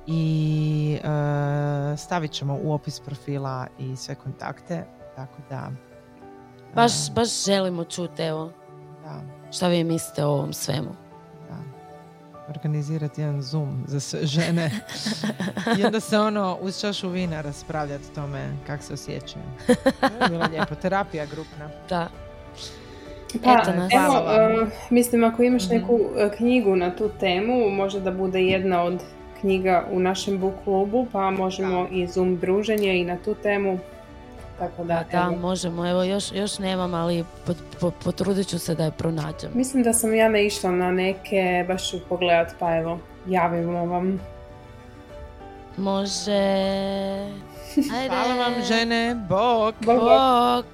i 0.07 0.97
uh, 1.03 1.99
stavit 1.99 2.31
ćemo 2.31 2.59
u 2.63 2.73
opis 2.73 2.99
profila 2.99 3.67
i 3.79 3.95
sve 3.95 4.15
kontakte, 4.15 4.85
tako 5.15 5.41
da 5.49 5.71
Baš, 6.75 7.11
baš 7.15 7.45
želimo 7.45 7.83
čuti, 7.83 8.21
evo, 8.21 8.51
da. 9.03 9.21
šta 9.51 9.67
vi 9.67 9.83
mislite 9.83 10.25
o 10.25 10.29
ovom 10.29 10.53
svemu. 10.53 10.89
Da. 11.49 11.57
Organizirati 12.49 13.21
jedan 13.21 13.41
Zoom 13.41 13.83
za 13.87 13.99
sve 13.99 14.25
žene 14.25 14.71
i 15.79 15.85
onda 15.85 15.99
se 15.99 16.19
ono 16.19 16.57
uz 16.61 16.81
čašu 16.81 17.09
vina 17.09 17.41
raspravljati 17.41 18.03
o 18.11 18.15
tome 18.15 18.55
kako 18.67 18.83
se 18.83 18.93
osjećaju. 18.93 19.45
Bilo 20.29 20.45
lijepo. 20.51 20.75
Terapija 20.75 21.25
grupna. 21.25 21.69
Da. 21.89 22.07
Pa, 23.43 23.59
Eto 23.61 23.73
nas. 23.73 23.91
Evo, 23.93 24.13
uh, 24.63 24.67
mislim, 24.89 25.23
ako 25.23 25.43
imaš 25.43 25.65
mm-hmm. 25.65 25.77
neku 25.77 25.93
uh, 25.93 26.31
knjigu 26.37 26.75
na 26.75 26.95
tu 26.95 27.09
temu, 27.19 27.69
može 27.69 27.99
da 27.99 28.11
bude 28.11 28.41
jedna 28.41 28.83
od 28.83 29.03
knjiga 29.41 29.87
u 29.91 29.99
našem 29.99 30.39
book 30.39 30.53
klubu, 30.63 31.07
pa 31.11 31.31
možemo 31.31 31.83
da. 31.83 31.95
i 31.95 32.07
Zoom 32.07 32.37
druženje 32.37 32.99
i 32.99 33.05
na 33.05 33.17
tu 33.25 33.35
temu 33.43 33.79
Tako 34.59 34.83
da, 34.83 35.03
da, 35.11 35.29
možemo. 35.29 35.89
Evo, 35.89 36.03
još, 36.03 36.31
još 36.31 36.59
nemam, 36.59 36.93
ali 36.93 37.25
potrudit 38.03 38.47
ću 38.47 38.59
se 38.59 38.75
da 38.75 38.83
je 38.83 38.91
pronađem. 38.91 39.51
Mislim 39.53 39.83
da 39.83 39.93
sam 39.93 40.15
ja 40.15 40.29
ne 40.29 40.45
išla 40.45 40.71
na 40.71 40.91
neke, 40.91 41.65
baš 41.67 41.89
ću 41.89 41.97
pogledat, 42.09 42.53
pa 42.59 42.77
evo, 42.77 42.99
javimo 43.27 43.85
vam. 43.85 44.19
Može. 45.77 46.31
Ajde. 47.95 48.09
Hvala 48.09 48.35
vam 48.35 48.53
žene. 48.67 49.15
Bok. 49.29 49.75
Bok. 49.85 49.99
Bok. 49.99 50.65